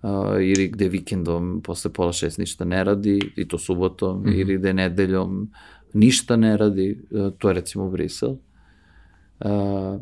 a, 0.01 0.37
ili 0.39 0.67
gde 0.67 0.89
vikendom 0.89 1.61
posle 1.63 1.93
pola 1.93 2.13
šest 2.13 2.37
ništa 2.37 2.65
ne 2.65 2.83
radi 2.83 3.19
i 3.35 3.47
to 3.47 3.57
subotom 3.57 4.19
mm 4.19 4.23
-hmm. 4.23 4.41
ili 4.41 4.57
gde 4.57 4.73
nedeljom 4.73 5.51
ništa 5.93 6.35
ne 6.35 6.57
radi, 6.57 7.01
uh, 7.11 7.33
to 7.37 7.47
je 7.47 7.53
recimo 7.53 7.89
Brisel. 7.89 8.35
Uh, 9.39 10.01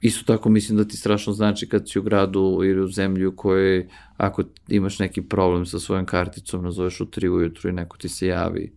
isto 0.00 0.24
tako 0.24 0.48
mislim 0.48 0.78
da 0.78 0.84
ti 0.84 0.96
strašno 0.96 1.32
znači 1.32 1.68
kad 1.68 1.90
si 1.90 1.98
u 1.98 2.02
gradu 2.02 2.60
ili 2.64 2.80
u 2.80 2.88
zemlji 2.88 3.26
u 3.26 3.36
kojoj 3.36 3.88
ako 4.16 4.42
imaš 4.68 4.98
neki 4.98 5.22
problem 5.22 5.66
sa 5.66 5.78
svojom 5.78 6.06
karticom, 6.06 6.64
nazoveš 6.64 7.00
u 7.00 7.06
tri 7.06 7.28
ujutru 7.28 7.70
i 7.70 7.72
neko 7.72 7.96
ti 7.96 8.08
se 8.08 8.26
javi 8.26 8.72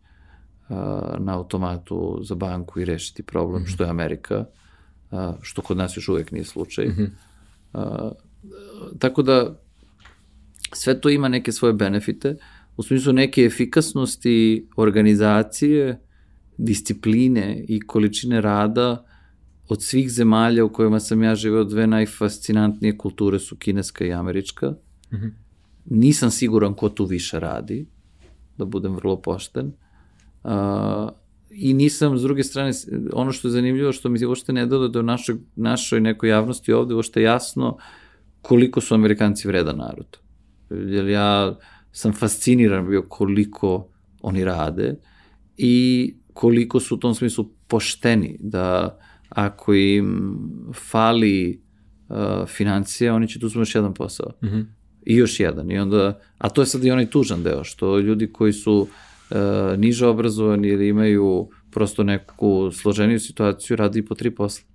uh, 0.70 0.76
na 1.20 1.38
automatu 1.38 2.20
za 2.24 2.36
banku 2.36 2.80
i 2.80 2.86
reši 2.86 3.16
ti 3.16 3.24
problem, 3.24 3.62
mm 3.62 3.66
-hmm. 3.66 3.74
što 3.74 3.84
je 3.84 3.90
Amerika, 3.90 4.46
uh, 5.12 5.20
što 5.42 5.62
kod 5.62 5.78
nas 5.78 5.98
još 5.98 6.10
uvek 6.10 6.32
nije 6.32 6.44
slučaj. 6.44 6.86
Mm 6.86 6.96
-hmm. 6.98 7.10
uh, 7.74 8.12
tako 9.00 9.22
da 9.22 9.60
sve 10.74 11.02
to 11.02 11.10
ima 11.10 11.28
neke 11.28 11.52
svoje 11.52 11.74
benefite, 11.74 12.38
u 12.78 12.84
smislu 12.84 13.14
neke 13.14 13.42
efikasnosti 13.42 14.68
organizacije, 14.76 16.00
discipline 16.60 17.66
i 17.68 17.80
količine 17.80 18.42
rada 18.42 19.06
od 19.68 19.84
svih 19.84 20.12
zemalja 20.12 20.66
u 20.66 20.70
kojima 20.70 21.00
sam 21.00 21.24
ja 21.24 21.36
živeo, 21.36 21.64
dve 21.64 21.88
najfascinantnije 21.88 22.98
kulture 22.98 23.40
su 23.40 23.56
kineska 23.56 24.06
i 24.06 24.12
američka. 24.14 24.70
Mm 24.70 25.16
-hmm. 25.16 25.32
Nisam 25.86 26.32
siguran 26.32 26.74
ko 26.74 26.90
tu 26.90 27.06
više 27.06 27.40
radi, 27.40 27.86
da 28.58 28.66
budem 28.66 28.96
vrlo 28.96 29.22
pošten. 29.22 29.72
Uh, 30.44 30.52
I 31.50 31.74
nisam, 31.74 32.18
s 32.18 32.22
druge 32.22 32.44
strane, 32.44 32.72
ono 33.14 33.32
što 33.32 33.48
je 33.48 33.52
zanimljivo, 33.52 33.92
što 33.92 34.10
mi 34.10 34.26
uopšte 34.26 34.54
ne 34.54 34.66
doda 34.66 34.88
da 34.88 35.00
u 35.00 35.04
našoj, 35.04 35.38
našoj 35.56 36.02
nekoj 36.02 36.30
javnosti 36.30 36.74
ovde 36.74 36.96
uopšte 36.96 37.22
jasno 37.22 37.78
koliko 38.42 38.82
su 38.82 38.96
Amerikanci 38.96 39.48
vredan 39.48 39.78
narod. 39.78 40.18
Jer 40.70 41.08
ja 41.08 41.58
sam 41.92 42.14
fasciniran 42.14 42.88
bio 42.88 43.02
koliko 43.02 43.88
oni 44.22 44.44
rade 44.44 44.96
i 45.58 46.16
koliko 46.40 46.80
su 46.80 46.96
u 46.96 46.98
tom 46.98 47.16
smislu 47.16 47.46
pošteni, 47.68 48.38
da 48.40 48.98
ako 49.30 49.74
im 49.74 50.38
fali 50.76 51.62
uh, 52.10 52.16
financija, 52.48 53.16
oni 53.16 53.28
će 53.28 53.40
tu 53.40 53.46
uzmeš 53.46 53.76
jedan 53.76 53.94
posao. 53.94 54.32
Mm 54.44 54.48
-hmm. 54.48 54.66
I 55.06 55.16
još 55.16 55.40
jedan. 55.40 55.72
I 55.72 55.80
onda, 55.80 56.20
a 56.38 56.50
to 56.50 56.62
je 56.62 56.66
sad 56.66 56.86
i 56.86 56.92
onaj 56.92 57.10
tužan 57.10 57.44
deo, 57.44 57.64
što 57.64 58.00
ljudi 58.00 58.32
koji 58.34 58.54
su 58.54 58.88
uh, 59.30 59.38
niže 59.78 60.08
obrazovani 60.08 60.68
ili 60.68 60.88
imaju 60.88 61.50
prosto 61.72 62.04
neku 62.04 62.72
složeniju 62.72 63.20
situaciju, 63.20 63.78
radi 63.78 64.00
i 64.00 64.06
po 64.06 64.16
tri 64.16 64.32
posla. 64.32 64.66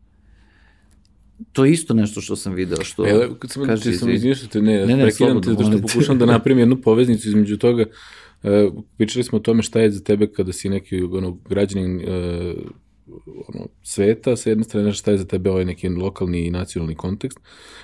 To 1.52 1.64
je 1.64 1.72
isto 1.72 1.94
nešto 1.94 2.20
što 2.20 2.36
sam 2.36 2.54
video, 2.54 2.84
što... 2.84 3.08
Evo, 3.08 3.34
kad 3.38 3.50
sam, 3.50 3.66
kaže, 3.66 3.92
sam 3.92 4.10
izvinio 4.10 4.36
te, 4.52 4.62
ne, 4.62 4.86
ne, 4.86 4.96
ne 4.96 5.02
prekidam 5.02 5.42
te, 5.42 5.50
zato 5.50 5.62
što 5.62 5.78
pokušam 5.78 6.18
da 6.18 6.26
napravim 6.26 6.58
jednu 6.58 6.76
poveznicu 6.76 7.28
između 7.28 7.56
toga. 7.56 7.82
Uh, 7.82 8.23
pričali 8.96 9.24
smo 9.24 9.38
o 9.38 9.40
tome 9.40 9.62
šta 9.62 9.80
je 9.80 9.90
za 9.90 10.04
tebe 10.04 10.26
kada 10.26 10.52
si 10.52 10.68
neki 10.68 11.02
ono, 11.02 11.38
građanin 11.48 11.96
uh, 11.96 12.54
ono, 13.48 13.66
sveta, 13.82 14.36
sa 14.36 14.50
jedne 14.50 14.64
strane 14.64 14.92
šta 14.92 15.10
je 15.10 15.18
za 15.18 15.24
tebe 15.24 15.50
ovaj 15.50 15.64
neki 15.64 15.88
lokalni 15.88 16.46
i 16.46 16.50
nacionalni 16.50 16.94
kontekst. 16.94 17.38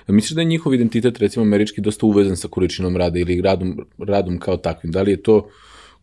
Misliš 0.07 0.35
da 0.35 0.41
je 0.41 0.45
njihov 0.45 0.73
identitet, 0.73 1.19
recimo 1.19 1.45
američki, 1.45 1.81
dosta 1.81 2.05
uvezan 2.05 2.37
sa 2.37 2.47
količinom 2.47 2.97
rada 2.97 3.19
ili 3.19 3.41
radom, 3.41 3.79
radom 3.97 4.39
kao 4.39 4.57
takvim? 4.57 4.91
Da 4.91 5.01
li 5.01 5.11
je 5.11 5.23
to 5.23 5.49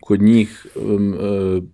kod 0.01 0.23
njih 0.23 0.67
um, 0.77 1.15
uh, 1.15 1.65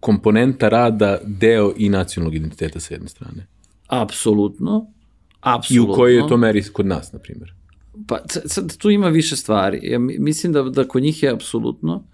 komponenta 0.00 0.68
rada 0.68 1.18
deo 1.24 1.72
i 1.76 1.88
nacionalnog 1.88 2.34
identiteta 2.34 2.80
sa 2.80 2.94
jedne 2.94 3.08
strane? 3.08 3.46
Apsolutno. 3.86 4.86
Apsolutno. 5.40 5.92
I 5.92 5.94
u 5.94 5.96
kojoj 5.96 6.16
je 6.16 6.28
to 6.28 6.36
meri 6.36 6.62
kod 6.72 6.86
nas, 6.86 7.12
na 7.12 7.18
primjer? 7.18 7.59
Pa 8.06 8.18
sad 8.26 8.76
tu 8.76 8.90
ima 8.90 9.08
više 9.08 9.36
stvari. 9.36 9.80
Ja 9.82 9.98
mislim 9.98 10.52
da, 10.52 10.62
da 10.62 10.88
kod 10.88 11.02
njih 11.02 11.22
je 11.22 11.30
apsolutno 11.30 12.04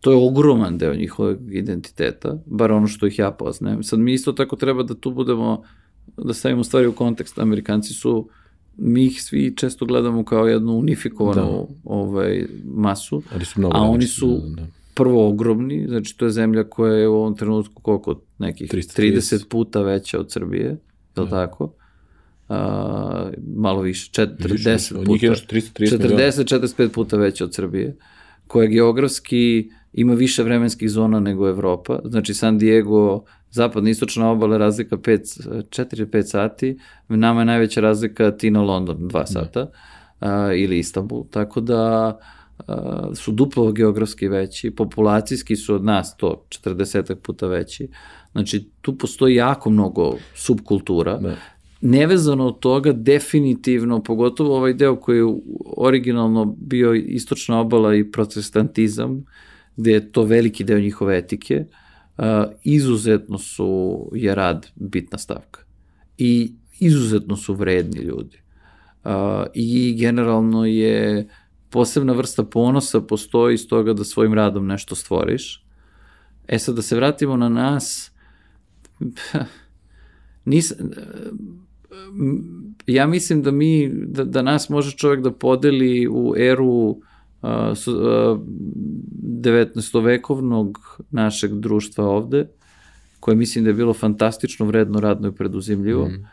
to 0.00 0.10
je 0.10 0.16
ogroman 0.16 0.78
deo 0.78 0.94
njihovog 0.94 1.54
identiteta, 1.54 2.38
bar 2.46 2.72
ono 2.72 2.86
što 2.86 3.06
ih 3.06 3.18
ja 3.18 3.30
poznajem. 3.30 3.82
Sad 3.82 3.98
mi 3.98 4.12
isto 4.12 4.32
tako 4.32 4.56
treba 4.56 4.82
da 4.82 4.94
tu 4.94 5.10
budemo, 5.10 5.62
da 6.16 6.34
stavimo 6.34 6.64
stvari 6.64 6.86
u 6.86 6.92
kontekst. 6.92 7.38
Amerikanci 7.38 7.94
su, 7.94 8.28
mi 8.76 9.06
ih 9.06 9.22
svi 9.22 9.56
često 9.56 9.86
gledamo 9.86 10.24
kao 10.24 10.46
jednu 10.46 10.72
unifikovanu 10.72 11.66
da. 11.68 11.74
ovaj, 11.84 12.46
masu, 12.64 13.22
Ali 13.34 13.44
su 13.44 13.60
mnogo 13.60 13.76
a 13.76 13.80
oni 13.80 14.06
su 14.06 14.40
da, 14.48 14.62
da. 14.62 14.68
prvo 14.94 15.28
ogromni, 15.28 15.86
znači 15.88 16.16
to 16.16 16.24
je 16.24 16.30
zemlja 16.30 16.64
koja 16.64 16.94
je 16.94 17.08
u 17.08 17.14
ovom 17.14 17.36
trenutku 17.36 17.82
koliko 17.82 18.20
nekih 18.38 18.70
330. 18.70 19.00
30 19.00 19.48
puta 19.48 19.82
veća 19.82 20.20
od 20.20 20.32
Srbije, 20.32 20.64
je 21.16 21.22
li 21.22 21.28
da. 21.28 21.46
tako? 21.46 21.72
Uh, 22.48 22.56
malo 23.56 23.80
više, 23.80 24.10
40 24.10 24.48
više, 24.48 24.78
puta. 25.04 25.26
40-45 25.76 26.88
puta 26.88 27.16
veća 27.16 27.44
od 27.44 27.54
Srbije, 27.54 27.96
koja 28.46 28.66
geografski 28.66 29.70
ima 29.92 30.14
više 30.14 30.42
vremenskih 30.42 30.90
zona 30.90 31.20
nego 31.20 31.48
Evropa. 31.48 32.00
Znači 32.04 32.34
San 32.34 32.58
Diego, 32.58 33.24
zapadna 33.50 33.90
istočna 33.90 34.30
obala 34.30 34.56
razlika 34.56 34.96
4-5 34.96 36.22
sati, 36.22 36.78
nama 37.08 37.40
je 37.40 37.44
najveća 37.44 37.80
razlika 37.80 38.36
Tina 38.36 38.62
London 38.62 38.96
2 38.96 39.26
sata 39.26 39.70
da. 40.20 40.46
uh, 40.46 40.60
ili 40.60 40.78
Istanbul. 40.78 41.24
Tako 41.30 41.60
da 41.60 42.18
uh, 42.58 42.74
su 43.14 43.32
duplo 43.32 43.72
geografski 43.72 44.28
veći, 44.28 44.70
populacijski 44.70 45.56
su 45.56 45.74
od 45.74 45.84
nas 45.84 46.16
to 46.16 46.44
40 46.48 47.14
puta 47.14 47.46
veći. 47.46 47.88
Znači 48.32 48.68
tu 48.80 48.98
postoji 48.98 49.34
jako 49.34 49.70
mnogo 49.70 50.16
subkultura. 50.34 51.16
Da 51.16 51.36
nevezano 51.80 52.46
od 52.46 52.58
toga 52.58 52.92
definitivno, 52.92 54.02
pogotovo 54.02 54.56
ovaj 54.56 54.74
deo 54.74 54.96
koji 54.96 55.18
je 55.18 55.34
originalno 55.76 56.56
bio 56.58 56.94
istočna 56.94 57.60
obala 57.60 57.94
i 57.94 58.10
protestantizam, 58.10 59.24
gde 59.76 59.92
je 59.92 60.12
to 60.12 60.22
veliki 60.22 60.64
deo 60.64 60.80
njihove 60.80 61.18
etike, 61.18 61.64
izuzetno 62.64 63.38
su, 63.38 64.10
je 64.14 64.34
rad 64.34 64.66
bitna 64.74 65.18
stavka. 65.18 65.60
I 66.18 66.52
izuzetno 66.80 67.36
su 67.36 67.54
vredni 67.54 68.00
ljudi. 68.00 68.38
I 69.54 69.96
generalno 69.98 70.66
je 70.66 71.28
posebna 71.70 72.12
vrsta 72.12 72.44
ponosa 72.44 73.00
postoji 73.00 73.54
iz 73.54 73.68
toga 73.68 73.92
da 73.92 74.04
svojim 74.04 74.34
radom 74.34 74.66
nešto 74.66 74.94
stvoriš. 74.94 75.64
E 76.48 76.58
sad 76.58 76.74
da 76.74 76.82
se 76.82 76.96
vratimo 76.96 77.36
na 77.36 77.48
nas, 77.48 78.10
nis, 80.44 80.72
ja 82.86 83.06
mislim 83.06 83.42
da 83.42 83.50
mi, 83.50 83.90
da, 83.92 84.24
da 84.24 84.42
nas 84.42 84.68
može 84.68 84.96
čovjek 84.96 85.20
da 85.20 85.30
podeli 85.30 86.08
u 86.08 86.34
eru 86.36 86.96
19. 87.42 90.04
vekovnog 90.04 91.00
našeg 91.10 91.54
društva 91.54 92.04
ovde, 92.04 92.48
koje 93.20 93.36
mislim 93.36 93.64
da 93.64 93.70
je 93.70 93.74
bilo 93.74 93.94
fantastično 93.94 94.66
vredno, 94.66 95.00
radno 95.00 95.28
i 95.28 95.32
preduzimljivo. 95.32 96.06
Mm. 96.06 96.26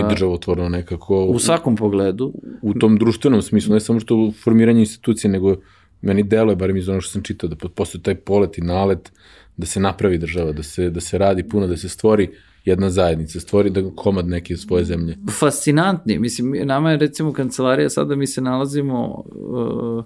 I 0.00 0.02
državotvorno 0.10 0.68
nekako. 0.68 1.24
U 1.24 1.38
svakom 1.38 1.76
pogledu. 1.76 2.32
U 2.62 2.74
tom 2.74 2.98
društvenom 2.98 3.42
smislu, 3.42 3.74
ne 3.74 3.80
samo 3.80 4.00
što 4.00 4.16
u 4.16 4.32
formiranju 4.32 4.80
institucije, 4.80 5.30
nego 5.30 5.56
meni 6.00 6.22
deluje, 6.22 6.56
barem 6.56 6.76
iz 6.76 6.88
ono 6.88 7.00
što 7.00 7.12
sam 7.12 7.22
čitao, 7.22 7.48
da 7.48 7.56
postoji 7.68 8.02
taj 8.02 8.14
polet 8.14 8.58
i 8.58 8.60
nalet, 8.60 9.12
da 9.56 9.66
se 9.66 9.80
napravi 9.80 10.18
država, 10.18 10.52
da 10.52 10.62
se, 10.62 10.90
da 10.90 11.00
se 11.00 11.18
radi 11.18 11.48
puno, 11.48 11.66
da 11.66 11.76
se 11.76 11.88
stvori 11.88 12.30
jedna 12.66 12.90
zajednica, 12.90 13.40
stvori 13.40 13.70
da 13.70 13.90
komad 13.94 14.28
neke 14.28 14.56
svoje 14.56 14.84
zemlje. 14.84 15.16
Fascinantni, 15.38 16.18
mislim, 16.18 16.66
nama 16.66 16.90
je 16.90 16.96
recimo 16.96 17.32
kancelarija, 17.32 17.90
sada 17.90 18.16
mi 18.16 18.26
se 18.26 18.40
nalazimo 18.40 19.24
uh, 19.26 20.04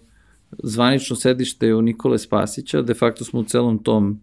zvanično 0.63 1.17
sedište 1.17 1.75
u 1.75 1.83
Nikole 1.83 2.19
Spasića, 2.19 2.83
de 2.83 2.95
facto 2.95 3.25
smo 3.25 3.41
u 3.41 3.45
celom 3.45 3.79
tom 3.83 4.21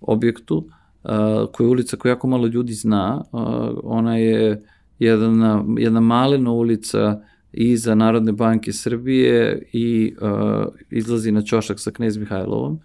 objektu, 0.00 0.56
uh, 0.56 1.10
koja 1.52 1.64
je 1.64 1.70
ulica 1.70 1.96
koju 1.96 2.10
jako 2.10 2.26
malo 2.26 2.46
ljudi 2.46 2.72
zna, 2.72 3.24
uh, 3.32 3.40
ona 3.82 4.16
je 4.16 4.62
jedna, 4.98 5.64
jedna 5.78 6.00
malena 6.00 6.52
ulica 6.52 7.20
iza 7.52 7.94
Narodne 7.94 8.32
banke 8.32 8.72
Srbije 8.72 9.62
i 9.72 10.14
uh, 10.20 10.66
izlazi 10.90 11.32
na 11.32 11.42
ćošak 11.42 11.80
sa 11.80 11.90
Knez 11.90 12.16
Mihajlovom 12.16 12.80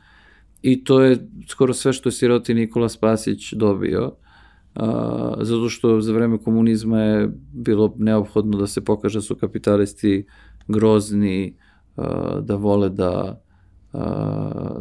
i 0.62 0.84
to 0.84 1.02
je 1.02 1.28
skoro 1.48 1.74
sve 1.74 1.94
što 1.94 2.10
je 2.10 2.14
siroti 2.14 2.54
Nikola 2.54 2.90
Spasić 2.90 3.54
dobio, 3.54 4.12
uh, 4.76 4.84
zato 5.42 5.70
što 5.70 6.02
za 6.02 6.14
vreme 6.14 6.38
komunizma 6.38 7.00
je 7.00 7.30
bilo 7.54 7.94
neophodno 7.98 8.58
da 8.58 8.68
se 8.68 8.86
pokaže 8.86 9.18
da 9.18 9.22
su 9.22 9.36
kapitalisti 9.36 10.26
grozni, 10.68 11.56
da 12.42 12.56
vole 12.56 12.90
da 12.90 13.40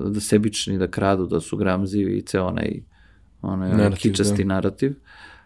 da 0.07 0.21
sebični, 0.21 0.79
da 0.79 0.87
kradu, 0.87 1.27
da 1.27 1.41
su 1.41 1.57
gramzivi 1.57 2.17
i 2.17 2.23
ceo 2.23 2.47
onaj, 2.47 2.83
onaj 3.43 3.71
narativ, 3.71 3.97
kičasti 3.97 4.45
da. 4.45 4.55
narativ. 4.55 4.95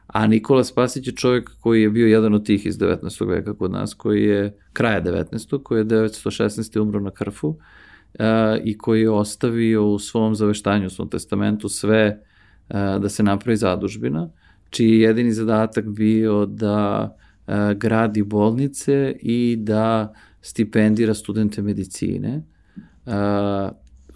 A 0.07 0.26
Nikola 0.26 0.64
Spasić 0.64 1.07
je 1.07 1.12
čovjek 1.12 1.51
koji 1.61 1.82
je 1.82 1.90
bio 1.90 2.07
jedan 2.07 2.34
od 2.34 2.47
tih 2.47 2.66
iz 2.66 2.78
19. 2.78 3.28
veka 3.28 3.55
kod 3.55 3.70
nas, 3.70 3.94
koji 3.94 4.22
je 4.22 4.59
kraja 4.72 5.03
19. 5.03 5.62
koji 5.62 5.78
je 5.78 5.84
916. 5.84 6.80
umro 6.80 7.01
na 7.01 7.11
Krfu 7.11 7.49
uh, 7.49 7.57
i 8.64 8.78
koji 8.78 9.01
je 9.01 9.11
ostavio 9.11 9.88
u 9.88 9.99
svom 9.99 10.34
zaveštanju, 10.34 10.86
u 10.86 10.90
svom 10.90 11.11
testamentu 11.11 11.68
sve 11.68 12.20
uh, 12.20 12.26
da 12.68 13.08
se 13.08 13.22
napravi 13.22 13.56
zadužbina, 13.56 14.30
čiji 14.70 14.90
je 14.90 15.00
jedini 15.00 15.32
zadatak 15.32 15.88
bio 15.88 16.46
da 16.46 17.10
uh, 17.46 17.54
gradi 17.76 18.22
bolnice 18.22 19.16
i 19.22 19.56
da 19.58 20.14
stipendira 20.40 21.14
studente 21.14 21.62
medicine, 21.62 22.42
uh, 23.06 23.12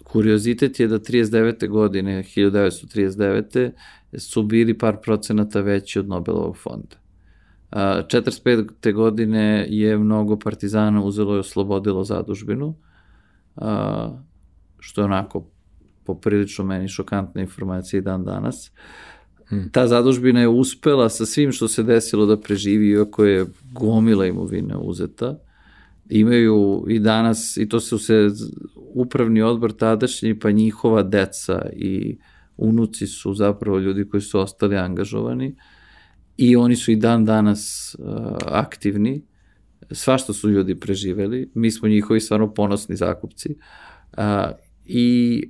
kuriozitet 0.03 0.79
je 0.79 0.87
da 0.87 0.99
39. 0.99 1.69
godine, 1.69 2.23
1939. 2.23 3.71
su 4.17 4.43
bili 4.43 4.77
par 4.77 4.97
procenata 4.97 5.61
veći 5.61 5.99
od 5.99 6.07
Nobelovog 6.07 6.57
fonda. 6.57 7.01
45. 7.71 8.93
godine 8.93 9.65
je 9.69 9.97
mnogo 9.97 10.39
partizana 10.39 11.03
uzelo 11.03 11.35
i 11.35 11.39
oslobodilo 11.39 12.03
zadužbinu, 12.03 12.75
što 14.79 15.01
je 15.01 15.05
onako 15.05 15.47
poprilično 16.03 16.65
meni 16.65 16.87
šokantna 16.87 17.41
informacija 17.41 17.97
i 17.97 18.01
dan 18.01 18.25
danas. 18.25 18.71
Hmm. 19.47 19.69
Ta 19.71 19.87
zadužbina 19.87 20.41
je 20.41 20.47
uspela 20.47 21.09
sa 21.09 21.25
svim 21.25 21.51
što 21.51 21.67
se 21.67 21.83
desilo 21.83 22.25
da 22.25 22.39
preživi, 22.39 22.89
iako 22.89 23.25
je 23.25 23.45
gomila 23.73 24.25
imovine 24.25 24.75
uzeta. 24.77 25.39
Imaju 26.09 26.85
i 26.87 26.99
danas, 26.99 27.57
i 27.57 27.69
to 27.69 27.79
su 27.79 27.99
se 27.99 28.27
upravni 28.75 29.41
odbor 29.41 29.71
tadašnji, 29.71 30.39
pa 30.39 30.51
njihova 30.51 31.03
deca 31.03 31.69
i 31.73 32.17
unuci 32.57 33.07
su 33.07 33.33
zapravo 33.33 33.79
ljudi 33.79 34.09
koji 34.09 34.21
su 34.21 34.39
ostali 34.39 34.77
angažovani 34.77 35.55
i 36.37 36.55
oni 36.55 36.75
su 36.75 36.91
i 36.91 36.95
dan 36.95 37.25
danas 37.25 37.95
uh, 37.99 38.35
aktivni. 38.45 39.25
Svašta 39.91 40.33
su 40.33 40.49
ljudi 40.49 40.79
preživeli, 40.79 41.51
mi 41.53 41.71
smo 41.71 41.87
njihovi 41.87 42.19
stvarno 42.19 42.53
ponosni 42.53 42.95
zakupci. 42.95 43.55
Uh, 44.17 44.23
I 44.85 45.43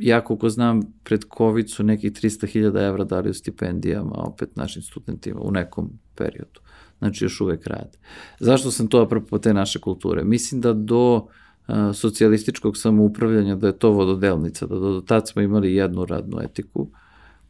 ja 0.00 0.24
koliko 0.24 0.48
znam, 0.48 0.80
pred 1.04 1.20
COVID 1.38 1.70
su 1.70 1.82
nekih 1.82 2.12
300.000 2.12 2.88
evra 2.88 3.04
dali 3.04 3.30
u 3.30 3.34
stipendijama 3.34 4.12
opet 4.14 4.56
našim 4.56 4.82
studentima 4.82 5.40
u 5.40 5.50
nekom 5.50 5.90
periodu. 6.14 6.60
Znači 6.98 7.24
još 7.24 7.40
uvek 7.40 7.66
rade. 7.66 7.98
Zašto 8.40 8.70
sam 8.70 8.88
to 8.88 9.02
apropo 9.02 9.38
te 9.38 9.54
naše 9.54 9.78
kulture? 9.78 10.24
Mislim 10.24 10.60
da 10.60 10.72
do 10.72 11.26
socijalističkog 11.94 12.76
samoupravljanja 12.76 13.56
da 13.56 13.66
je 13.66 13.78
to 13.78 13.90
vododelnica, 13.90 14.66
da 14.66 14.74
do 14.74 15.02
tad 15.06 15.28
smo 15.28 15.42
imali 15.42 15.74
jednu 15.74 16.04
radnu 16.04 16.40
etiku. 16.42 16.88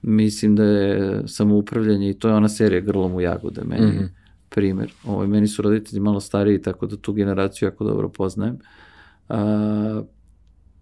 Mislim 0.02 0.56
da 0.56 0.64
je 0.64 1.22
samoupravljanje 1.26 2.10
i 2.10 2.18
to 2.18 2.28
je 2.28 2.34
ona 2.34 2.48
serija 2.48 2.80
Grlom 2.80 3.14
u 3.14 3.20
jagode 3.20 3.62
meni. 3.64 3.86
Mm 3.86 3.98
-hmm. 3.98 4.08
primer. 4.48 4.92
Ovo, 5.04 5.26
meni 5.26 5.48
su 5.48 5.62
roditelji 5.62 6.00
malo 6.00 6.20
stariji, 6.20 6.62
tako 6.62 6.86
da 6.86 6.96
tu 6.96 7.12
generaciju 7.12 7.66
jako 7.66 7.84
dobro 7.84 8.08
poznajem. 8.08 8.58
Uh, 9.28 9.36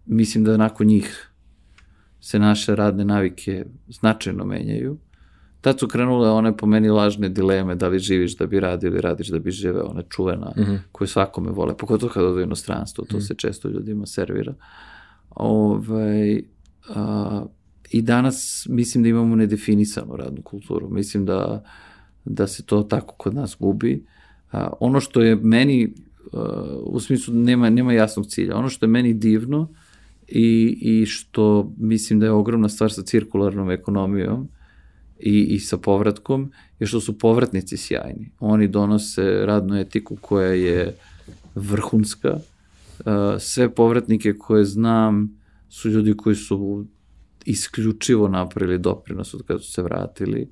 mislim 0.06 0.44
da 0.44 0.56
nakon 0.56 0.86
njih 0.86 1.27
se 2.20 2.38
naše 2.38 2.76
radne 2.76 3.04
navike 3.04 3.64
značajno 3.88 4.44
menjaju. 4.44 4.98
Tad 5.60 5.78
su 5.78 5.88
krenule 5.88 6.30
one 6.30 6.56
po 6.56 6.66
meni 6.66 6.88
lažne 6.88 7.28
dileme, 7.28 7.74
da 7.74 7.88
li 7.88 7.98
živiš 7.98 8.36
da 8.36 8.46
bi 8.46 8.60
radio 8.60 8.88
ili 8.88 9.00
radiš 9.00 9.28
da 9.28 9.38
bi 9.38 9.50
živeo, 9.50 9.84
ona 9.84 10.02
čuvena, 10.02 10.52
mm 10.56 10.62
-hmm. 10.62 10.78
koju 10.92 11.08
svakome 11.08 11.50
vole, 11.50 11.76
pogotovo 11.76 12.12
kada 12.12 12.26
odu 12.26 12.40
inostranstvo, 12.40 13.04
to 13.04 13.16
mm 13.16 13.20
-hmm. 13.20 13.26
se 13.26 13.34
često 13.34 13.68
ljudima 13.68 14.06
servira. 14.06 14.54
Ove, 15.30 15.94
ovaj, 15.94 16.42
a, 16.94 17.44
I 17.90 18.02
danas 18.02 18.66
mislim 18.68 19.02
da 19.02 19.08
imamo 19.08 19.36
nedefinisanu 19.36 20.16
radnu 20.16 20.42
kulturu. 20.42 20.88
Mislim 20.90 21.26
da, 21.26 21.64
da 22.24 22.46
se 22.46 22.66
to 22.66 22.82
tako 22.82 23.14
kod 23.14 23.34
nas 23.34 23.56
gubi. 23.58 24.06
A, 24.52 24.72
ono 24.80 25.00
što 25.00 25.22
je 25.22 25.36
meni, 25.36 25.94
a, 26.32 26.38
u 26.82 27.00
smislu 27.00 27.34
nema, 27.34 27.70
nema 27.70 27.92
jasnog 27.92 28.26
cilja, 28.26 28.56
ono 28.56 28.68
što 28.68 28.86
je 28.86 28.90
meni 28.90 29.14
divno, 29.14 29.68
i, 30.28 30.78
i 30.80 31.06
što 31.06 31.72
mislim 31.78 32.20
da 32.20 32.26
je 32.26 32.32
ogromna 32.32 32.68
stvar 32.68 32.92
sa 32.92 33.02
cirkularnom 33.02 33.70
ekonomijom 33.70 34.48
i, 35.18 35.42
i 35.42 35.58
sa 35.58 35.76
povratkom, 35.76 36.52
je 36.78 36.86
što 36.86 37.00
su 37.00 37.18
povratnici 37.18 37.76
sjajni. 37.76 38.30
Oni 38.40 38.68
donose 38.68 39.22
radnu 39.22 39.76
etiku 39.76 40.16
koja 40.20 40.52
je 40.52 40.96
vrhunska. 41.54 42.38
Sve 43.38 43.74
povratnike 43.74 44.34
koje 44.38 44.64
znam 44.64 45.38
su 45.68 45.90
ljudi 45.90 46.16
koji 46.16 46.36
su 46.36 46.86
isključivo 47.44 48.28
napravili 48.28 48.78
doprinos 48.78 49.34
od 49.34 49.42
kada 49.46 49.60
su 49.60 49.72
se 49.72 49.82
vratili. 49.82 50.50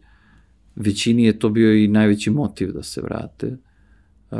Većini 0.76 1.24
je 1.24 1.38
to 1.38 1.48
bio 1.48 1.74
i 1.74 1.88
najveći 1.88 2.30
motiv 2.30 2.72
da 2.72 2.82
se 2.82 3.00
vrate. 3.00 3.56
Uh, 4.30 4.38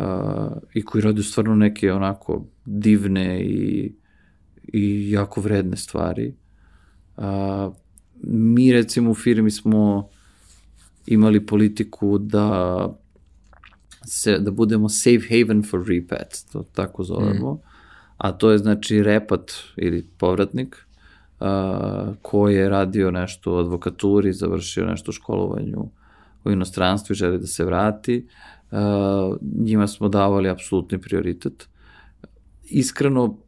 I 0.75 0.83
koji 0.83 1.03
rade 1.03 1.23
stvarno 1.23 1.55
neke 1.55 1.93
onako 1.93 2.47
divne 2.65 3.45
i 3.45 3.93
i 4.73 5.11
jako 5.11 5.41
vredne 5.41 5.77
stvari. 5.77 6.35
A, 7.17 7.71
mi 8.23 8.73
recimo 8.73 9.11
u 9.11 9.15
firmi 9.15 9.51
smo 9.51 10.09
imali 11.07 11.47
politiku 11.47 12.19
da 12.19 12.89
se, 14.07 14.39
da 14.39 14.51
budemo 14.51 14.89
safe 14.89 15.27
haven 15.31 15.63
for 15.63 15.85
repats, 15.89 16.45
to 16.45 16.63
tako 16.63 17.05
zovemo, 17.05 17.53
mm. 17.53 17.59
a 18.17 18.33
to 18.33 18.51
je 18.51 18.59
znači 18.59 19.03
repat 19.03 19.53
ili 19.77 20.07
povratnik 20.19 20.87
a, 21.41 22.13
koji 22.23 22.55
je 22.55 22.69
radio 22.69 23.11
nešto 23.11 23.55
u 23.55 23.59
advokaturi, 23.59 24.33
završio 24.33 24.87
nešto 24.87 25.11
u 25.11 25.13
školovanju 25.13 25.91
u 26.45 26.51
inostranstvu 26.51 27.13
i 27.13 27.17
želi 27.17 27.39
da 27.39 27.47
se 27.47 27.65
vrati. 27.65 28.27
A, 28.71 29.37
njima 29.59 29.87
smo 29.87 30.09
davali 30.09 30.49
apsolutni 30.49 31.01
prioritet. 31.01 31.69
Iskreno, 32.65 33.39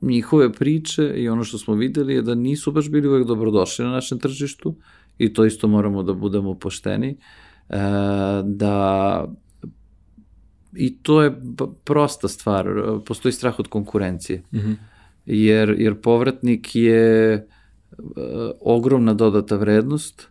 njihove 0.00 0.52
priče 0.52 1.12
i 1.16 1.28
ono 1.28 1.44
što 1.44 1.58
smo 1.58 1.74
videli 1.74 2.14
je 2.14 2.22
da 2.22 2.34
nisu 2.34 2.72
baš 2.72 2.90
bili 2.90 3.08
uvek 3.08 3.26
dobrodošli 3.26 3.84
na 3.84 3.90
našem 3.90 4.18
tržištu 4.18 4.76
i 5.18 5.32
to 5.32 5.44
isto 5.44 5.68
moramo 5.68 6.02
da 6.02 6.12
budemo 6.12 6.54
pošteni, 6.54 7.16
e, 7.68 7.78
da 8.44 9.26
i 10.72 10.96
to 11.02 11.22
je 11.22 11.40
prosta 11.84 12.28
stvar, 12.28 12.66
postoji 13.06 13.32
strah 13.32 13.58
od 13.58 13.68
konkurencije, 13.68 14.42
mm 14.52 14.58
-hmm. 14.58 14.76
jer, 15.26 15.74
jer 15.78 16.00
povratnik 16.00 16.74
je 16.74 17.32
e, 17.32 17.44
ogromna 18.60 19.14
dodata 19.14 19.56
vrednost, 19.56 20.28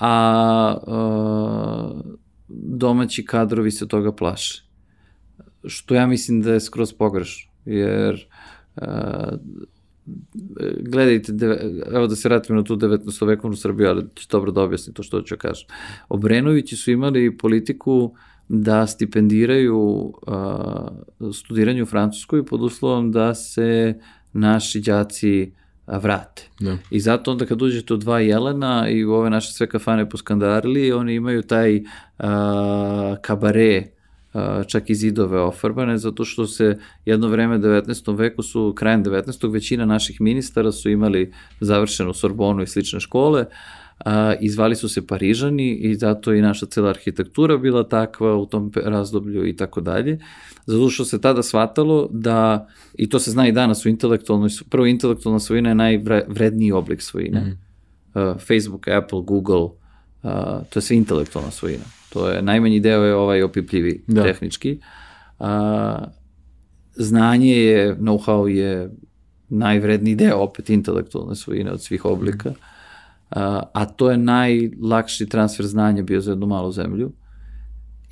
a 0.00 0.76
e, 0.76 2.18
domaći 2.48 3.24
kadrovi 3.24 3.70
se 3.70 3.88
toga 3.88 4.12
plaše. 4.12 4.64
Što 5.64 5.94
ja 5.94 6.06
mislim 6.06 6.42
da 6.42 6.52
je 6.52 6.60
skroz 6.60 6.92
pogrešno, 6.92 7.52
jer 7.64 8.27
gledajte, 10.80 11.32
evo 11.92 12.06
da 12.06 12.16
se 12.16 12.28
vratimo 12.28 12.58
na 12.58 12.64
tu 12.64 12.76
19. 12.76 13.26
vekovnu 13.26 13.56
Srbiju, 13.56 13.88
ali 13.88 14.04
ću 14.14 14.28
dobro 14.30 14.52
da 14.52 14.62
objasnim 14.62 14.94
to 14.94 15.02
što 15.02 15.22
ću 15.22 15.34
da 15.34 15.38
kažem. 15.38 15.66
Obrenovići 16.08 16.76
su 16.76 16.90
imali 16.90 17.36
politiku 17.36 18.14
da 18.48 18.86
stipendiraju 18.86 19.78
uh, 19.78 21.32
studiranje 21.34 21.82
u 21.82 21.86
Francuskoj 21.86 22.46
pod 22.46 22.62
uslovom 22.62 23.12
da 23.12 23.34
se 23.34 23.98
naši 24.32 24.80
đaci 24.80 25.52
vrate. 25.86 26.48
Da. 26.60 26.76
I 26.90 27.00
zato 27.00 27.30
onda 27.30 27.46
kad 27.46 27.62
uđete 27.62 27.94
u 27.94 27.96
dva 27.96 28.20
Jelena 28.20 28.88
i 28.88 29.04
u 29.04 29.12
ove 29.12 29.30
naše 29.30 29.52
sve 29.52 29.66
kafane 29.66 30.08
po 30.08 30.16
Skandarili, 30.16 30.92
oni 30.92 31.14
imaju 31.14 31.42
taj 31.42 31.76
uh, 31.76 31.84
kabare 33.22 33.97
čak 34.66 34.90
i 34.90 34.94
zidove 34.94 35.40
ofarbane, 35.40 35.98
zato 35.98 36.24
što 36.24 36.46
se 36.46 36.78
jedno 37.04 37.28
vreme 37.28 37.56
u 37.56 37.58
19. 37.58 38.16
veku 38.18 38.42
su, 38.42 38.72
krajem 38.76 39.04
19. 39.04 39.52
većina 39.52 39.84
naših 39.84 40.20
ministara 40.20 40.72
su 40.72 40.90
imali 40.90 41.32
završenu 41.60 42.14
Sorbonu 42.14 42.62
i 42.62 42.66
slične 42.66 43.00
škole, 43.00 43.44
a, 44.04 44.34
izvali 44.40 44.76
su 44.76 44.88
se 44.88 45.06
Parižani 45.06 45.74
i 45.74 45.94
zato 45.94 46.32
i 46.34 46.42
naša 46.42 46.66
cela 46.66 46.90
arhitektura 46.90 47.56
bila 47.56 47.88
takva 47.88 48.36
u 48.36 48.46
tom 48.46 48.72
razdoblju 48.84 49.46
i 49.46 49.56
tako 49.56 49.80
dalje. 49.80 50.18
Zato 50.66 50.90
što 50.90 51.04
se 51.04 51.20
tada 51.20 51.42
shvatalo 51.42 52.08
da, 52.12 52.68
i 52.94 53.08
to 53.08 53.18
se 53.18 53.30
zna 53.30 53.48
i 53.48 53.52
danas 53.52 53.86
u 53.86 53.88
intelektualnoj, 53.88 54.50
prvo 54.70 54.86
intelektualna 54.86 55.40
svojina 55.40 55.68
je 55.68 55.74
najvredniji 55.74 56.72
oblik 56.72 57.02
svojine. 57.02 57.40
Mm 57.40 57.58
-hmm. 58.14 58.32
uh, 58.32 58.40
Facebook, 58.40 58.88
Apple, 58.88 59.22
Google, 59.22 59.62
uh, 59.62 59.72
to 60.70 60.78
je 60.78 60.82
sve 60.82 60.96
intelektualna 60.96 61.50
svojina. 61.50 61.84
To 62.08 62.28
je, 62.28 62.42
najmanji 62.42 62.80
deo 62.80 63.02
je 63.02 63.14
ovaj 63.14 63.42
opipljivi 63.42 64.04
da. 64.06 64.22
tehnički. 64.22 64.80
A, 65.38 66.04
znanje 66.96 67.56
je, 67.56 67.96
know-how 67.96 68.46
je 68.46 68.90
najvredniji 69.48 70.14
deo 70.14 70.36
opet 70.36 70.70
intelektualne 70.70 71.34
svojine 71.34 71.72
od 71.72 71.82
svih 71.82 72.04
oblika. 72.04 72.52
A, 73.30 73.62
a 73.72 73.84
to 73.84 74.10
je 74.10 74.16
najlakši 74.16 75.28
transfer 75.28 75.66
znanja 75.66 76.02
bio 76.02 76.20
za 76.20 76.30
jednu 76.30 76.46
malu 76.46 76.72
zemlju. 76.72 77.12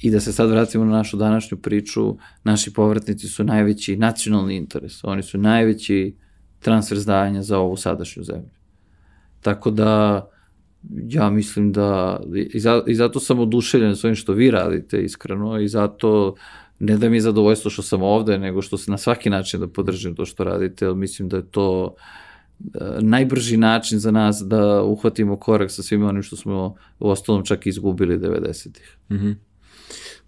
I 0.02 0.10
da 0.10 0.20
se 0.20 0.32
sad 0.32 0.50
vratimo 0.50 0.84
na 0.84 0.92
našu 0.92 1.16
današnju 1.16 1.58
priču, 1.58 2.16
naši 2.44 2.72
povratnici 2.72 3.28
su 3.28 3.44
najveći 3.44 3.96
nacionalni 3.96 4.56
interes. 4.56 5.04
Oni 5.04 5.22
su 5.22 5.38
najveći 5.38 6.16
transfer 6.58 6.98
znanja 6.98 7.42
za 7.42 7.58
ovu 7.58 7.76
sadašnju 7.76 8.24
zemlju. 8.24 8.50
Tako 9.40 9.70
da 9.70 10.22
ja 10.90 11.30
mislim 11.30 11.72
da, 11.72 12.20
i, 12.52 12.60
za, 12.60 12.82
i 12.86 12.94
zato 12.94 13.20
sam 13.20 13.38
oduševljen 13.38 13.96
s 13.96 14.04
ovim 14.04 14.14
što 14.14 14.32
vi 14.32 14.50
radite, 14.50 15.02
iskreno, 15.02 15.60
i 15.60 15.68
zato 15.68 16.34
ne 16.78 16.96
da 16.96 17.08
mi 17.08 17.16
je 17.16 17.20
zadovoljstvo 17.20 17.70
što 17.70 17.82
sam 17.82 18.02
ovde, 18.02 18.38
nego 18.38 18.62
što 18.62 18.78
se 18.78 18.90
na 18.90 18.98
svaki 18.98 19.30
način 19.30 19.60
da 19.60 19.68
podržim 19.68 20.14
to 20.14 20.24
što 20.26 20.44
radite, 20.44 20.86
ali 20.86 20.96
mislim 20.96 21.28
da 21.28 21.36
je 21.36 21.46
to 21.50 21.94
e, 22.60 22.78
najbrži 23.00 23.56
način 23.56 23.98
za 23.98 24.10
nas 24.10 24.42
da 24.46 24.82
uhvatimo 24.82 25.36
korak 25.36 25.70
sa 25.70 25.82
svim 25.82 26.04
onim 26.04 26.22
što 26.22 26.36
smo 26.36 26.74
u 26.98 27.10
ostalom 27.10 27.44
čak 27.44 27.66
izgubili 27.66 28.18
90-ih. 28.18 28.96
Mm 29.10 29.14
-hmm. 29.14 29.34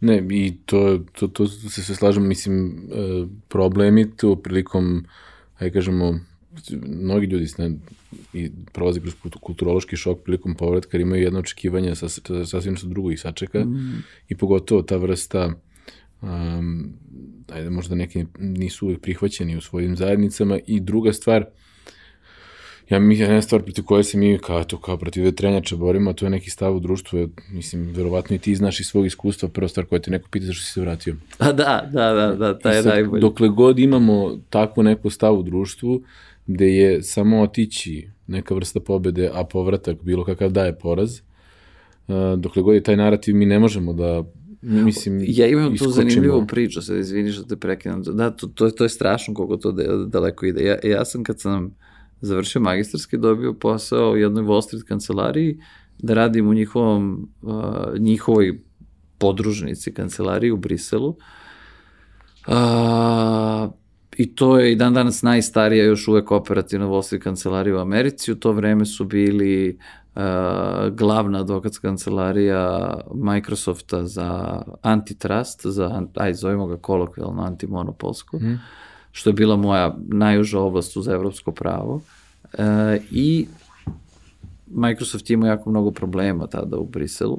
Ne, 0.00 0.26
i 0.30 0.56
to, 0.66 0.98
to, 1.12 1.28
to 1.28 1.46
se 1.46 1.82
sve 1.82 1.94
slažem, 1.94 2.28
mislim, 2.28 2.68
e, 2.68 3.26
problemi 3.48 4.16
to 4.16 4.36
prilikom, 4.36 5.04
ajde 5.58 5.72
kažemo, 5.72 6.20
mnogi 6.82 7.26
ljudi 7.26 7.46
ne, 7.58 7.70
i 8.32 8.50
prolaze 8.72 9.00
kroz 9.00 9.14
kultu- 9.22 9.38
kulturološki 9.38 9.96
šok 9.96 10.22
prilikom 10.24 10.54
povratka, 10.54 10.96
jer 10.96 11.00
imaju 11.00 11.22
jedno 11.22 11.38
očekivanje, 11.38 11.94
sa, 11.94 12.08
sa, 12.08 12.46
sasvim 12.46 12.72
nešto 12.72 12.88
drugo 12.88 13.10
ih 13.10 13.20
sačeka 13.20 13.64
Mm. 13.64 14.04
i 14.28 14.36
pogotovo 14.36 14.82
ta 14.82 14.96
vrsta 14.96 15.52
um, 16.22 16.92
ajde, 17.52 17.70
možda 17.70 17.94
neki 17.94 18.24
nisu 18.38 18.86
uvijek 18.86 19.00
prihvaćeni 19.00 19.56
u 19.56 19.60
svojim 19.60 19.96
zajednicama 19.96 20.58
i 20.66 20.80
druga 20.80 21.12
stvar, 21.12 21.44
ja 22.90 22.98
mi 22.98 23.18
jedna 23.18 23.42
stvar 23.42 23.62
protiv 23.62 23.84
koje 23.84 24.04
se 24.04 24.18
mi 24.18 24.38
kao 24.38 24.64
to 24.64 24.80
kao 24.80 24.96
protiv 24.96 25.24
vetrenjača 25.24 25.76
borimo, 25.76 26.12
to 26.12 26.26
je 26.26 26.30
neki 26.30 26.50
stav 26.50 26.76
u 26.76 26.80
društvu, 26.80 27.18
je, 27.18 27.28
mislim, 27.50 27.92
verovatno 27.92 28.36
i 28.36 28.38
ti 28.38 28.54
znaš 28.54 28.80
iz 28.80 28.86
svog 28.86 29.06
iskustva, 29.06 29.48
prva 29.48 29.68
stvar 29.68 29.86
koja 29.86 29.98
te 29.98 30.10
neko 30.10 30.28
pita 30.30 30.46
zašto 30.46 30.64
si 30.64 30.72
se 30.72 30.80
vratio. 30.80 31.16
A 31.38 31.52
da, 31.52 31.88
da, 31.92 32.12
da, 32.12 32.34
da, 32.34 32.58
taj 32.58 32.76
je 32.76 32.82
najbolji. 32.82 33.20
Dokle 33.20 33.48
god 33.48 33.78
imamo 33.78 34.38
takvu 34.50 34.82
neku 34.82 35.10
stav 35.10 35.38
u 35.38 35.42
društvu, 35.42 36.02
gde 36.48 36.74
je 36.74 37.02
samo 37.02 37.40
otići 37.40 38.10
neka 38.26 38.54
vrsta 38.54 38.80
pobede, 38.80 39.30
a 39.34 39.44
povratak 39.44 40.02
bilo 40.02 40.24
kakav 40.24 40.50
daje 40.50 40.78
poraz, 40.78 41.20
uh, 42.08 42.14
dokle 42.38 42.62
god 42.62 42.74
je 42.74 42.82
taj 42.82 42.96
narativ, 42.96 43.36
mi 43.36 43.46
ne 43.46 43.58
možemo 43.58 43.92
da 43.92 44.24
mislim, 44.62 45.24
Ja 45.26 45.46
imam 45.46 45.76
tu 45.76 45.90
zanimljivu 45.90 46.46
priču, 46.46 46.82
sad 46.82 46.96
izvini 46.96 47.32
što 47.32 47.42
te 47.42 47.56
prekinem. 47.56 48.02
Da, 48.02 48.30
to, 48.30 48.46
to, 48.46 48.66
je, 48.66 48.74
to 48.74 48.84
je 48.84 48.88
strašno 48.88 49.34
koliko 49.34 49.56
to 49.56 49.72
de, 49.72 49.86
daleko 50.06 50.46
ide. 50.46 50.64
Ja, 50.64 50.76
ja 50.84 51.04
sam 51.04 51.24
kad 51.24 51.40
sam 51.40 51.74
završio 52.20 52.60
magistarski 52.60 53.16
dobio 53.16 53.52
posao 53.52 54.10
u 54.10 54.16
jednoj 54.16 54.44
Wall 54.44 54.62
Street 54.62 54.84
kancelariji 54.84 55.58
da 55.98 56.14
radim 56.14 56.48
u 56.48 56.54
njihovom, 56.54 57.30
uh, 57.42 57.98
njihovoj 57.98 58.60
podružnici 59.18 59.94
kancelariji 59.94 60.50
u 60.50 60.56
Briselu. 60.56 61.16
Uh, 62.46 62.54
I 64.18 64.34
to 64.34 64.58
je 64.58 64.72
i 64.72 64.76
dan 64.76 64.94
danas 64.94 65.22
najstarija 65.22 65.84
još 65.84 66.08
uvek 66.08 66.30
operativna 66.30 67.02
Street 67.02 67.22
kancelarija 67.22 67.76
u 67.76 67.78
Americi. 67.78 68.32
U 68.32 68.36
to 68.36 68.52
vreme 68.52 68.86
su 68.86 69.04
bili 69.04 69.78
uh, 70.14 70.22
glavna 70.92 71.40
advokatska 71.40 71.88
kancelarija 71.88 72.94
Microsofta 73.14 74.06
za 74.06 74.62
antitrust, 74.82 75.66
za, 75.66 76.02
aj 76.14 76.34
zovemo 76.34 76.66
ga 76.66 76.76
kolokvijalno 76.76 77.42
antimonopolsko, 77.42 78.38
mm. 78.38 78.60
što 79.12 79.30
je 79.30 79.34
bila 79.34 79.56
moja 79.56 79.96
najuža 80.08 80.60
oblast 80.60 80.96
uz 80.96 81.08
evropsko 81.08 81.52
pravo. 81.52 81.94
Uh, 81.94 82.60
I 83.10 83.46
Microsoft 84.66 85.30
ima 85.30 85.46
jako 85.46 85.70
mnogo 85.70 85.90
problema 85.90 86.46
tada 86.46 86.76
u 86.76 86.86
Briselu 86.86 87.38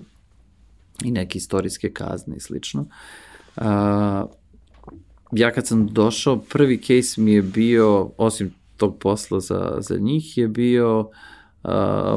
i 1.04 1.12
neke 1.12 1.38
istorijske 1.38 1.94
kazne 1.94 2.36
i 2.36 2.40
slično. 2.40 2.86
Uh, 3.56 3.66
ja 5.32 5.52
kad 5.52 5.68
sam 5.68 5.88
došao, 5.88 6.40
prvi 6.40 6.78
case 6.78 7.22
mi 7.22 7.34
je 7.34 7.42
bio, 7.42 8.12
osim 8.18 8.54
tog 8.78 8.98
posla 9.00 9.40
za, 9.40 9.78
za 9.80 9.98
njih, 9.98 10.38
je 10.38 10.48
bio 10.48 11.00
uh, 11.00 11.72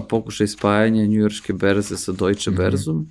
pokušaj 0.09 0.47
spajanja 0.47 1.07
njujorske 1.07 1.53
berze 1.53 1.97
sa 1.97 2.13
Deutsche 2.13 2.51
mm 2.51 2.55
-hmm. 2.55 2.57
berzom, 2.57 3.09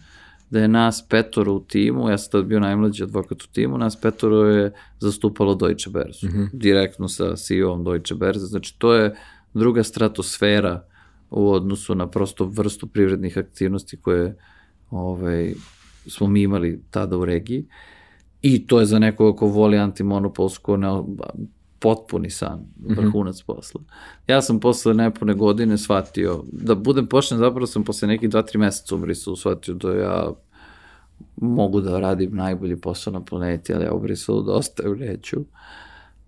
da 0.49 0.59
je 0.59 0.67
nas 0.67 1.05
petoro 1.09 1.53
u 1.53 1.59
timu, 1.59 2.09
ja 2.09 2.17
sam 2.17 2.31
tad 2.31 2.45
bio 2.45 2.59
najmlađi 2.59 3.03
advokat 3.03 3.43
u 3.43 3.47
timu, 3.47 3.77
nas 3.77 4.01
petoro 4.01 4.45
je 4.45 4.73
zastupalo 4.99 5.55
Deutsche 5.55 5.89
berzu, 5.89 6.27
mm 6.27 6.31
-hmm. 6.31 6.49
direktno 6.53 7.07
sa 7.07 7.35
CEO-om 7.35 7.83
Deutsche 7.83 8.15
berze, 8.15 8.45
znači 8.45 8.75
to 8.77 8.93
je 8.93 9.15
druga 9.53 9.83
stratosfera 9.83 10.83
u 11.29 11.51
odnosu 11.51 11.95
na 11.95 12.07
prosto 12.07 12.45
vrstu 12.45 12.87
privrednih 12.87 13.37
aktivnosti 13.37 13.97
koje 13.97 14.35
ovaj, 14.89 15.53
smo 16.07 16.27
mi 16.27 16.41
imali 16.41 16.81
tada 16.89 17.17
u 17.17 17.25
regiji. 17.25 17.65
I 18.41 18.67
to 18.67 18.79
je 18.79 18.85
za 18.85 18.99
nekoga 18.99 19.37
ko 19.37 19.47
voli 19.47 19.77
antimonopolsko 19.77 20.77
ne, 20.77 20.87
potpuni 21.79 22.29
san, 22.29 22.65
vrhunac 22.79 23.35
mm 23.35 23.43
-hmm. 23.43 23.55
posla. 23.55 23.81
Ja 24.27 24.41
sam 24.41 24.59
posle 24.59 24.93
nepune 24.93 25.33
godine 25.33 25.77
shvatio, 25.77 26.43
da 26.51 26.75
budem 26.75 27.07
pošten, 27.07 27.37
zapravo 27.37 27.67
sam 27.67 27.83
posle 27.83 28.07
nekih 28.07 28.29
2-3 28.29 28.57
meseca 28.57 28.95
u 28.95 28.97
Briselu 28.97 29.35
shvatio 29.35 29.73
da 29.73 29.93
ja 29.93 30.31
mogu 31.35 31.81
da 31.81 31.99
radim 31.99 32.35
najbolji 32.35 32.81
posao 32.81 33.13
na 33.13 33.23
planeti, 33.23 33.73
ali 33.73 33.85
ja 33.85 33.93
u 33.93 33.99
Briselu 33.99 34.41
dosta 34.41 34.89
u 34.89 34.95
neću. 34.95 35.45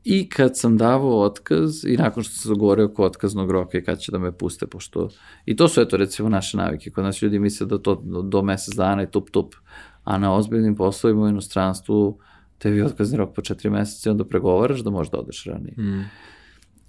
I 0.03 0.29
kad 0.29 0.57
sam 0.57 0.77
davao 0.77 1.21
otkaz, 1.21 1.85
i 1.85 1.97
nakon 1.97 2.23
što 2.23 2.33
sam 2.33 2.49
zagovorio 2.49 2.85
oko 2.85 3.03
otkaznog 3.03 3.51
roka 3.51 3.77
i 3.77 3.83
kad 3.83 3.99
će 3.99 4.11
da 4.11 4.17
me 4.17 4.31
puste, 4.31 4.67
pošto... 4.67 5.09
I 5.45 5.55
to 5.55 5.67
su, 5.67 5.81
eto, 5.81 5.97
recimo, 5.97 6.29
naše 6.29 6.57
navike. 6.57 6.91
Kod 6.91 7.03
nas 7.03 7.21
ljudi 7.21 7.39
misle 7.39 7.67
da 7.67 7.77
to 7.77 8.01
do, 8.03 8.21
do 8.21 8.41
mesec 8.41 8.75
dana 8.75 9.03
i 9.03 9.11
tup, 9.11 9.29
tup. 9.29 9.55
A 10.03 10.17
na 10.17 10.35
ozbiljnim 10.35 10.75
poslovima 10.75 11.21
u 11.21 11.29
inostranstvu 11.29 12.19
tebi 12.57 12.77
je 12.77 12.85
otkazni 12.85 13.17
rok 13.17 13.35
po 13.35 13.41
četiri 13.41 13.69
meseca 13.69 14.09
i 14.09 14.11
onda 14.11 14.25
pregovaraš 14.25 14.79
da 14.79 14.89
možda 14.89 15.17
odeš 15.17 15.45
ranije. 15.45 15.75
Mm. 15.77 16.09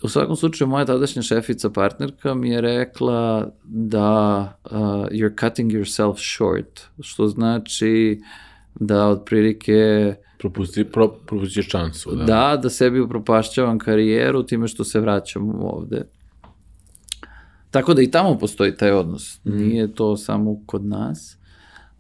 U 0.03 0.09
svakom 0.09 0.37
slučaju, 0.37 0.69
moja 0.69 0.85
tadašnja 0.85 1.23
šefica, 1.23 1.71
partnerka, 1.71 2.35
mi 2.35 2.51
je 2.51 2.61
rekla 2.61 3.51
da 3.65 4.41
uh, 4.65 4.77
you're 5.11 5.41
cutting 5.41 5.73
yourself 5.73 6.15
short, 6.37 6.81
što 7.01 7.29
znači 7.29 8.23
da 8.75 9.09
otprilike 9.09 10.15
Propusti, 10.39 10.85
pro, 10.85 11.09
propustiš 11.09 11.71
šansu. 11.71 12.15
Da. 12.15 12.25
da, 12.25 12.61
da 12.63 12.71
sebi 12.71 13.01
upropašćavam 13.01 13.79
karijeru 13.79 14.43
time 14.43 14.69
što 14.69 14.85
se 14.85 15.01
vraćam 15.01 15.65
ovde. 15.65 16.07
Tako 17.71 17.95
da 17.95 18.03
i 18.03 18.11
tamo 18.11 18.39
postoji 18.39 18.77
taj 18.77 18.93
odnos. 18.93 19.41
Mm. 19.45 19.57
Nije 19.57 19.95
to 19.95 20.17
samo 20.17 20.61
kod 20.67 20.85
nas. 20.85 21.39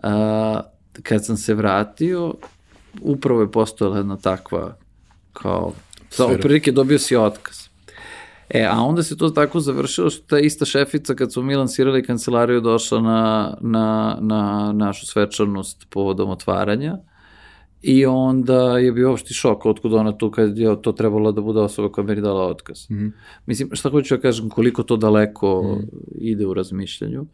A, 0.03 0.61
kad 1.03 1.25
sam 1.25 1.37
se 1.37 1.55
vratio, 1.55 2.35
upravo 3.03 3.41
je 3.41 3.51
postojala 3.51 3.97
jedna 3.97 4.17
takva 4.17 4.77
kao, 5.33 5.73
da, 6.19 6.27
otprilike 6.27 6.73
dobio 6.73 6.99
si 6.99 7.17
otkaz. 7.17 7.57
E, 8.49 8.67
a 8.71 8.81
onda 8.81 9.03
se 9.03 9.17
to 9.17 9.31
tako 9.31 9.61
završilo 9.61 10.11
što 10.11 10.27
ta 10.27 10.39
ista 10.39 10.65
šefica 10.65 11.15
kad 11.15 11.33
smo 11.33 11.43
mi 11.43 11.57
lansirali 11.57 12.03
kancelariju 12.03 12.61
došla 12.61 13.01
na, 13.01 13.57
na, 13.61 14.19
na 14.21 14.73
našu 14.73 15.07
svečanost 15.07 15.87
povodom 15.91 16.31
otvaranja 16.31 16.99
i 17.83 18.07
onda 18.07 18.79
je 18.79 18.93
bio 18.93 19.13
opšti 19.13 19.35
šok 19.35 19.67
otkud 19.67 19.95
ona 19.95 20.19
tu 20.19 20.31
kad 20.31 20.59
je 20.59 20.83
to 20.83 20.93
trebalo 20.93 21.33
da 21.33 21.41
bude 21.41 21.61
osoba 21.61 21.93
koja 21.93 22.05
meni 22.05 22.21
dala 22.21 22.47
otkaz. 22.47 22.91
Mm 22.91 22.95
-hmm. 22.95 23.13
Mislim, 23.47 23.69
šta 23.73 23.91
hoću 23.91 24.17
da 24.17 24.21
kažem, 24.21 24.49
koliko 24.49 24.83
to 24.83 24.97
daleko 24.97 25.63
mm 25.63 25.67
-hmm. 25.67 25.89
ide 26.15 26.47
u 26.47 26.55
razmišljanju. 26.55 27.27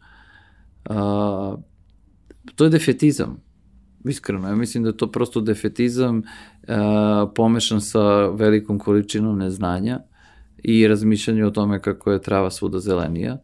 A, 0.85 1.55
to 2.55 2.63
je 2.63 2.69
defetizam. 2.69 3.41
Iskreno, 4.05 4.47
ja 4.47 4.55
mislim 4.55 4.83
da 4.83 4.89
je 4.89 4.97
to 4.97 5.11
prosto 5.11 5.41
defetizam 5.41 6.23
a, 6.67 7.27
pomešan 7.35 7.81
sa 7.81 8.27
velikom 8.27 8.79
količinom 8.79 9.37
neznanja 9.37 9.99
i 10.63 10.87
razmišljanje 10.87 11.45
o 11.45 11.51
tome 11.51 11.81
kako 11.81 12.11
je 12.11 12.21
trava 12.21 12.51
svuda 12.51 12.79
zelenija. 12.79 13.37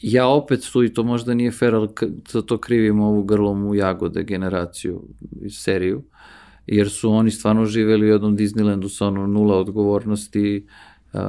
Ja 0.00 0.28
opet 0.28 0.68
tu, 0.72 0.84
i 0.84 0.94
to 0.94 1.02
možda 1.02 1.34
nije 1.34 1.50
fair, 1.50 1.74
ali 1.74 1.88
za 2.28 2.42
to 2.42 2.58
krivim 2.58 3.00
ovu 3.00 3.22
grlom 3.22 3.66
u 3.66 3.74
jagode 3.74 4.22
generaciju 4.22 5.02
iz 5.40 5.52
seriju, 5.54 6.02
jer 6.66 6.90
su 6.90 7.10
oni 7.10 7.30
stvarno 7.30 7.64
živeli 7.64 8.06
u 8.06 8.08
jednom 8.08 8.36
Disneylandu 8.36 8.88
sa 8.88 9.06
ono 9.06 9.26
nula 9.26 9.56
odgovornosti, 9.56 10.66
uh, 11.12 11.20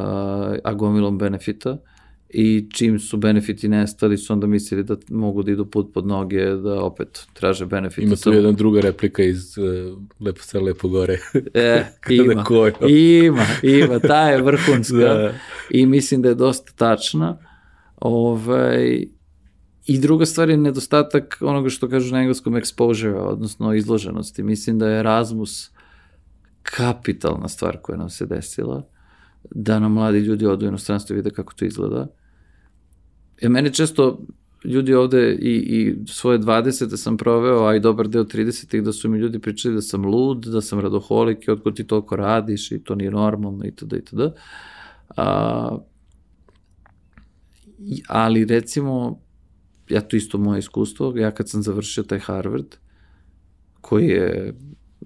a 0.64 0.74
gomilom 0.74 1.18
benefita 1.18 1.78
i 2.30 2.68
čim 2.74 3.00
su 3.00 3.18
benefiti 3.18 3.68
nestali 3.68 4.18
su 4.18 4.34
onda 4.34 4.48
mislili 4.48 4.84
da 4.84 4.96
mogu 5.10 5.44
da 5.44 5.52
idu 5.52 5.66
put 5.66 5.94
pod 5.94 6.08
noge, 6.08 6.46
da 6.46 6.84
opet 6.84 7.28
traže 7.34 7.66
benefite. 7.66 8.02
Ima 8.02 8.16
tu 8.16 8.34
jedna 8.34 8.52
druga 8.52 8.82
replika 8.82 9.24
iz 9.24 9.58
uh, 9.58 9.98
Lepo 10.20 10.42
sve 10.42 10.60
lepo 10.60 10.88
gore. 10.88 11.20
E, 11.54 11.86
ima, 12.10 12.44
kojo. 12.44 12.74
ima, 12.90 13.46
ima, 13.64 14.00
ta 14.00 14.30
je 14.30 14.42
vrhunska 14.42 14.98
da. 14.98 15.34
i 15.70 15.86
mislim 15.86 16.22
da 16.22 16.30
je 16.30 16.36
dosta 16.36 16.72
tačna. 16.76 17.38
Ovaj, 17.98 19.06
I 19.86 20.00
druga 20.00 20.26
stvar 20.26 20.50
je 20.50 20.58
nedostatak 20.58 21.38
onoga 21.42 21.70
što 21.70 21.90
kažu 21.90 22.14
na 22.14 22.20
engleskom 22.20 22.54
exposure, 22.54 23.16
odnosno 23.16 23.74
izloženosti. 23.74 24.44
Mislim 24.44 24.80
da 24.80 24.90
je 24.90 25.00
Erasmus 25.00 25.72
kapitalna 26.62 27.48
stvar 27.48 27.78
koja 27.82 27.98
nam 27.98 28.10
se 28.10 28.26
desila, 28.26 28.88
da 29.52 29.80
nam 29.80 29.94
mladi 29.94 30.20
ljudi 30.20 30.46
odu 30.46 30.66
u 30.66 30.70
inostranstvo 30.70 31.14
i 31.14 31.18
vide 31.18 31.30
kako 31.30 31.54
to 31.54 31.66
izgleda. 31.66 32.08
E, 33.42 33.50
mene 33.50 33.74
često 33.74 34.20
ljudi 34.64 34.94
ovde 34.94 35.34
i, 35.34 35.52
i 35.52 36.08
svoje 36.08 36.40
20. 36.40 36.98
sam 36.98 37.18
proveo, 37.18 37.66
a 37.66 37.76
i 37.76 37.80
dobar 37.80 38.08
deo 38.08 38.24
30. 38.24 38.82
da 38.82 38.94
su 38.94 39.10
mi 39.10 39.18
ljudi 39.18 39.40
pričali 39.40 39.76
da 39.76 39.82
sam 39.82 40.06
lud, 40.06 40.46
da 40.46 40.62
sam 40.62 40.80
radoholik 40.80 41.48
i 41.48 41.52
otkud 41.52 41.76
ti 41.76 41.88
toliko 41.88 42.16
radiš 42.16 42.72
i 42.72 42.84
to 42.84 42.96
nije 42.96 43.12
normalno 43.12 43.66
itd. 43.66 43.94
itd. 43.94 44.20
A, 45.18 45.78
ali 48.08 48.46
recimo, 48.46 49.20
ja 49.90 50.02
to 50.02 50.18
isto 50.18 50.38
moje 50.38 50.60
iskustvo, 50.60 51.14
ja 51.18 51.32
kad 51.32 51.50
sam 51.50 51.64
završio 51.64 52.04
taj 52.04 52.20
Harvard, 52.20 52.76
koji 53.82 54.08
je 54.08 54.54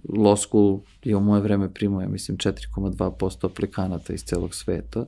law 0.10 0.38
school 0.38 0.80
je 1.04 1.16
u 1.16 1.20
moje 1.20 1.42
vreme 1.42 1.74
primao, 1.74 2.02
ja 2.02 2.08
mislim, 2.08 2.38
4,2% 2.38 3.46
aplikanata 3.46 4.14
iz 4.14 4.24
celog 4.24 4.56
sveta, 4.56 5.06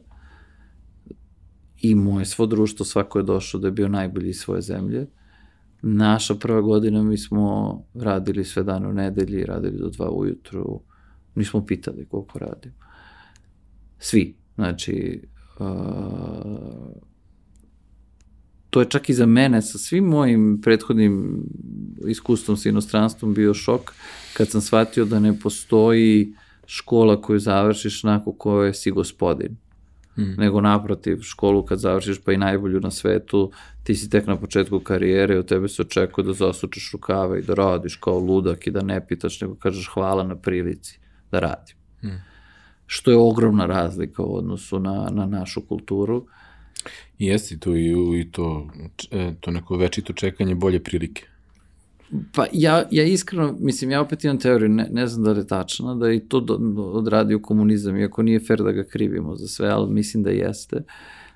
i 1.81 1.95
moje 1.95 2.25
svo 2.25 2.45
društvo, 2.45 2.85
svako 2.85 3.19
je 3.19 3.23
došao 3.23 3.59
da 3.59 3.67
je 3.67 3.71
bio 3.71 3.87
najbolji 3.87 4.29
iz 4.29 4.37
svoje 4.37 4.61
zemlje. 4.61 5.07
Naša 5.81 6.35
prva 6.35 6.61
godina 6.61 7.03
mi 7.03 7.17
smo 7.17 7.81
radili 7.93 8.43
sve 8.43 8.63
dane 8.63 8.87
u 8.87 8.93
nedelji, 8.93 9.45
radili 9.45 9.77
do 9.79 9.89
dva 9.89 10.09
ujutru, 10.09 10.81
nismo 11.35 11.65
pitali 11.65 12.05
koliko 12.05 12.39
radimo. 12.39 12.75
Svi, 13.99 14.35
znači, 14.55 15.21
to 18.69 18.79
je 18.79 18.89
čak 18.89 19.09
i 19.09 19.13
za 19.13 19.25
mene 19.25 19.61
sa 19.61 19.77
svim 19.77 20.03
mojim 20.03 20.59
prethodnim 20.63 21.43
iskustvom 22.07 22.57
sa 22.57 22.69
inostranstvom 22.69 23.33
bio 23.33 23.53
šok 23.53 23.93
kad 24.33 24.49
sam 24.49 24.61
shvatio 24.61 25.05
da 25.05 25.19
ne 25.19 25.39
postoji 25.39 26.33
škola 26.65 27.21
koju 27.21 27.39
završiš 27.39 28.03
nakon 28.03 28.33
koje 28.37 28.73
si 28.73 28.91
gospodin. 28.91 29.57
Mm. 30.17 30.33
Nego 30.37 30.61
naprotiv, 30.61 31.21
školu 31.21 31.65
kad 31.65 31.79
završiš 31.79 32.21
pa 32.23 32.33
i 32.33 32.37
najbolju 32.37 32.79
na 32.79 32.91
svetu, 32.91 33.51
ti 33.83 33.95
si 33.95 34.09
tek 34.09 34.27
na 34.27 34.35
početku 34.35 34.79
karijere, 34.79 35.39
od 35.39 35.47
tebe 35.47 35.67
se 35.67 35.81
očekuje 35.81 36.25
da 36.25 36.33
zasučeš 36.33 36.91
rukave 36.91 37.39
i 37.39 37.43
da 37.43 37.53
radiš 37.53 37.95
kao 37.95 38.19
ludak 38.19 38.67
i 38.67 38.71
da 38.71 38.81
ne 38.81 39.07
pitaš, 39.07 39.41
nego 39.41 39.55
kažeš 39.55 39.89
hvala 39.93 40.23
na 40.23 40.35
prilici 40.35 40.99
da 41.31 41.39
radim. 41.39 41.75
Mm. 42.03 42.23
Što 42.85 43.11
je 43.11 43.17
ogromna 43.17 43.65
razlika 43.65 44.23
u 44.23 44.37
odnosu 44.37 44.79
na, 44.79 45.09
na 45.11 45.25
našu 45.25 45.61
kulturu. 45.61 46.25
I 47.19 47.25
jeste 47.25 47.59
tu 47.59 47.75
i, 47.75 48.19
i 48.19 48.31
to, 48.31 48.69
e, 49.11 49.33
to 49.39 49.51
neko 49.51 49.77
večito 49.77 50.13
čekanje 50.13 50.55
bolje 50.55 50.83
prilike. 50.83 51.27
Pa 52.33 52.45
ja, 52.53 52.83
ja 52.91 53.03
iskreno, 53.03 53.55
mislim, 53.59 53.91
ja 53.91 54.01
opet 54.01 54.23
imam 54.23 54.39
teoriju, 54.39 54.69
ne, 54.69 54.87
ne 54.91 55.07
znam 55.07 55.23
da 55.23 55.31
li 55.31 55.39
je 55.39 55.47
tačna, 55.47 55.95
da 55.95 56.07
je 56.07 56.27
to 56.27 56.39
do, 56.39 56.53
odradio 56.93 57.39
komunizam, 57.39 57.97
iako 57.97 58.23
nije 58.23 58.39
fair 58.39 58.63
da 58.63 58.71
ga 58.71 58.83
krivimo 58.83 59.35
za 59.35 59.47
sve, 59.47 59.69
ali 59.69 59.93
mislim 59.93 60.23
da 60.23 60.29
jeste. 60.29 60.83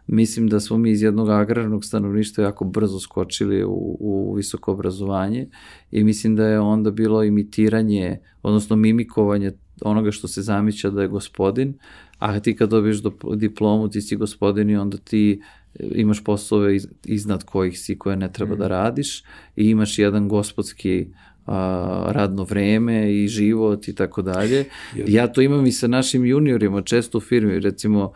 Mislim 0.07 0.47
da 0.47 0.59
smo 0.59 0.77
mi 0.77 0.91
iz 0.91 1.01
jednog 1.01 1.29
agrarnog 1.29 1.85
stanovništva 1.85 2.43
jako 2.43 2.65
brzo 2.65 2.99
skočili 2.99 3.63
u, 3.63 3.97
u 3.99 4.33
visoko 4.33 4.71
obrazovanje 4.71 5.49
i 5.91 6.03
mislim 6.03 6.35
da 6.35 6.47
je 6.47 6.59
onda 6.59 6.91
bilo 6.91 7.23
imitiranje, 7.23 8.19
odnosno 8.43 8.75
mimikovanje 8.75 9.51
onoga 9.81 10.11
što 10.11 10.27
se 10.27 10.41
zamića 10.41 10.89
da 10.89 11.01
je 11.01 11.07
gospodin, 11.07 11.73
a 12.19 12.39
ti 12.39 12.55
kad 12.55 12.69
dobiješ 12.69 12.97
do, 12.97 13.11
diplomu 13.35 13.89
ti 13.89 14.01
si 14.01 14.15
gospodin 14.15 14.69
i 14.69 14.77
onda 14.77 14.97
ti 14.97 15.41
imaš 15.79 16.23
poslove 16.23 16.77
iznad 17.05 17.43
kojih 17.43 17.79
si 17.79 17.97
koje 17.97 18.17
ne 18.17 18.31
treba 18.33 18.55
mm. 18.55 18.57
da 18.57 18.67
radiš 18.67 19.23
i 19.55 19.69
imaš 19.69 19.99
jedan 19.99 20.27
gospodski 20.27 21.07
a, 21.45 22.09
radno 22.11 22.43
vreme 22.43 23.13
i 23.13 23.27
život 23.27 23.87
i 23.87 23.95
tako 23.95 24.21
dalje. 24.21 24.65
Ja 25.07 25.27
to 25.27 25.41
imam 25.41 25.65
i 25.65 25.71
sa 25.71 25.87
našim 25.87 26.25
juniorima 26.25 26.81
često 26.81 27.17
u 27.17 27.21
firmi, 27.21 27.59
recimo 27.59 28.11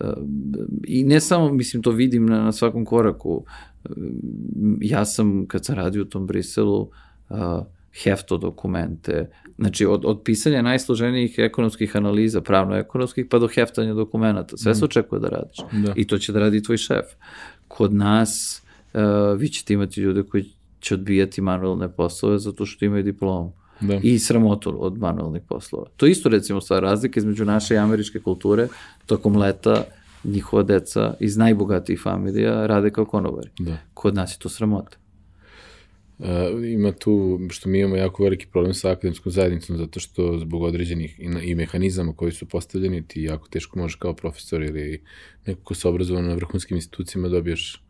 a, 0.00 0.14
i 0.84 1.04
ne 1.04 1.20
samo, 1.20 1.52
mislim, 1.52 1.82
to 1.82 1.90
vidim 1.90 2.26
na, 2.26 2.42
na 2.42 2.52
svakom 2.52 2.84
koraku. 2.84 3.44
Ja 4.80 5.04
sam, 5.04 5.46
kad 5.46 5.64
sam 5.64 5.74
radio 5.74 6.02
u 6.02 6.04
tom 6.04 6.26
Briselu, 6.26 6.90
a, 7.28 7.64
hefto 8.04 8.38
dokumente, 8.38 9.30
znači 9.60 9.86
od, 9.86 10.04
od 10.04 10.20
pisanja 10.24 10.62
najsloženijih 10.62 11.34
ekonomskih 11.38 11.96
analiza, 11.96 12.40
pravno-ekonomskih, 12.40 13.26
pa 13.30 13.38
do 13.38 13.48
heftanja 13.48 13.94
dokumenta. 13.94 14.56
Sve 14.56 14.74
se 14.74 14.84
mm. 14.84 14.84
očekuje 14.84 15.20
da 15.20 15.28
radiš. 15.28 15.58
Da. 15.72 15.92
I 15.96 16.06
to 16.06 16.18
će 16.18 16.32
da 16.32 16.40
radi 16.40 16.62
tvoj 16.62 16.76
šef. 16.76 17.04
Kod 17.68 17.94
nas 17.94 18.62
uh, 18.94 19.00
vi 19.38 19.48
ćete 19.48 19.74
imati 19.74 20.00
ljude 20.00 20.22
koji 20.22 20.44
će 20.80 20.94
odbijati 20.94 21.40
manualne 21.40 21.88
poslove 21.88 22.38
zato 22.38 22.66
što 22.66 22.84
imaju 22.84 23.02
diplomu. 23.02 23.52
Da. 23.80 24.00
I 24.02 24.18
sramotu 24.18 24.84
od 24.84 24.98
manualnih 24.98 25.42
poslova. 25.48 25.86
To 25.96 26.06
isto 26.06 26.28
recimo 26.28 26.60
stvar 26.60 26.82
razlika 26.82 27.20
između 27.20 27.44
naše 27.44 27.74
i 27.74 27.78
američke 27.78 28.20
kulture 28.20 28.68
tokom 29.06 29.36
leta 29.36 29.84
njihova 30.24 30.62
deca 30.62 31.14
iz 31.20 31.36
najbogatijih 31.36 32.00
familija 32.02 32.66
rade 32.66 32.90
kao 32.90 33.04
konobari. 33.04 33.50
Da. 33.58 33.76
Kod 33.94 34.14
nas 34.14 34.34
je 34.34 34.38
to 34.38 34.48
sramota. 34.48 34.96
Uh, 36.20 36.26
ima 36.64 36.92
tu, 36.92 37.40
što 37.50 37.68
mi 37.68 37.78
imamo 37.78 37.96
jako 37.96 38.22
veliki 38.22 38.46
problem 38.46 38.74
sa 38.74 38.90
akademskom 38.90 39.32
zajednicom, 39.32 39.76
zato 39.76 40.00
što 40.00 40.38
zbog 40.38 40.62
određenih 40.62 41.20
i, 41.20 41.50
i 41.50 41.54
mehanizama 41.54 42.12
koji 42.12 42.32
su 42.32 42.46
postavljeni, 42.46 43.08
ti 43.08 43.22
jako 43.22 43.48
teško 43.48 43.78
možeš 43.78 43.94
kao 43.94 44.14
profesor 44.14 44.62
ili 44.62 45.02
neko 45.46 45.60
ko 45.64 45.74
se 45.74 45.88
obrazovan 45.88 46.26
na 46.26 46.34
vrhunskim 46.34 46.76
institucijama 46.76 47.28
dobiješ 47.28 47.82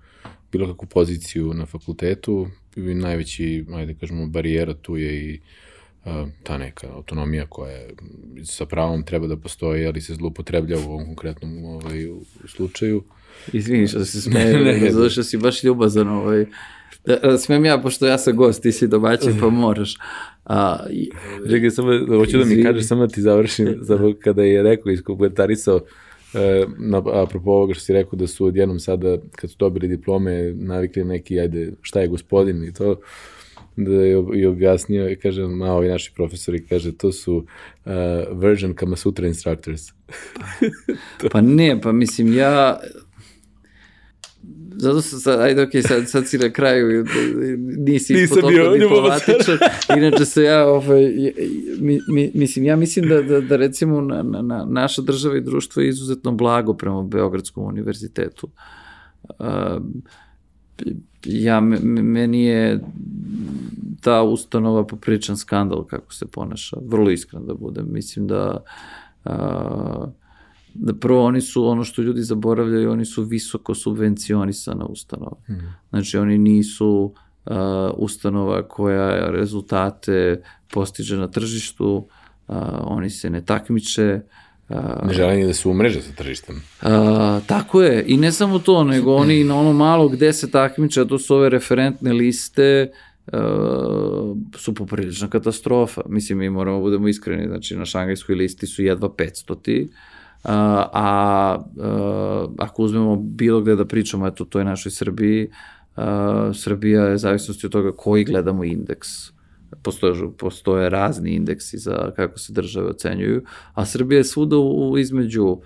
bilo 0.52 0.66
kakvu 0.66 0.86
poziciju 0.86 1.54
na 1.54 1.66
fakultetu 1.66 2.48
i 2.76 2.80
najveći, 2.80 3.64
ajde 3.74 3.94
kažemo, 3.94 4.26
barijera 4.26 4.74
tu 4.74 4.96
je 4.96 5.24
i 5.24 5.40
uh, 6.04 6.28
ta 6.42 6.58
neka 6.58 6.86
autonomija 6.94 7.46
koja 7.46 7.72
je, 7.72 7.94
sa 8.44 8.66
pravom 8.66 9.02
treba 9.02 9.26
da 9.26 9.36
postoji, 9.36 9.86
ali 9.86 10.00
se 10.00 10.14
zlupotreblja 10.14 10.78
u 10.78 10.82
ovom 10.82 11.04
konkretnom 11.06 11.64
ovaj, 11.64 12.06
slučaju. 12.46 13.02
Izvini 13.52 13.88
što 13.88 14.04
se 14.04 14.20
smeje, 14.30 14.92
zato 14.92 15.10
što 15.10 15.22
si 15.22 15.36
baš 15.36 15.64
ljubazan 15.64 16.08
ovaj, 16.08 16.46
Da, 17.06 17.16
da, 17.16 17.38
smem 17.38 17.64
ja, 17.64 17.78
pošto 17.78 18.06
ja 18.06 18.18
sam 18.18 18.36
gost, 18.36 18.62
ti 18.62 18.72
si 18.72 18.88
domaćin, 18.88 19.36
pa 19.40 19.50
moraš. 19.50 19.96
A, 20.44 20.86
Čekaj, 21.50 21.70
samo, 21.70 22.16
hoću 22.16 22.38
da 22.38 22.44
mi 22.44 22.62
kažeš, 22.62 22.86
samo 22.86 23.06
da 23.06 23.12
ti 23.12 23.22
završim, 23.22 23.78
samo 23.86 24.12
kada 24.22 24.42
je 24.42 24.62
rekao, 24.62 24.92
iskomentarisao, 24.92 25.80
e, 26.34 26.64
na, 26.78 27.02
apropo 27.22 27.50
ovoga 27.50 27.74
što 27.74 27.84
si 27.84 27.92
rekao 27.92 28.16
da 28.16 28.26
su 28.26 28.46
odjednom 28.46 28.80
sada, 28.80 29.16
kad 29.36 29.50
su 29.50 29.56
dobili 29.58 29.88
diplome, 29.88 30.52
navikli 30.54 31.04
neki, 31.04 31.40
ajde, 31.40 31.72
šta 31.82 32.00
je 32.00 32.08
gospodin 32.08 32.64
i 32.64 32.72
to, 32.72 32.96
da 33.76 33.92
je 33.92 34.24
i 34.34 34.46
objasnio 34.46 35.10
i 35.10 35.16
kaže, 35.16 35.46
ma 35.46 35.72
ovi 35.72 35.88
naši 35.88 36.12
profesori, 36.14 36.66
kaže, 36.66 36.92
to 36.92 37.12
su 37.12 37.36
uh, 37.36 37.92
version 38.32 38.74
Kama 38.74 38.96
Sutra 38.96 39.26
instructors. 39.26 39.82
pa, 41.20 41.28
pa 41.32 41.40
ne, 41.40 41.80
pa 41.80 41.92
mislim, 41.92 42.34
ja, 42.36 42.80
zato 44.76 45.00
sam 45.00 45.20
sad, 45.20 45.40
ajde 45.40 45.62
ok, 45.62 45.70
sad, 45.88 46.08
sad 46.08 46.26
si 46.26 46.38
na 46.38 46.50
kraju, 46.50 47.04
nisi 47.58 48.14
Nisam 48.14 48.38
bio 48.48 48.72
diplomatičan, 48.72 49.58
inače 49.98 50.24
se 50.24 50.42
ja, 50.42 50.66
ovaj, 50.66 51.02
mi, 51.80 52.00
mi, 52.08 52.30
mislim, 52.34 52.64
ja 52.64 52.76
mislim 52.76 53.08
da, 53.08 53.22
da, 53.22 53.40
da 53.40 53.56
recimo 53.56 54.00
na, 54.00 54.22
na, 54.22 54.42
na, 54.42 54.66
naša 54.68 55.02
država 55.02 55.36
i 55.36 55.40
društvo 55.40 55.82
je 55.82 55.88
izuzetno 55.88 56.32
blago 56.32 56.74
prema 56.74 57.02
Beogradskom 57.02 57.64
univerzitetu. 57.64 58.48
Uh, 59.38 59.46
ja, 61.24 61.60
meni 61.60 62.44
je 62.44 62.80
ta 64.00 64.22
ustanova 64.22 64.86
popričan 64.86 65.36
skandal 65.36 65.84
kako 65.84 66.14
se 66.14 66.26
ponaša, 66.26 66.76
vrlo 66.86 67.10
iskren 67.10 67.46
da 67.46 67.54
budem, 67.54 67.86
mislim 67.90 68.26
da 68.26 68.64
uh, 69.24 70.08
da 70.74 70.94
prvo 70.94 71.24
oni 71.24 71.40
su, 71.40 71.66
ono 71.66 71.84
što 71.84 72.02
ljudi 72.02 72.22
zaboravljaju, 72.22 72.90
oni 72.90 73.04
su 73.04 73.22
visoko 73.22 73.74
subvencionisana 73.74 74.84
ustanova. 74.84 75.36
Mm. 75.48 75.54
Znači 75.90 76.18
oni 76.18 76.38
nisu 76.38 77.14
uh, 77.44 77.56
ustanova 77.96 78.68
koja 78.68 79.30
rezultate 79.30 80.42
postiže 80.72 81.16
na 81.16 81.28
tržištu, 81.28 82.08
uh, 82.48 82.56
oni 82.84 83.10
se 83.10 83.30
ne 83.30 83.44
takmiče, 83.44 84.20
Uh, 84.70 85.06
ne 85.06 85.14
žele 85.14 85.36
ni 85.36 85.46
da 85.46 85.54
se 85.54 85.68
umreže 85.68 86.02
sa 86.02 86.12
tržištem. 86.12 86.56
Uh, 86.56 86.88
tako 87.46 87.82
je, 87.82 88.04
i 88.06 88.16
ne 88.16 88.32
samo 88.32 88.58
to, 88.58 88.84
nego 88.84 89.14
oni 89.14 89.44
na 89.44 89.56
ono 89.56 89.72
malo 89.72 90.08
gde 90.08 90.32
se 90.32 90.50
takmiče, 90.50 91.00
a 91.00 91.04
to 91.04 91.18
su 91.18 91.34
ove 91.34 91.48
referentne 91.48 92.12
liste, 92.12 92.90
uh, 93.32 94.36
su 94.56 94.74
poprilična 94.74 95.28
katastrofa. 95.28 96.02
Mislim, 96.08 96.38
mi 96.38 96.50
moramo 96.50 96.76
da 96.76 96.82
budemo 96.82 97.08
iskreni, 97.08 97.48
znači 97.48 97.76
na 97.76 97.84
šangajskoj 97.84 98.34
listi 98.34 98.66
su 98.66 98.82
jedva 98.82 99.08
500 99.08 99.62
ti, 99.62 99.88
a, 99.88 100.19
a, 100.44 100.88
a 100.92 101.58
ako 102.58 102.82
uzmemo 102.82 103.16
bilo 103.16 103.60
gde 103.60 103.76
da 103.76 103.84
pričamo, 103.84 104.26
eto, 104.26 104.44
to 104.44 104.58
je 104.58 104.64
našoj 104.64 104.92
Srbiji, 104.92 105.50
a, 105.96 106.50
Srbija 106.54 107.04
je 107.04 107.18
zavisnosti 107.18 107.66
od 107.66 107.72
toga 107.72 107.92
koji 107.96 108.24
gledamo 108.24 108.64
indeks. 108.64 109.08
Postoje, 109.82 110.14
postoje 110.38 110.90
razni 110.90 111.30
indeksi 111.30 111.78
za 111.78 112.10
kako 112.16 112.38
se 112.38 112.52
države 112.52 112.86
ocenjuju, 112.86 113.42
a 113.74 113.86
Srbija 113.86 114.18
je 114.18 114.24
svuda 114.24 114.56
u 114.58 114.98
između 114.98 115.60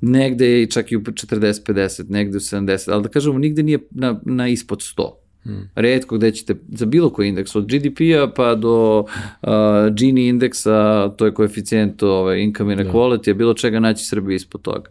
negde 0.00 0.46
je 0.46 0.70
čak 0.70 0.92
i 0.92 0.96
u 0.96 1.00
40-50, 1.00 2.10
negde 2.10 2.36
u 2.36 2.40
70, 2.40 2.92
ali 2.92 3.02
da 3.02 3.08
kažemo, 3.08 3.38
nigde 3.38 3.62
nije 3.62 3.78
na, 3.90 4.20
na 4.24 4.48
ispod 4.48 4.78
100. 4.78 5.27
Hmm. 5.48 5.70
Redko 5.74 6.16
gde 6.16 6.30
ćete, 6.32 6.54
za 6.68 6.86
bilo 6.86 7.10
koji 7.10 7.28
indeks, 7.28 7.56
od 7.56 7.66
GDP-a 7.66 8.26
pa 8.36 8.54
do 8.54 8.98
uh, 9.00 9.48
Gini 9.92 10.28
indeksa, 10.28 11.08
to 11.08 11.26
je 11.26 11.34
koeficijent 11.34 12.02
ovaj, 12.02 12.40
income 12.40 12.76
inequality, 12.76 13.26
da. 13.26 13.34
bilo 13.34 13.54
čega 13.54 13.80
naći 13.80 14.06
Srbije 14.06 14.36
ispod 14.36 14.62
toga. 14.62 14.90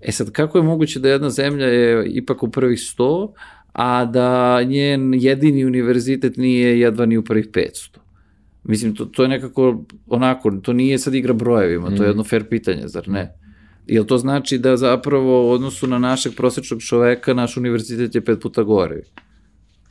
E 0.00 0.12
sad, 0.12 0.30
kako 0.30 0.58
je 0.58 0.64
moguće 0.64 1.00
da 1.00 1.08
jedna 1.08 1.30
zemlja 1.30 1.66
je 1.66 2.06
ipak 2.08 2.42
u 2.42 2.50
prvih 2.50 2.78
100, 2.78 3.32
a 3.72 4.04
da 4.04 4.62
njen 4.62 5.14
jedini 5.14 5.64
univerzitet 5.64 6.36
nije 6.36 6.80
jedva 6.80 7.06
ni 7.06 7.18
u 7.18 7.24
prvih 7.24 7.48
500? 7.48 7.98
Mislim, 8.64 8.94
to, 8.94 9.04
to 9.04 9.22
je 9.22 9.28
nekako 9.28 9.84
onako, 10.06 10.50
to 10.50 10.72
nije 10.72 10.98
sad 10.98 11.14
igra 11.14 11.32
brojevima, 11.32 11.90
mm. 11.90 11.96
to 11.96 12.02
je 12.02 12.06
hmm. 12.06 12.10
jedno 12.10 12.24
fair 12.24 12.44
pitanje, 12.44 12.88
zar 12.88 13.08
ne? 13.08 13.34
Jel 13.86 14.04
to 14.04 14.18
znači 14.18 14.58
da 14.58 14.76
zapravo 14.76 15.48
u 15.48 15.50
odnosu 15.50 15.86
na 15.86 15.98
našeg 15.98 16.32
prosečnog 16.36 16.82
čoveka 16.82 17.34
naš 17.34 17.56
univerzitet 17.56 18.14
je 18.14 18.24
pet 18.24 18.40
puta 18.40 18.62
gore? 18.62 19.02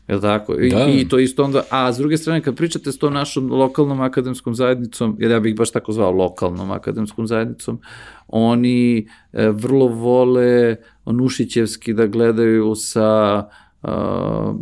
Je 0.09 0.21
tako? 0.21 0.55
I, 0.55 0.69
da. 0.69 0.87
I 0.89 1.07
to 1.07 1.19
isto 1.19 1.43
onda, 1.43 1.63
a 1.69 1.93
s 1.93 1.97
druge 1.97 2.17
strane 2.17 2.41
kad 2.41 2.55
pričate 2.55 2.91
s 2.91 2.97
tom 2.97 3.13
našom 3.13 3.51
lokalnom 3.51 4.01
akademskom 4.01 4.55
zajednicom, 4.55 5.15
jer 5.19 5.31
ja 5.31 5.39
bih 5.39 5.55
baš 5.55 5.71
tako 5.71 5.91
zvao 5.91 6.11
lokalnom 6.11 6.71
akademskom 6.71 7.27
zajednicom, 7.27 7.79
oni 8.27 9.07
e, 9.33 9.49
vrlo 9.49 9.87
vole 9.87 10.75
Nušićevski 11.05 11.93
da 11.93 12.07
gledaju 12.07 12.75
sa 12.75 13.09
a, 13.83 14.53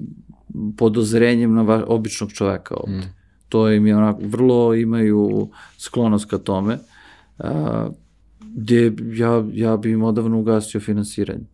podozrenjem 0.78 1.54
na 1.54 1.62
va, 1.62 1.84
običnog 1.88 2.32
čoveka 2.32 2.76
ovde. 2.76 2.98
Mm. 2.98 3.14
To 3.50 3.72
im 3.72 3.88
je 3.88 3.98
onako, 3.98 4.22
vrlo 4.24 4.74
imaju 4.74 5.50
sklonost 5.78 6.30
ka 6.30 6.38
tome. 6.38 6.78
A, 7.40 7.90
gde 8.56 8.94
ja, 9.14 9.44
ja 9.54 9.78
bi 9.78 9.92
im 9.92 10.04
odavno 10.04 10.40
ugasio 10.40 10.80
finansiranje. 10.80 11.46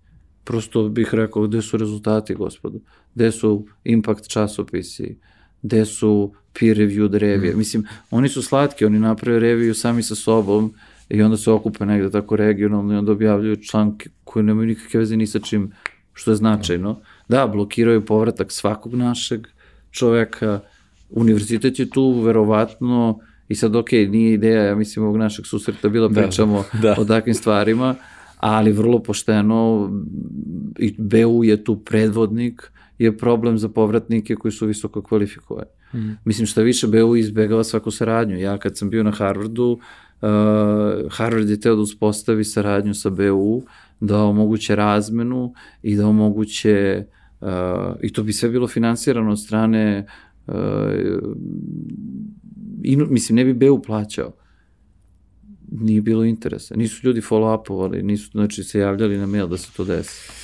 Prosto 0.44 0.90
bih 0.90 1.10
rekao 1.14 1.48
gde 1.48 1.62
su 1.62 1.78
rezultati, 1.78 2.36
gospodo, 2.36 2.80
gde 3.16 3.32
su 3.32 3.66
impact 3.84 4.28
časopisi, 4.28 5.18
gde 5.62 5.86
su 5.86 6.34
peer 6.60 6.78
reviewed 6.78 7.18
revije. 7.18 7.54
Mm. 7.54 7.58
Mislim, 7.58 7.88
oni 8.12 8.30
su 8.30 8.42
slatki, 8.42 8.86
oni 8.86 9.00
naprave 9.00 9.40
reviju 9.40 9.74
sami 9.74 10.04
sa 10.04 10.16
sobom 10.16 10.74
i 11.10 11.22
onda 11.22 11.38
se 11.38 11.52
okupe 11.52 11.86
negde 11.86 12.12
tako 12.12 12.36
regionalno 12.36 12.94
i 12.94 12.98
onda 12.98 13.12
objavljuju 13.12 13.56
članke 13.56 14.10
koje 14.24 14.44
nemaju 14.44 14.68
nikakve 14.68 15.00
veze 15.00 15.18
ni 15.18 15.28
sa 15.28 15.40
čim 15.40 15.72
što 16.14 16.32
je 16.32 16.36
značajno. 16.36 17.00
Da, 17.28 17.48
blokiraju 17.48 18.06
povratak 18.06 18.52
svakog 18.52 18.96
našeg 18.96 19.48
čoveka, 19.92 20.60
univerzitet 21.10 21.80
je 21.80 21.90
tu 21.90 22.22
verovatno 22.22 23.20
i 23.48 23.56
sad 23.56 23.76
ok, 23.76 23.92
nije 23.92 24.34
ideja, 24.34 24.64
ja 24.64 24.76
mislim, 24.76 25.06
ovog 25.06 25.18
našeg 25.18 25.46
susreta 25.46 25.90
bila 25.90 26.08
da, 26.08 26.22
pričamo 26.22 26.64
da. 26.82 26.96
o 26.98 27.06
takvim 27.06 27.36
stvarima, 27.36 27.96
ali 28.46 28.72
vrlo 28.72 29.00
pošteno 29.00 29.90
i 30.80 30.96
BU 30.98 31.44
je 31.44 31.64
tu 31.64 31.80
predvodnik, 31.80 32.72
je 32.98 33.18
problem 33.18 33.58
za 33.58 33.70
povratnike 33.70 34.36
koji 34.36 34.52
su 34.52 34.66
visoko 34.66 35.02
kvalifikovani. 35.02 35.70
Mm. 35.94 36.12
Mislim, 36.26 36.48
šta 36.48 36.62
više, 36.62 36.88
BU 36.88 37.16
izbegava 37.16 37.64
svaku 37.64 37.92
saradnju. 37.92 38.40
Ja 38.40 38.58
kad 38.58 38.78
sam 38.78 38.90
bio 38.90 39.04
na 39.04 39.12
Harvardu, 39.12 39.72
uh, 39.72 40.30
Harvard 41.12 41.50
je 41.50 41.60
teo 41.60 41.76
da 41.76 41.82
uspostavi 41.82 42.44
saradnju 42.44 42.94
sa 42.94 43.10
BU, 43.10 43.62
da 44.00 44.24
omoguće 44.24 44.76
razmenu 44.76 45.54
i 45.84 45.96
da 45.96 46.08
omoguće, 46.08 47.06
uh, 47.42 47.48
i 48.02 48.14
to 48.14 48.24
bi 48.24 48.34
sve 48.34 48.50
bilo 48.50 48.68
finansirano 48.68 49.32
od 49.32 49.42
strane 49.42 50.06
uh, 50.48 50.54
i, 52.84 52.98
mislim, 52.98 53.36
ne 53.36 53.46
bi 53.46 53.54
BU 53.54 53.82
plaćao. 53.82 54.32
Nije 55.80 56.02
bilo 56.02 56.24
interesa. 56.24 56.76
Nisu 56.76 57.08
ljudi 57.08 57.22
follow-upovali, 57.22 58.02
nisu, 58.02 58.32
znači, 58.32 58.64
se 58.64 58.80
javljali 58.80 59.18
na 59.18 59.26
mail 59.26 59.48
da 59.48 59.58
se 59.58 59.72
to 59.78 59.84
desi. 59.84 60.44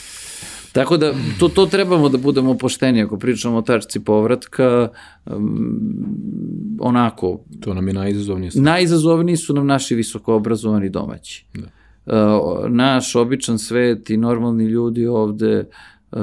Tako 0.71 0.97
da, 0.97 1.13
to, 1.39 1.47
to 1.47 1.65
trebamo 1.65 2.09
da 2.09 2.17
budemo 2.17 2.57
pošteni, 2.57 3.01
ako 3.01 3.17
pričamo 3.17 3.57
o 3.57 3.61
tačci 3.61 3.99
povratka, 3.99 4.89
um, 5.25 6.77
onako... 6.80 7.39
To 7.59 7.73
nam 7.73 7.88
je 7.88 7.93
najizazovnije. 7.93 8.51
Najizazovniji 8.55 9.38
su 9.38 9.53
nam 9.53 9.67
naši 9.67 9.95
visokoobrazovani 9.95 10.89
domaći. 10.89 11.45
Da. 11.53 11.67
Uh, 12.05 12.69
naš 12.69 13.15
običan 13.15 13.59
svet 13.59 14.09
i 14.09 14.17
normalni 14.17 14.65
ljudi 14.65 15.07
ovde, 15.07 15.65
uh, 16.11 16.19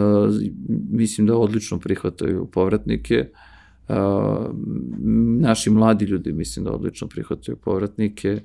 mislim 0.91 1.27
da 1.27 1.37
odlično 1.37 1.79
prihvataju 1.79 2.47
povratnike, 2.47 3.29
uh, 3.89 3.97
naši 5.41 5.71
mladi 5.71 6.05
ljudi 6.05 6.33
mislim 6.33 6.65
da 6.65 6.73
odlično 6.73 7.09
prihvataju 7.09 7.57
povratnike, 7.57 8.41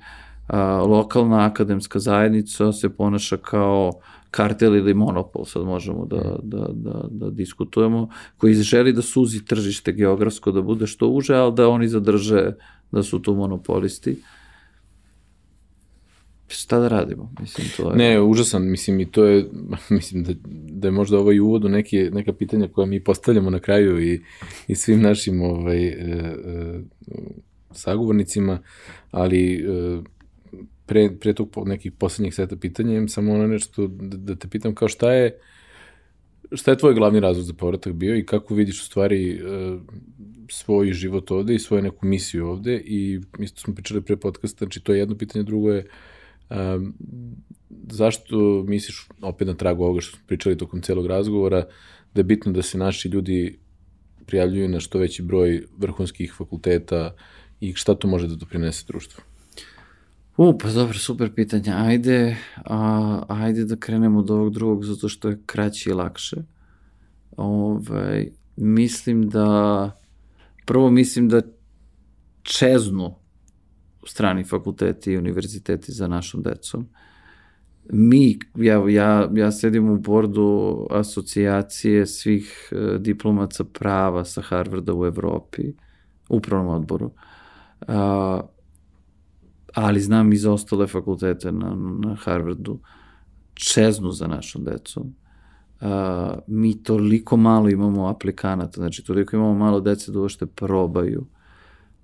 a, 0.52 0.82
lokalna 0.82 1.44
akademska 1.46 1.98
zajednica 1.98 2.72
se 2.72 2.88
ponaša 2.88 3.36
kao 3.36 3.92
kartel 4.30 4.76
ili 4.76 4.94
monopol, 4.94 5.44
sad 5.44 5.64
možemo 5.64 6.06
da, 6.06 6.16
mm. 6.16 6.38
da, 6.42 6.68
da, 6.72 7.04
da 7.10 7.30
diskutujemo, 7.30 8.08
koji 8.36 8.54
želi 8.54 8.92
da 8.92 9.02
suzi 9.02 9.44
tržište 9.44 9.92
geografsko, 9.92 10.52
da 10.52 10.62
bude 10.62 10.86
što 10.86 11.08
uže, 11.08 11.34
ali 11.34 11.54
da 11.54 11.68
oni 11.68 11.88
zadrže 11.88 12.52
da 12.92 13.02
su 13.02 13.22
tu 13.22 13.34
monopolisti. 13.34 14.16
Šta 16.48 16.78
da 16.78 16.88
radimo? 16.88 17.32
Mislim, 17.40 17.66
to 17.76 17.90
je... 17.90 17.96
Ne, 17.96 18.20
užasan, 18.20 18.70
mislim, 18.70 19.00
i 19.00 19.10
to 19.10 19.24
je, 19.24 19.48
mislim 19.90 20.24
da, 20.24 20.32
da 20.70 20.88
je 20.88 20.92
možda 20.92 21.18
ovaj 21.18 21.40
uvod 21.40 21.64
u 21.64 21.68
neke, 21.68 22.10
neka 22.12 22.32
pitanja 22.32 22.68
koja 22.68 22.86
mi 22.86 23.04
postavljamo 23.04 23.50
na 23.50 23.58
kraju 23.58 24.02
i, 24.02 24.22
i 24.68 24.74
svim 24.74 25.00
našim 25.00 25.42
ovaj, 25.42 25.86
e, 25.86 25.92
e, 25.92 26.80
sagovornicima, 27.70 28.58
ali 29.10 29.54
e, 29.54 30.00
pre, 30.92 31.08
pre 31.20 31.32
tog 31.34 31.68
nekih 31.68 31.92
poslednjih 31.92 32.34
seta 32.34 32.56
pitanja 32.56 32.92
imam 32.92 33.08
samo 33.08 33.32
ono 33.32 33.46
nešto 33.46 33.86
da, 33.86 34.16
da 34.16 34.36
te 34.36 34.48
pitam 34.48 34.74
kao 34.74 34.88
šta 34.88 35.12
je 35.12 35.38
šta 36.52 36.70
je 36.70 36.78
tvoj 36.78 36.94
glavni 36.94 37.20
razlog 37.20 37.44
za 37.46 37.54
povratak 37.54 37.92
bio 37.92 38.16
i 38.16 38.26
kako 38.26 38.54
vidiš 38.54 38.82
u 38.82 38.84
stvari 38.84 39.30
e, 39.30 39.40
svoj 40.50 40.92
život 40.92 41.30
ovde 41.30 41.54
i 41.54 41.58
svoju 41.58 41.82
neku 41.82 42.06
misiju 42.06 42.48
ovde 42.48 42.76
i 42.76 43.20
isto 43.38 43.60
smo 43.60 43.74
pričali 43.74 44.02
pre 44.02 44.16
podcasta, 44.16 44.64
znači 44.64 44.80
to 44.80 44.92
je 44.92 44.98
jedno 44.98 45.16
pitanje, 45.16 45.44
drugo 45.44 45.72
je 45.72 45.86
um, 46.50 46.94
zašto 47.90 48.64
misliš, 48.68 49.08
opet 49.22 49.48
na 49.48 49.54
tragu 49.54 49.84
ovoga 49.84 50.00
što 50.00 50.16
smo 50.16 50.26
pričali 50.26 50.58
tokom 50.58 50.82
celog 50.82 51.06
razgovora, 51.06 51.64
da 52.14 52.20
je 52.20 52.24
bitno 52.24 52.52
da 52.52 52.62
se 52.62 52.78
naši 52.78 53.08
ljudi 53.08 53.58
prijavljuju 54.26 54.68
na 54.68 54.80
što 54.80 54.98
veći 54.98 55.22
broj 55.22 55.62
vrhunskih 55.78 56.34
fakulteta 56.38 57.14
i 57.60 57.74
šta 57.74 57.94
to 57.94 58.08
može 58.08 58.28
da 58.28 58.36
doprinese 58.36 58.84
društvu? 58.88 59.31
U, 60.36 60.58
pa 60.58 60.70
dobro, 60.70 60.98
super 60.98 61.34
pitanje. 61.34 61.72
Ajde, 61.74 62.36
a, 62.64 63.22
ajde 63.28 63.64
da 63.64 63.76
krenemo 63.76 64.18
od 64.18 64.30
ovog 64.30 64.52
drugog, 64.52 64.84
zato 64.84 65.08
što 65.08 65.28
je 65.28 65.40
kraće 65.46 65.90
i 65.90 65.92
lakše. 65.92 66.36
Ovaj, 67.36 68.28
mislim 68.56 69.28
da, 69.28 69.90
prvo 70.66 70.90
mislim 70.90 71.28
da 71.28 71.42
čeznu 72.42 73.14
strani 74.06 74.44
fakulteti 74.44 75.12
i 75.12 75.18
univerziteti 75.18 75.92
za 75.92 76.08
našom 76.08 76.42
decom. 76.42 76.88
Mi, 77.90 78.38
ja, 78.56 78.90
ja, 78.90 79.30
ja 79.34 79.52
sedim 79.52 79.90
u 79.90 79.98
bordu 79.98 80.86
asocijacije 80.90 82.06
svih 82.06 82.72
e, 82.72 82.98
diplomaca 82.98 83.64
prava 83.64 84.24
sa 84.24 84.42
Harvarda 84.42 84.94
u 84.94 85.06
Evropi, 85.06 85.72
upravnom 86.28 86.74
odboru. 86.74 87.10
A, 87.88 88.40
ali 89.74 90.00
znam 90.00 90.32
i 90.32 90.36
za 90.36 90.52
ostale 90.52 90.86
fakultete 90.86 91.52
na, 91.52 91.74
na 92.04 92.14
Harvardu, 92.14 92.78
čeznu 93.54 94.12
za 94.12 94.26
našom 94.26 94.64
decom. 94.64 95.14
Uh, 95.80 95.88
mi 96.46 96.82
toliko 96.82 97.36
malo 97.36 97.68
imamo 97.68 98.06
aplikanata, 98.06 98.80
znači 98.80 99.04
toliko 99.04 99.36
imamo 99.36 99.54
malo 99.54 99.80
dece 99.80 100.12
da 100.12 100.20
uošte 100.20 100.46
probaju. 100.46 101.26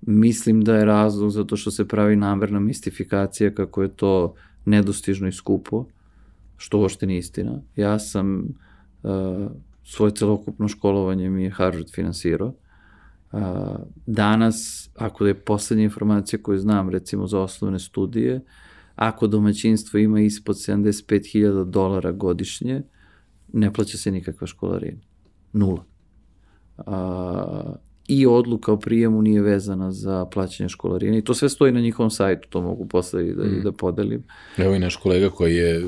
Mislim 0.01 0.61
da 0.61 0.75
je 0.75 0.85
razlog 0.85 1.31
zato 1.31 1.57
što 1.57 1.71
se 1.71 1.87
pravi 1.87 2.15
namerna 2.15 2.59
mistifikacija 2.59 3.53
kako 3.53 3.81
je 3.81 3.95
to 3.95 4.33
nedostižno 4.65 5.27
i 5.27 5.31
skupo, 5.31 5.85
što 6.57 6.79
uošte 6.79 7.05
nije 7.05 7.19
istina. 7.19 7.61
Ja 7.75 7.99
sam 7.99 8.55
uh, 9.03 9.11
svoje 9.83 10.11
celokupno 10.11 10.67
školovanje 10.67 11.29
mi 11.29 11.43
je 11.43 11.51
Harvard 11.51 11.87
finansirao 11.91 12.53
danas, 14.05 14.89
ako 14.95 15.25
je 15.25 15.33
poslednja 15.33 15.83
informacija 15.83 16.41
koju 16.41 16.59
znam, 16.59 16.89
recimo 16.89 17.27
za 17.27 17.39
osnovne 17.39 17.79
studije, 17.79 18.41
ako 18.95 19.27
domaćinstvo 19.27 19.99
ima 19.99 20.21
ispod 20.21 20.55
75.000 20.55 21.69
dolara 21.69 22.11
godišnje, 22.11 22.81
ne 23.53 23.73
plaća 23.73 23.97
se 23.97 24.11
nikakva 24.11 24.47
školarina. 24.47 25.01
Nula. 25.53 25.85
A, 26.77 27.75
I 28.07 28.25
odluka 28.25 28.73
o 28.73 28.79
prijemu 28.79 29.21
nije 29.21 29.41
vezana 29.41 29.91
za 29.91 30.25
plaćanje 30.25 30.69
školarine 30.69 31.17
i 31.17 31.21
to 31.21 31.33
sve 31.33 31.49
stoji 31.49 31.71
na 31.71 31.81
njihovom 31.81 32.11
sajtu, 32.11 32.49
to 32.49 32.61
mogu 32.61 32.87
posle 32.87 33.27
i 33.27 33.33
da, 33.33 33.43
mm. 33.43 33.59
i 33.59 33.63
da 33.63 33.71
podelim. 33.71 34.23
Evo 34.57 34.75
i 34.75 34.79
naš 34.79 34.95
kolega 34.95 35.29
koji 35.29 35.55
je 35.55 35.87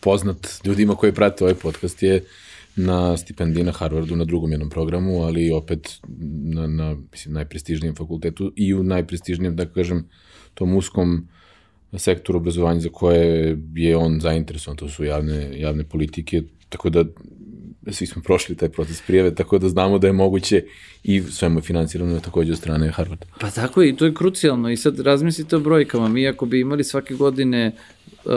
poznat 0.00 0.46
ljudima 0.64 0.94
koji 0.94 1.12
prate 1.12 1.44
ovaj 1.44 1.54
podcast 1.54 2.02
je 2.02 2.24
na 2.76 3.16
stipendiji 3.16 3.64
na 3.64 3.72
Harvardu 3.72 4.16
na 4.16 4.24
drugom 4.24 4.50
jednom 4.50 4.70
programu, 4.70 5.22
ali 5.22 5.50
opet 5.50 6.00
na, 6.42 6.66
na 6.66 6.96
mislim, 7.12 7.34
najprestižnijem 7.34 7.94
fakultetu 7.94 8.52
i 8.56 8.74
u 8.74 8.82
najprestižnijem, 8.82 9.56
da 9.56 9.66
kažem, 9.66 10.04
tom 10.54 10.76
uskom 10.76 11.28
sektoru 11.98 12.38
obrazovanja 12.38 12.80
za 12.80 12.88
koje 12.88 13.58
je 13.74 13.96
on 13.96 14.20
zainteresovan, 14.20 14.76
to 14.76 14.88
su 14.88 15.04
javne, 15.04 15.60
javne 15.60 15.84
politike, 15.84 16.42
tako 16.68 16.90
da 16.90 17.04
svi 17.90 18.06
smo 18.06 18.22
prošli 18.22 18.56
taj 18.56 18.68
proces 18.68 19.02
prijave, 19.06 19.34
tako 19.34 19.58
da 19.58 19.68
znamo 19.68 19.98
da 19.98 20.06
je 20.06 20.12
moguće 20.12 20.64
i 21.04 21.22
sve 21.22 21.48
mu 21.48 21.58
je 21.58 21.62
financirano 21.62 22.20
takođe 22.20 22.52
od 22.52 22.58
strane 22.58 22.90
Harvarda. 22.90 23.26
Pa 23.40 23.50
tako 23.50 23.82
je, 23.82 23.88
i 23.88 23.96
to 23.96 24.04
je 24.04 24.14
krucijalno 24.14 24.70
i 24.70 24.76
sad 24.76 25.00
razmislite 25.00 25.56
o 25.56 25.60
brojkama, 25.60 26.08
mi 26.08 26.28
ako 26.28 26.46
bi 26.46 26.60
imali 26.60 26.84
svake 26.84 27.14
godine 27.14 27.72
Uh, 28.24 28.32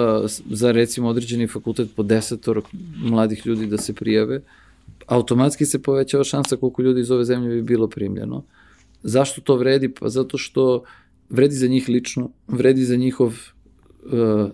za 0.50 0.72
recimo 0.72 1.08
određeni 1.08 1.48
fakultet 1.48 1.90
po 1.96 2.04
desetor 2.04 2.62
mladih 2.98 3.46
ljudi 3.46 3.68
da 3.68 3.78
se 3.78 3.94
prijave, 3.94 4.42
automatski 5.06 5.66
se 5.66 5.82
povećava 5.82 6.24
šansa 6.24 6.56
koliko 6.56 6.82
ljudi 6.82 7.02
iz 7.02 7.12
ove 7.12 7.26
zemlje 7.26 7.56
bi 7.56 7.62
bilo 7.62 7.88
primljeno. 7.88 8.44
Zašto 9.04 9.42
to 9.42 9.56
vredi? 9.56 9.90
Pa 9.90 10.10
zato 10.10 10.38
što 10.38 10.84
vredi 11.30 11.56
za 11.56 11.68
njih 11.68 11.90
lično, 11.90 12.30
vredi 12.48 12.84
za 12.84 12.96
njihov 12.96 13.28
uh, 13.28 14.50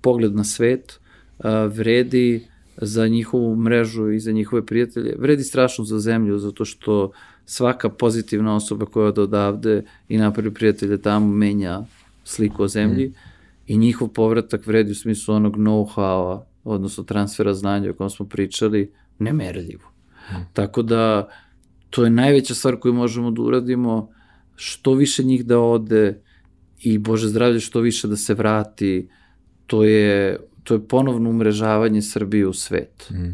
pogled 0.00 0.34
na 0.34 0.44
svet, 0.44 1.00
uh, 1.38 1.44
vredi 1.72 2.46
za 2.80 3.08
njihovu 3.08 3.56
mrežu 3.56 4.10
i 4.10 4.20
za 4.20 4.32
njihove 4.32 4.66
prijatelje, 4.66 5.16
vredi 5.18 5.42
strašno 5.42 5.84
za 5.84 5.98
zemlju, 5.98 6.38
zato 6.38 6.64
što 6.64 7.10
svaka 7.46 7.88
pozitivna 7.88 8.56
osoba 8.56 8.86
koja 8.86 9.06
od 9.06 9.18
odavde 9.18 9.84
i 10.08 10.18
napravi 10.18 10.54
prijatelje 10.54 11.02
tamo 11.02 11.26
menja 11.26 11.84
sliku 12.24 12.62
o 12.62 12.68
zemlji. 12.68 13.06
Mm 13.06 13.38
i 13.68 13.76
njihov 13.78 14.08
povratak 14.08 14.66
vredi 14.66 14.92
u 14.92 14.94
smislu 14.94 15.34
onog 15.34 15.56
know-howa, 15.56 16.40
odnosno 16.64 17.04
transfera 17.04 17.54
znanja 17.54 17.90
o 17.90 17.94
kojem 17.94 18.10
smo 18.10 18.26
pričali, 18.26 18.92
nemerljivo. 19.18 19.84
Hmm. 20.28 20.46
Tako 20.52 20.82
da, 20.82 21.28
to 21.90 22.04
je 22.04 22.10
najveća 22.10 22.54
stvar 22.54 22.76
koju 22.80 22.94
možemo 22.94 23.30
da 23.30 23.42
uradimo, 23.42 24.10
što 24.56 24.94
više 24.94 25.22
njih 25.24 25.44
da 25.46 25.58
ode 25.58 26.20
i 26.80 26.98
Bože 26.98 27.28
zdravlje 27.28 27.60
što 27.60 27.80
više 27.80 28.08
da 28.08 28.16
se 28.16 28.34
vrati, 28.34 29.08
to 29.66 29.84
je, 29.84 30.38
to 30.68 30.74
je 30.74 30.88
ponovno 30.88 31.30
umrežavanje 31.30 32.02
Srbije 32.02 32.46
u 32.46 32.52
svet. 32.52 33.08
Mhm. 33.10 33.30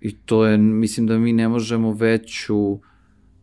I 0.00 0.12
to 0.16 0.46
je, 0.46 0.58
mislim 0.58 1.06
da 1.06 1.18
mi 1.18 1.32
ne 1.32 1.48
možemo 1.48 1.92
veću, 1.92 2.78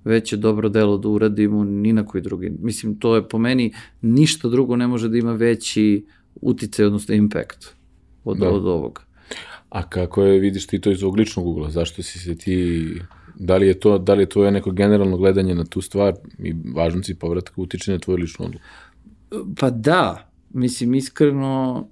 veće 0.03 0.38
dobro 0.38 0.69
delo 0.69 0.97
da 0.97 1.09
uradimo 1.09 1.63
ni 1.63 1.93
na 1.93 2.05
koji 2.05 2.22
drugi. 2.22 2.51
Mislim, 2.59 2.99
to 2.99 3.15
je 3.15 3.30
po 3.30 3.38
meni, 3.38 3.74
ništa 4.01 4.49
drugo 4.49 4.76
ne 4.76 4.88
može 4.88 5.09
da 5.09 5.17
ima 5.17 5.34
veći 5.34 6.05
uticaj, 6.36 6.86
odnosno 6.86 7.15
impact 7.15 7.76
od, 8.24 8.38
Da. 8.38 8.49
od 8.49 8.65
ovoga. 8.67 9.01
A 9.69 9.89
kako 9.89 10.24
je, 10.24 10.39
vidiš 10.39 10.67
ti 10.67 10.82
to 10.82 10.91
iz 10.91 11.03
ovog 11.03 11.17
ličnog 11.17 11.47
ugla? 11.47 11.69
Zašto 11.69 12.03
si 12.03 12.19
se 12.19 12.36
ti... 12.38 12.88
Da 13.36 13.57
li 13.57 13.67
je 13.67 13.80
to, 13.80 13.97
da 13.97 14.13
li 14.13 14.24
je 14.24 14.30
tvoje 14.30 14.51
neko 14.51 14.72
generalno 14.72 15.17
gledanje 15.17 15.55
na 15.55 15.63
tu 15.65 15.82
stvar 15.82 16.13
i 16.39 16.53
važnosti 16.76 17.15
povratka 17.15 17.53
utiče 17.61 17.91
na 17.91 17.99
tvoju 17.99 18.17
ličnu 18.17 18.45
odluku? 18.45 18.65
Pa 19.59 19.69
da, 19.69 20.32
mislim, 20.49 20.95
iskreno, 20.95 21.88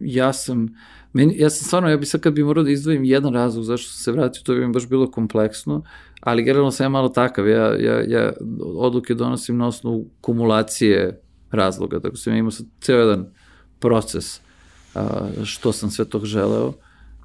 ja 0.00 0.32
sam, 0.32 0.68
meni, 1.12 1.38
ja 1.38 1.50
sam 1.50 1.66
stvarno, 1.66 1.88
ja 1.88 1.96
bi 1.96 2.06
sad 2.06 2.20
kad 2.20 2.32
bi 2.32 2.44
morao 2.44 2.64
da 2.64 2.70
izdvojim 2.70 3.04
jedan 3.04 3.34
razlog 3.34 3.64
zašto 3.64 3.90
sam 3.90 4.02
se 4.02 4.12
vratio, 4.12 4.42
to 4.42 4.54
bi 4.54 4.66
mi 4.66 4.72
baš 4.72 4.88
bilo 4.88 5.10
kompleksno, 5.10 5.82
ali 6.20 6.42
generalno 6.42 6.70
sam 6.70 6.84
ja 6.84 6.88
malo 6.88 7.08
takav, 7.08 7.48
ja, 7.48 7.76
ja, 7.76 8.02
ja 8.08 8.32
odluke 8.60 9.14
donosim 9.14 9.56
na 9.56 9.66
osnovu 9.66 10.06
kumulacije 10.20 11.20
razloga, 11.50 12.00
tako 12.00 12.16
sam 12.16 12.32
ja 12.32 12.38
imao 12.38 12.50
sad 12.50 12.66
ceo 12.80 12.98
jedan 12.98 13.26
proces 13.80 14.40
uh, 14.94 15.44
što 15.44 15.72
sam 15.72 15.90
sve 15.90 16.04
tog 16.04 16.24
želeo. 16.24 16.72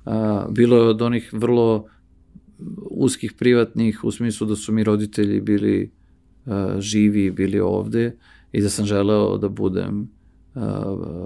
Uh, 0.06 0.14
bilo 0.50 0.78
je 0.78 0.84
od 0.84 1.02
onih 1.02 1.30
vrlo 1.34 1.86
uskih 2.90 3.34
privatnih, 3.34 4.04
u 4.04 4.12
smislu 4.12 4.48
da 4.48 4.56
su 4.56 4.72
mi 4.72 4.84
roditelji 4.84 5.42
bili 5.42 5.92
uh, 6.46 6.54
živi 6.80 7.32
bili 7.32 7.60
ovde 7.60 8.16
i 8.52 8.62
da 8.62 8.70
sam 8.70 8.86
želeo 8.86 9.38
da 9.38 9.50
budem 9.50 10.10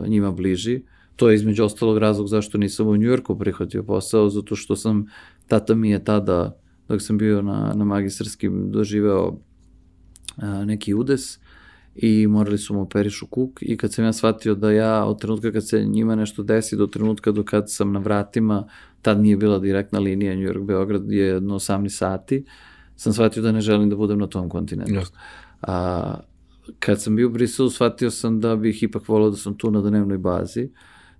njima 0.08 0.32
bliži. 0.32 0.82
To 1.16 1.30
je 1.30 1.36
između 1.36 1.64
ostalog 1.64 1.98
razlog 1.98 2.28
zašto 2.28 2.58
nisam 2.58 2.88
u 2.88 2.98
Njujorku 2.98 3.40
prihvatio 3.40 3.84
posao, 3.84 4.30
zato 4.30 4.56
što 4.56 4.76
sam, 4.76 5.06
tata 5.48 5.76
mi 5.76 5.90
je 5.90 6.04
tada, 6.04 6.58
dok 6.88 7.02
sam 7.02 7.18
bio 7.18 7.42
na, 7.42 7.74
na 7.76 7.86
magistarskim, 7.86 8.72
doživeo 8.72 9.28
uh, 9.28 10.66
neki 10.66 10.94
udes 10.94 11.40
i 11.96 12.28
morali 12.28 12.58
su 12.58 12.74
mu 12.74 12.82
operišu 12.82 13.28
kuk 13.28 13.60
i 13.62 13.78
kad 13.78 13.94
sam 13.94 14.06
ja 14.06 14.14
shvatio 14.14 14.56
da 14.56 14.72
ja 14.72 15.06
od 15.06 15.22
trenutka 15.22 15.52
kad 15.52 15.68
se 15.68 15.86
njima 15.86 16.16
nešto 16.16 16.44
desi 16.44 16.78
do 16.78 16.88
trenutka 16.88 17.32
do 17.32 17.44
kad 17.44 17.72
sam 17.72 17.92
na 17.92 18.00
vratima, 18.00 18.68
tad 19.02 19.20
nije 19.20 19.38
bila 19.38 19.60
direktna 19.60 20.00
linija 20.00 20.36
New 20.36 20.48
York-Beograd, 20.48 21.12
je 21.12 21.26
jedno 21.26 21.56
18 21.56 21.90
sati, 21.90 22.46
sam 22.96 23.14
shvatio 23.14 23.44
da 23.44 23.52
ne 23.52 23.62
želim 23.62 23.90
da 23.90 23.96
budem 23.96 24.20
na 24.20 24.28
tom 24.28 24.50
kontinentu. 24.50 24.94
Jasno. 24.94 25.18
A, 25.62 26.16
kad 26.80 27.02
sam 27.02 27.16
bio 27.16 27.28
u 27.28 27.32
Briselu, 27.32 27.70
shvatio 27.70 28.12
sam 28.12 28.40
da 28.40 28.56
bih 28.56 28.84
ipak 28.84 29.08
volao 29.08 29.30
da 29.30 29.38
sam 29.38 29.58
tu 29.58 29.72
na 29.72 29.82
dnevnoj 29.82 30.18
bazi. 30.18 30.70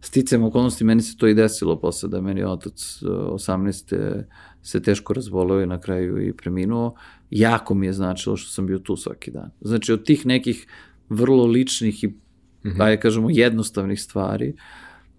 Sticajem 0.02 0.44
okolnosti, 0.44 0.84
meni 0.84 1.02
se 1.02 1.18
to 1.18 1.28
i 1.28 1.34
desilo 1.34 1.80
posle 1.80 2.10
da 2.10 2.22
meni 2.22 2.44
otac 2.44 3.02
e, 3.02 3.06
18. 3.06 4.24
se 4.64 4.82
teško 4.82 5.14
razboleo 5.14 5.62
i 5.62 5.68
na 5.68 5.80
kraju 5.80 6.28
i 6.28 6.34
preminuo. 6.34 6.96
Jako 7.30 7.74
mi 7.74 7.86
je 7.86 7.94
značilo 7.94 8.38
što 8.38 8.52
sam 8.52 8.66
bio 8.66 8.80
tu 8.80 8.96
svaki 8.96 9.32
dan. 9.32 9.52
Znači, 9.62 9.94
od 9.94 10.04
tih 10.06 10.26
nekih 10.26 10.68
vrlo 11.10 11.46
ličnih 11.46 12.04
i, 12.04 12.08
mm 12.08 12.16
-hmm. 12.64 12.84
ajde 12.84 13.00
kažemo, 13.00 13.30
jednostavnih 13.30 14.02
stvari, 14.02 14.56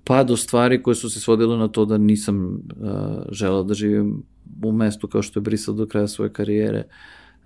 pa 0.04 0.24
do 0.24 0.36
stvari 0.36 0.82
koje 0.82 0.94
su 0.94 1.10
se 1.10 1.20
svodile 1.20 1.56
na 1.56 1.68
to 1.68 1.84
da 1.84 1.98
nisam 1.98 2.46
uh, 2.46 2.60
želeo 3.30 3.62
da 3.62 3.74
živim 3.74 4.22
u 4.64 4.72
mestu 4.72 5.08
kao 5.08 5.22
što 5.22 5.38
je 5.40 5.42
Brisel 5.42 5.74
do 5.74 5.86
kraja 5.86 6.08
svoje 6.08 6.32
karijere, 6.32 6.84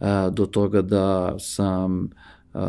uh, 0.01 0.07
do 0.35 0.47
toga 0.47 0.83
da 0.83 1.39
sam 1.39 2.11
uh, 2.55 2.61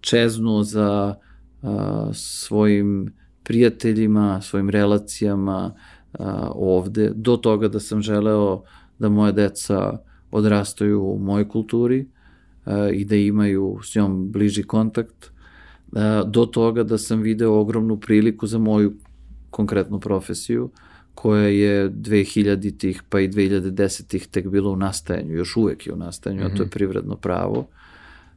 čeznuo 0.00 0.62
za 0.62 1.14
uh, 1.62 1.70
svojim 2.12 3.12
prijateljima, 3.42 4.40
svojim 4.40 4.70
relacijama 4.70 5.74
uh, 6.18 6.26
ovde, 6.54 7.12
do 7.14 7.36
toga 7.36 7.68
da 7.68 7.80
sam 7.80 8.02
želeo 8.02 8.62
da 8.98 9.08
moje 9.08 9.32
deca 9.32 9.98
odrastaju 10.30 11.02
u 11.02 11.18
mojoj 11.18 11.48
kulturi 11.48 12.06
uh, 12.66 12.72
i 12.92 13.04
da 13.04 13.16
imaju 13.16 13.78
s 13.82 13.94
njom 13.94 14.32
bliži 14.32 14.62
kontakt, 14.62 15.30
uh, 15.92 16.30
do 16.30 16.46
toga 16.46 16.82
da 16.82 16.98
sam 16.98 17.20
video 17.20 17.60
ogromnu 17.60 18.00
priliku 18.00 18.46
za 18.46 18.58
moju 18.58 18.94
konkretnu 19.50 20.00
profesiju, 20.00 20.70
koja 21.16 21.48
je 21.48 21.90
2000-ih 21.90 23.02
pa 23.08 23.20
i 23.20 23.28
2010-ih 23.28 24.26
tek 24.26 24.48
bilo 24.48 24.70
u 24.70 24.76
nastajanju, 24.76 25.34
još 25.34 25.56
uvek 25.56 25.86
je 25.86 25.92
u 25.92 25.96
nastajanju, 25.96 26.40
mm 26.40 26.46
-hmm. 26.46 26.54
a 26.54 26.56
to 26.56 26.62
je 26.62 26.70
privredno 26.70 27.16
pravo, 27.16 27.58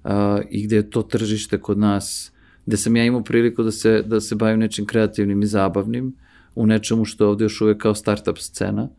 uh, 0.03 0.11
i 0.49 0.63
gde 0.63 0.75
je 0.75 0.89
to 0.89 1.01
tržište 1.01 1.57
kod 1.57 1.77
nas, 1.77 2.31
gde 2.65 2.77
sam 2.77 2.95
ja 2.95 3.05
imao 3.05 3.23
priliku 3.23 3.63
da 3.63 3.71
se, 3.71 4.03
da 4.05 4.21
se 4.21 4.35
bavim 4.35 4.59
nečim 4.59 4.85
kreativnim 4.85 5.41
i 5.41 5.47
zabavnim, 5.47 6.15
u 6.55 6.65
nečemu 6.65 7.05
što 7.05 7.23
je 7.23 7.27
ovde 7.27 7.45
još 7.45 7.61
uvek 7.61 7.81
kao 7.81 7.95
startup 7.95 8.37
scena, 8.37 8.89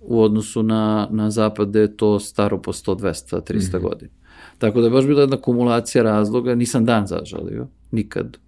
u 0.00 0.22
odnosu 0.22 0.62
na, 0.62 1.08
na 1.10 1.30
zapad 1.30 1.68
gde 1.68 1.80
je 1.80 1.96
to 1.96 2.20
staro 2.20 2.62
po 2.62 2.72
100, 2.72 3.00
200, 3.00 3.40
300 3.40 3.54
mm 3.54 3.58
-hmm. 3.58 3.82
godina. 3.82 4.12
Tako 4.58 4.80
da 4.80 4.86
je 4.86 4.90
baš 4.90 5.06
bila 5.06 5.20
jedna 5.20 5.36
kumulacija 5.36 6.04
razloga, 6.04 6.54
nisam 6.54 6.84
dan 6.84 7.06
zažalio, 7.06 7.68
nikad. 7.90 8.38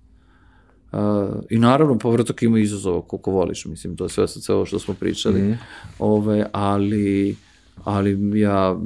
Uh, 0.94 1.00
I 1.50 1.58
naravno, 1.58 1.98
povratak 1.98 2.42
ima 2.42 2.58
izazova 2.58 3.02
koliko 3.02 3.30
voliš, 3.30 3.64
mislim, 3.64 3.96
to 3.96 4.04
je 4.04 4.08
sve 4.08 4.28
sad 4.28 4.42
sve 4.42 4.54
ovo 4.54 4.66
što 4.66 4.78
smo 4.78 4.94
pričali, 4.94 5.42
mm. 5.42 5.58
Ove, 5.98 6.46
ali, 6.52 7.36
ali 7.84 8.40
ja 8.40 8.80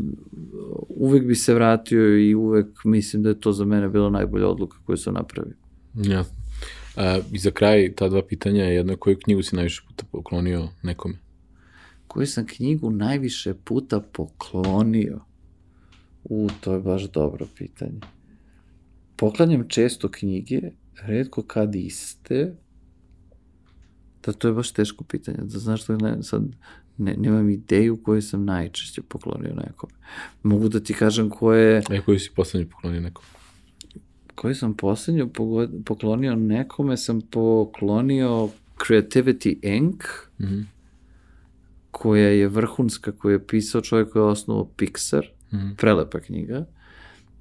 uvek 0.89 1.25
bi 1.25 1.35
se 1.35 1.55
vratio 1.55 2.19
i 2.19 2.35
uvek 2.35 2.67
mislim 2.85 3.23
da 3.23 3.29
je 3.29 3.41
to 3.41 3.53
za 3.53 3.65
mene 3.65 3.89
bila 3.89 4.11
najbolja 4.11 4.49
odluka 4.49 4.79
koju 4.87 4.97
sam 4.97 5.15
napravio. 5.15 5.55
Ja. 5.95 6.25
A, 6.97 7.19
I 7.33 7.39
za 7.39 7.51
kraj, 7.51 7.93
ta 7.97 8.09
dva 8.09 8.23
pitanja, 8.23 8.65
jedna 8.65 8.97
koju 8.97 9.17
knjigu 9.25 9.43
si 9.43 9.57
najviše 9.57 9.83
puta 9.89 10.05
poklonio 10.11 10.69
nekome? 10.83 11.15
Koju 12.07 12.27
sam 12.27 12.47
knjigu 12.47 12.91
najviše 12.91 13.55
puta 13.65 14.01
poklonio? 14.01 15.21
U, 16.25 16.49
to 16.61 16.73
je 16.73 16.81
baš 16.81 17.03
dobro 17.03 17.47
pitanje. 17.59 18.01
Poklanjam 19.17 19.69
često 19.69 20.09
knjige, 20.09 20.61
redko 21.03 21.43
kad 21.43 21.75
iste, 21.75 22.55
da 24.27 24.33
to 24.33 24.49
je 24.49 24.55
baš 24.55 24.73
teško 24.73 25.05
pitanje, 25.05 25.39
da 25.41 25.59
znaš 25.59 25.87
da 25.87 25.97
ne, 25.97 26.23
sad 26.23 26.43
ne, 26.99 27.15
nemam 27.19 27.51
ideju 27.51 28.03
koju 28.03 28.23
sam 28.23 28.45
najčešće 28.45 29.03
poklonio 29.03 29.55
nekome. 29.55 29.93
Mogu 30.43 30.69
da 30.69 30.81
ti 30.81 30.95
kažem 30.95 31.31
koje... 31.31 31.83
E, 31.91 32.01
koju 32.01 32.19
si 32.19 32.31
poslednju 32.37 32.69
poklonio 32.71 33.01
nekome? 33.01 33.29
Koju 34.35 34.55
sam 34.55 34.75
poslednju 34.75 35.31
poklonio 35.85 36.37
nekome, 36.37 36.97
sam 36.97 37.21
poklonio 37.21 38.49
Creativity 38.77 39.77
Inc., 39.77 40.03
mm 40.39 40.45
-hmm. 40.45 40.65
koja 41.91 42.29
je 42.29 42.49
vrhunska, 42.49 43.13
koju 43.13 43.33
je 43.33 43.47
pisao 43.47 43.81
čovjek 43.81 44.13
koji 44.13 44.21
je 44.21 44.27
osnovao 44.27 44.71
Pixar, 44.77 45.23
mm 45.53 45.57
-hmm. 45.57 45.77
prelepa 45.77 46.21
knjiga 46.21 46.67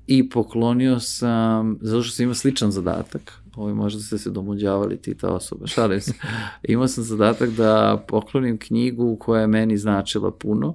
i 0.08 0.30
poklonio 0.30 0.99
sam, 0.99 1.78
zato 1.82 2.03
što 2.03 2.16
sam 2.16 2.24
imao 2.24 2.36
sličan 2.36 2.72
zadatak, 2.72 3.34
ovo 3.58 3.76
možda 3.76 4.01
ste 4.01 4.18
se 4.18 4.30
domuđavali 4.30 4.97
ti 4.97 5.18
ta 5.18 5.28
osoba, 5.28 5.68
šalim 5.68 6.01
se, 6.01 6.14
imao 6.64 6.88
sam 6.88 7.03
zadatak 7.03 7.49
da 7.49 8.03
poklonim 8.08 8.58
knjigu 8.58 9.18
koja 9.20 9.41
je 9.41 9.47
meni 9.47 9.78
značila 9.78 10.32
puno, 10.32 10.68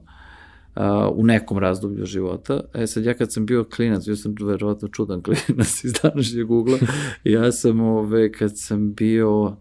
uh, 0.76 0.82
u 1.14 1.26
nekom 1.26 1.58
razdoblju 1.58 2.06
života. 2.06 2.60
E 2.74 2.86
sad 2.86 3.04
ja 3.04 3.14
kad 3.14 3.32
sam 3.32 3.46
bio 3.46 3.64
klinac, 3.64 4.04
bio 4.04 4.16
sam 4.16 4.34
verovatno 4.40 4.88
čudan 4.88 5.22
klinac 5.46 5.84
iz 5.84 5.92
današnjeg 6.02 6.50
ugla, 6.50 6.78
ja 7.24 7.52
sam 7.52 7.80
ove, 7.80 8.32
kad 8.32 8.58
sam 8.58 8.92
bio 8.94 9.42
uh, 9.42 9.54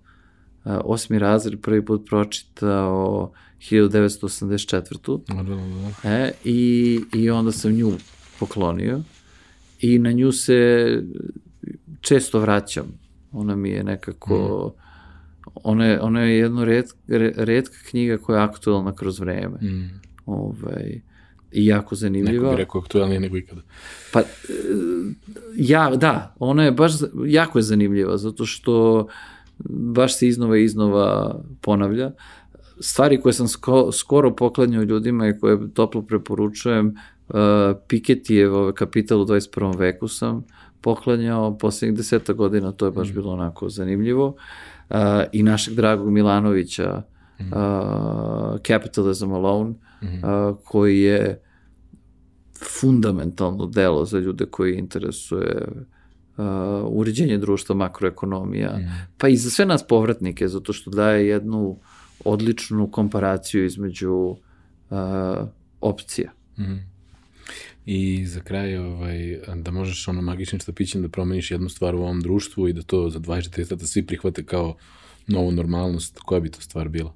osmi 0.66 1.20
razred 1.20 1.62
prvi 1.62 1.86
put 1.86 2.06
pročitao 2.10 3.32
1984. 3.60 5.20
E, 6.04 6.32
i, 6.44 7.00
I 7.14 7.30
onda 7.30 7.52
sam 7.52 7.72
nju 7.72 7.92
poklonio 8.40 9.02
i 9.80 10.00
na 10.00 10.12
nju 10.12 10.32
se 10.32 10.88
često 12.02 12.40
vraćam. 12.40 13.02
Ona 13.32 13.56
mi 13.56 13.70
je 13.70 13.84
nekako... 13.84 14.74
Mm. 14.78 14.82
Ona 15.64 15.86
je, 15.86 16.02
ona 16.02 16.22
je 16.22 16.38
jedno 16.38 16.66
red, 16.66 16.86
redka 17.38 17.78
knjiga 17.90 18.18
koja 18.18 18.38
je 18.38 18.44
aktualna 18.44 18.96
kroz 18.96 19.20
vreme. 19.20 19.58
Mm. 19.62 20.02
Ovaj, 20.26 21.02
I 21.52 21.66
jako 21.66 21.96
zanimljiva. 21.96 22.44
Neko 22.44 22.56
bi 22.56 22.58
rekao 22.58 22.82
aktualnije 22.82 23.20
nego 23.20 23.38
ikada. 23.38 23.62
Pa, 24.14 24.22
ja, 25.56 25.96
da, 25.96 26.36
ona 26.40 26.64
je 26.64 26.72
baš, 26.72 26.92
jako 27.26 27.60
je 27.60 27.64
zanimljiva, 27.64 28.18
zato 28.18 28.46
što 28.46 29.08
baš 29.70 30.18
se 30.18 30.28
iznova 30.28 30.58
i 30.58 30.64
iznova 30.64 31.40
ponavlja. 31.62 32.12
Stvari 32.80 33.22
koje 33.22 33.34
sam 33.34 33.48
sko, 33.48 33.92
skoro 33.92 34.36
poklanjao 34.36 34.84
ljudima 34.84 35.28
i 35.28 35.40
koje 35.40 35.74
toplo 35.74 36.02
preporučujem, 36.02 36.96
Uh, 37.34 37.38
Piketijev 37.88 38.52
kapital 38.76 39.22
u 39.22 39.26
21. 39.26 39.78
veku 39.78 40.08
sam 40.08 40.46
poklanjao 40.82 41.58
poslednjih 41.58 41.98
deseta 41.98 42.34
godina, 42.34 42.72
to 42.72 42.86
je 42.86 42.92
baš 42.92 43.10
mm. 43.10 43.14
bilo 43.14 43.32
onako 43.32 43.70
zanimljivo. 43.70 44.36
Uh, 44.90 44.98
I 45.32 45.44
našeg 45.44 45.76
dragog 45.76 46.12
Milanovića, 46.12 47.04
mm. 47.40 47.44
uh, 47.44 48.60
Capitalism 48.68 49.32
Alone, 49.34 49.74
mm. 50.02 50.06
uh, 50.06 50.58
koji 50.64 51.02
je 51.02 51.42
fundamentalno 52.80 53.66
delo 53.66 54.06
za 54.06 54.20
ljude 54.20 54.46
koji 54.46 54.76
interesuje 54.76 55.68
uh, 56.38 56.46
uređenje 56.86 57.38
društva, 57.38 57.76
makroekonomija, 57.76 58.78
mm. 58.78 59.08
pa 59.18 59.28
i 59.28 59.38
za 59.38 59.50
sve 59.50 59.66
nas 59.66 59.88
povratnike, 59.88 60.48
zato 60.48 60.74
što 60.74 60.92
daje 60.92 61.28
jednu 61.28 61.80
odličnu 62.26 62.92
komparaciju 62.92 63.66
između 63.66 64.14
uh, 64.14 64.38
opcija. 65.82 66.32
Mm. 66.58 66.91
I 67.86 68.26
za 68.26 68.40
kraj, 68.40 68.78
ovaj, 68.78 69.40
da 69.56 69.72
možeš 69.72 70.08
ono 70.08 70.22
magičnim 70.22 70.60
štapićem 70.60 71.02
da 71.02 71.10
promeniš 71.10 71.52
jednu 71.52 71.70
stvar 71.70 71.96
u 71.96 72.02
ovom 72.02 72.22
društvu 72.22 72.68
i 72.68 72.74
da 72.74 72.82
to 72.82 73.10
za 73.10 73.20
24 73.20 73.64
sata 73.64 73.86
svi 73.86 74.06
prihvate 74.06 74.46
kao 74.46 74.76
novu 75.28 75.52
normalnost, 75.52 76.20
koja 76.20 76.40
bi 76.42 76.52
to 76.52 76.62
stvar 76.62 76.90
bila? 76.90 77.14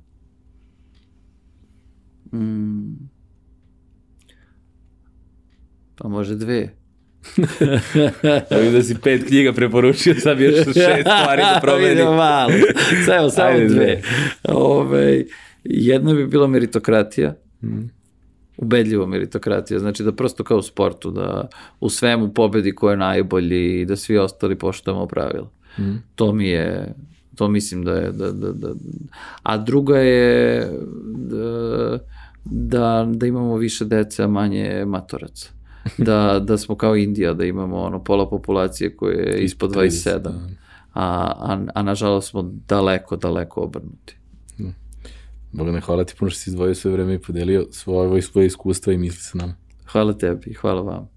Mm. 2.33 3.09
Pa 5.95 6.07
može 6.07 6.35
dve. 6.35 6.69
da 8.49 8.57
vidim 8.57 8.73
da 8.73 8.83
si 8.83 8.95
pet 9.03 9.27
knjiga 9.27 9.53
preporučio, 9.53 10.15
sad 10.15 10.37
bi 10.37 10.43
još 10.43 10.65
šest 10.65 11.01
stvari 11.01 11.41
da 11.41 11.59
promeni. 11.63 11.89
Vidim 11.89 12.05
malo. 12.05 12.51
Samo, 13.05 13.29
samo 13.29 13.49
Ajde, 13.49 13.67
dve. 13.67 14.01
Ove, 14.43 15.25
jedna 15.63 16.13
bi 16.13 16.27
bila 16.27 16.47
meritokratija. 16.47 17.35
Mm. 17.63 17.85
Ubedljivo 18.57 19.07
meritokratija. 19.07 19.79
Znači 19.79 20.03
da 20.03 20.11
prosto 20.11 20.43
kao 20.43 20.57
u 20.57 20.61
sportu, 20.61 21.11
da 21.11 21.47
u 21.79 21.89
svemu 21.89 22.33
pobedi 22.33 22.75
ko 22.75 22.91
je 22.91 22.97
najbolji 22.97 23.81
i 23.81 23.85
da 23.85 23.95
svi 23.95 24.17
ostali 24.17 24.55
poštujemo 24.55 25.07
pravila. 25.07 25.51
Mm. 25.79 25.95
To 26.15 26.33
mi 26.33 26.47
je 26.47 26.93
to 27.35 27.47
mislim 27.47 27.83
da 27.83 27.91
je 27.91 28.11
da, 28.11 28.31
da, 28.31 28.51
da. 28.51 28.73
a 29.43 29.57
druga 29.57 29.97
je 29.97 30.69
da, 31.05 31.99
da, 32.45 33.07
da 33.13 33.25
imamo 33.25 33.57
više 33.57 33.85
dece 33.85 34.23
a 34.23 34.27
manje 34.27 34.85
matoraca 34.85 35.55
da, 35.97 36.39
da 36.39 36.57
smo 36.57 36.75
kao 36.75 36.95
Indija, 36.95 37.33
da 37.33 37.45
imamo 37.45 37.77
ono 37.77 38.03
pola 38.03 38.29
populacije 38.29 38.95
koje 38.95 39.15
je 39.15 39.43
ispod 39.43 39.71
27, 39.75 40.19
da. 40.19 40.29
a, 40.93 41.33
a, 41.39 41.65
a 41.73 41.81
nažalost 41.83 42.29
smo 42.29 42.51
daleko, 42.67 43.15
daleko 43.15 43.61
obrnuti. 43.61 44.17
Hm. 45.55 45.57
Bogane, 45.57 45.81
hvala 45.81 46.03
ti 46.03 46.13
puno 46.19 46.31
što 46.31 46.39
si 46.39 46.49
izdvojio 46.49 46.75
sve 46.75 46.91
vreme 46.91 47.13
i 47.13 47.19
podelio 47.19 47.67
svoje, 47.71 48.21
svoje 48.21 48.47
iskustva 48.47 48.93
i 48.93 48.97
misli 48.97 49.21
sa 49.21 49.37
nama. 49.37 49.55
Hvala 49.91 50.13
tebi, 50.13 50.53
hvala 50.53 50.81
vam. 50.81 51.14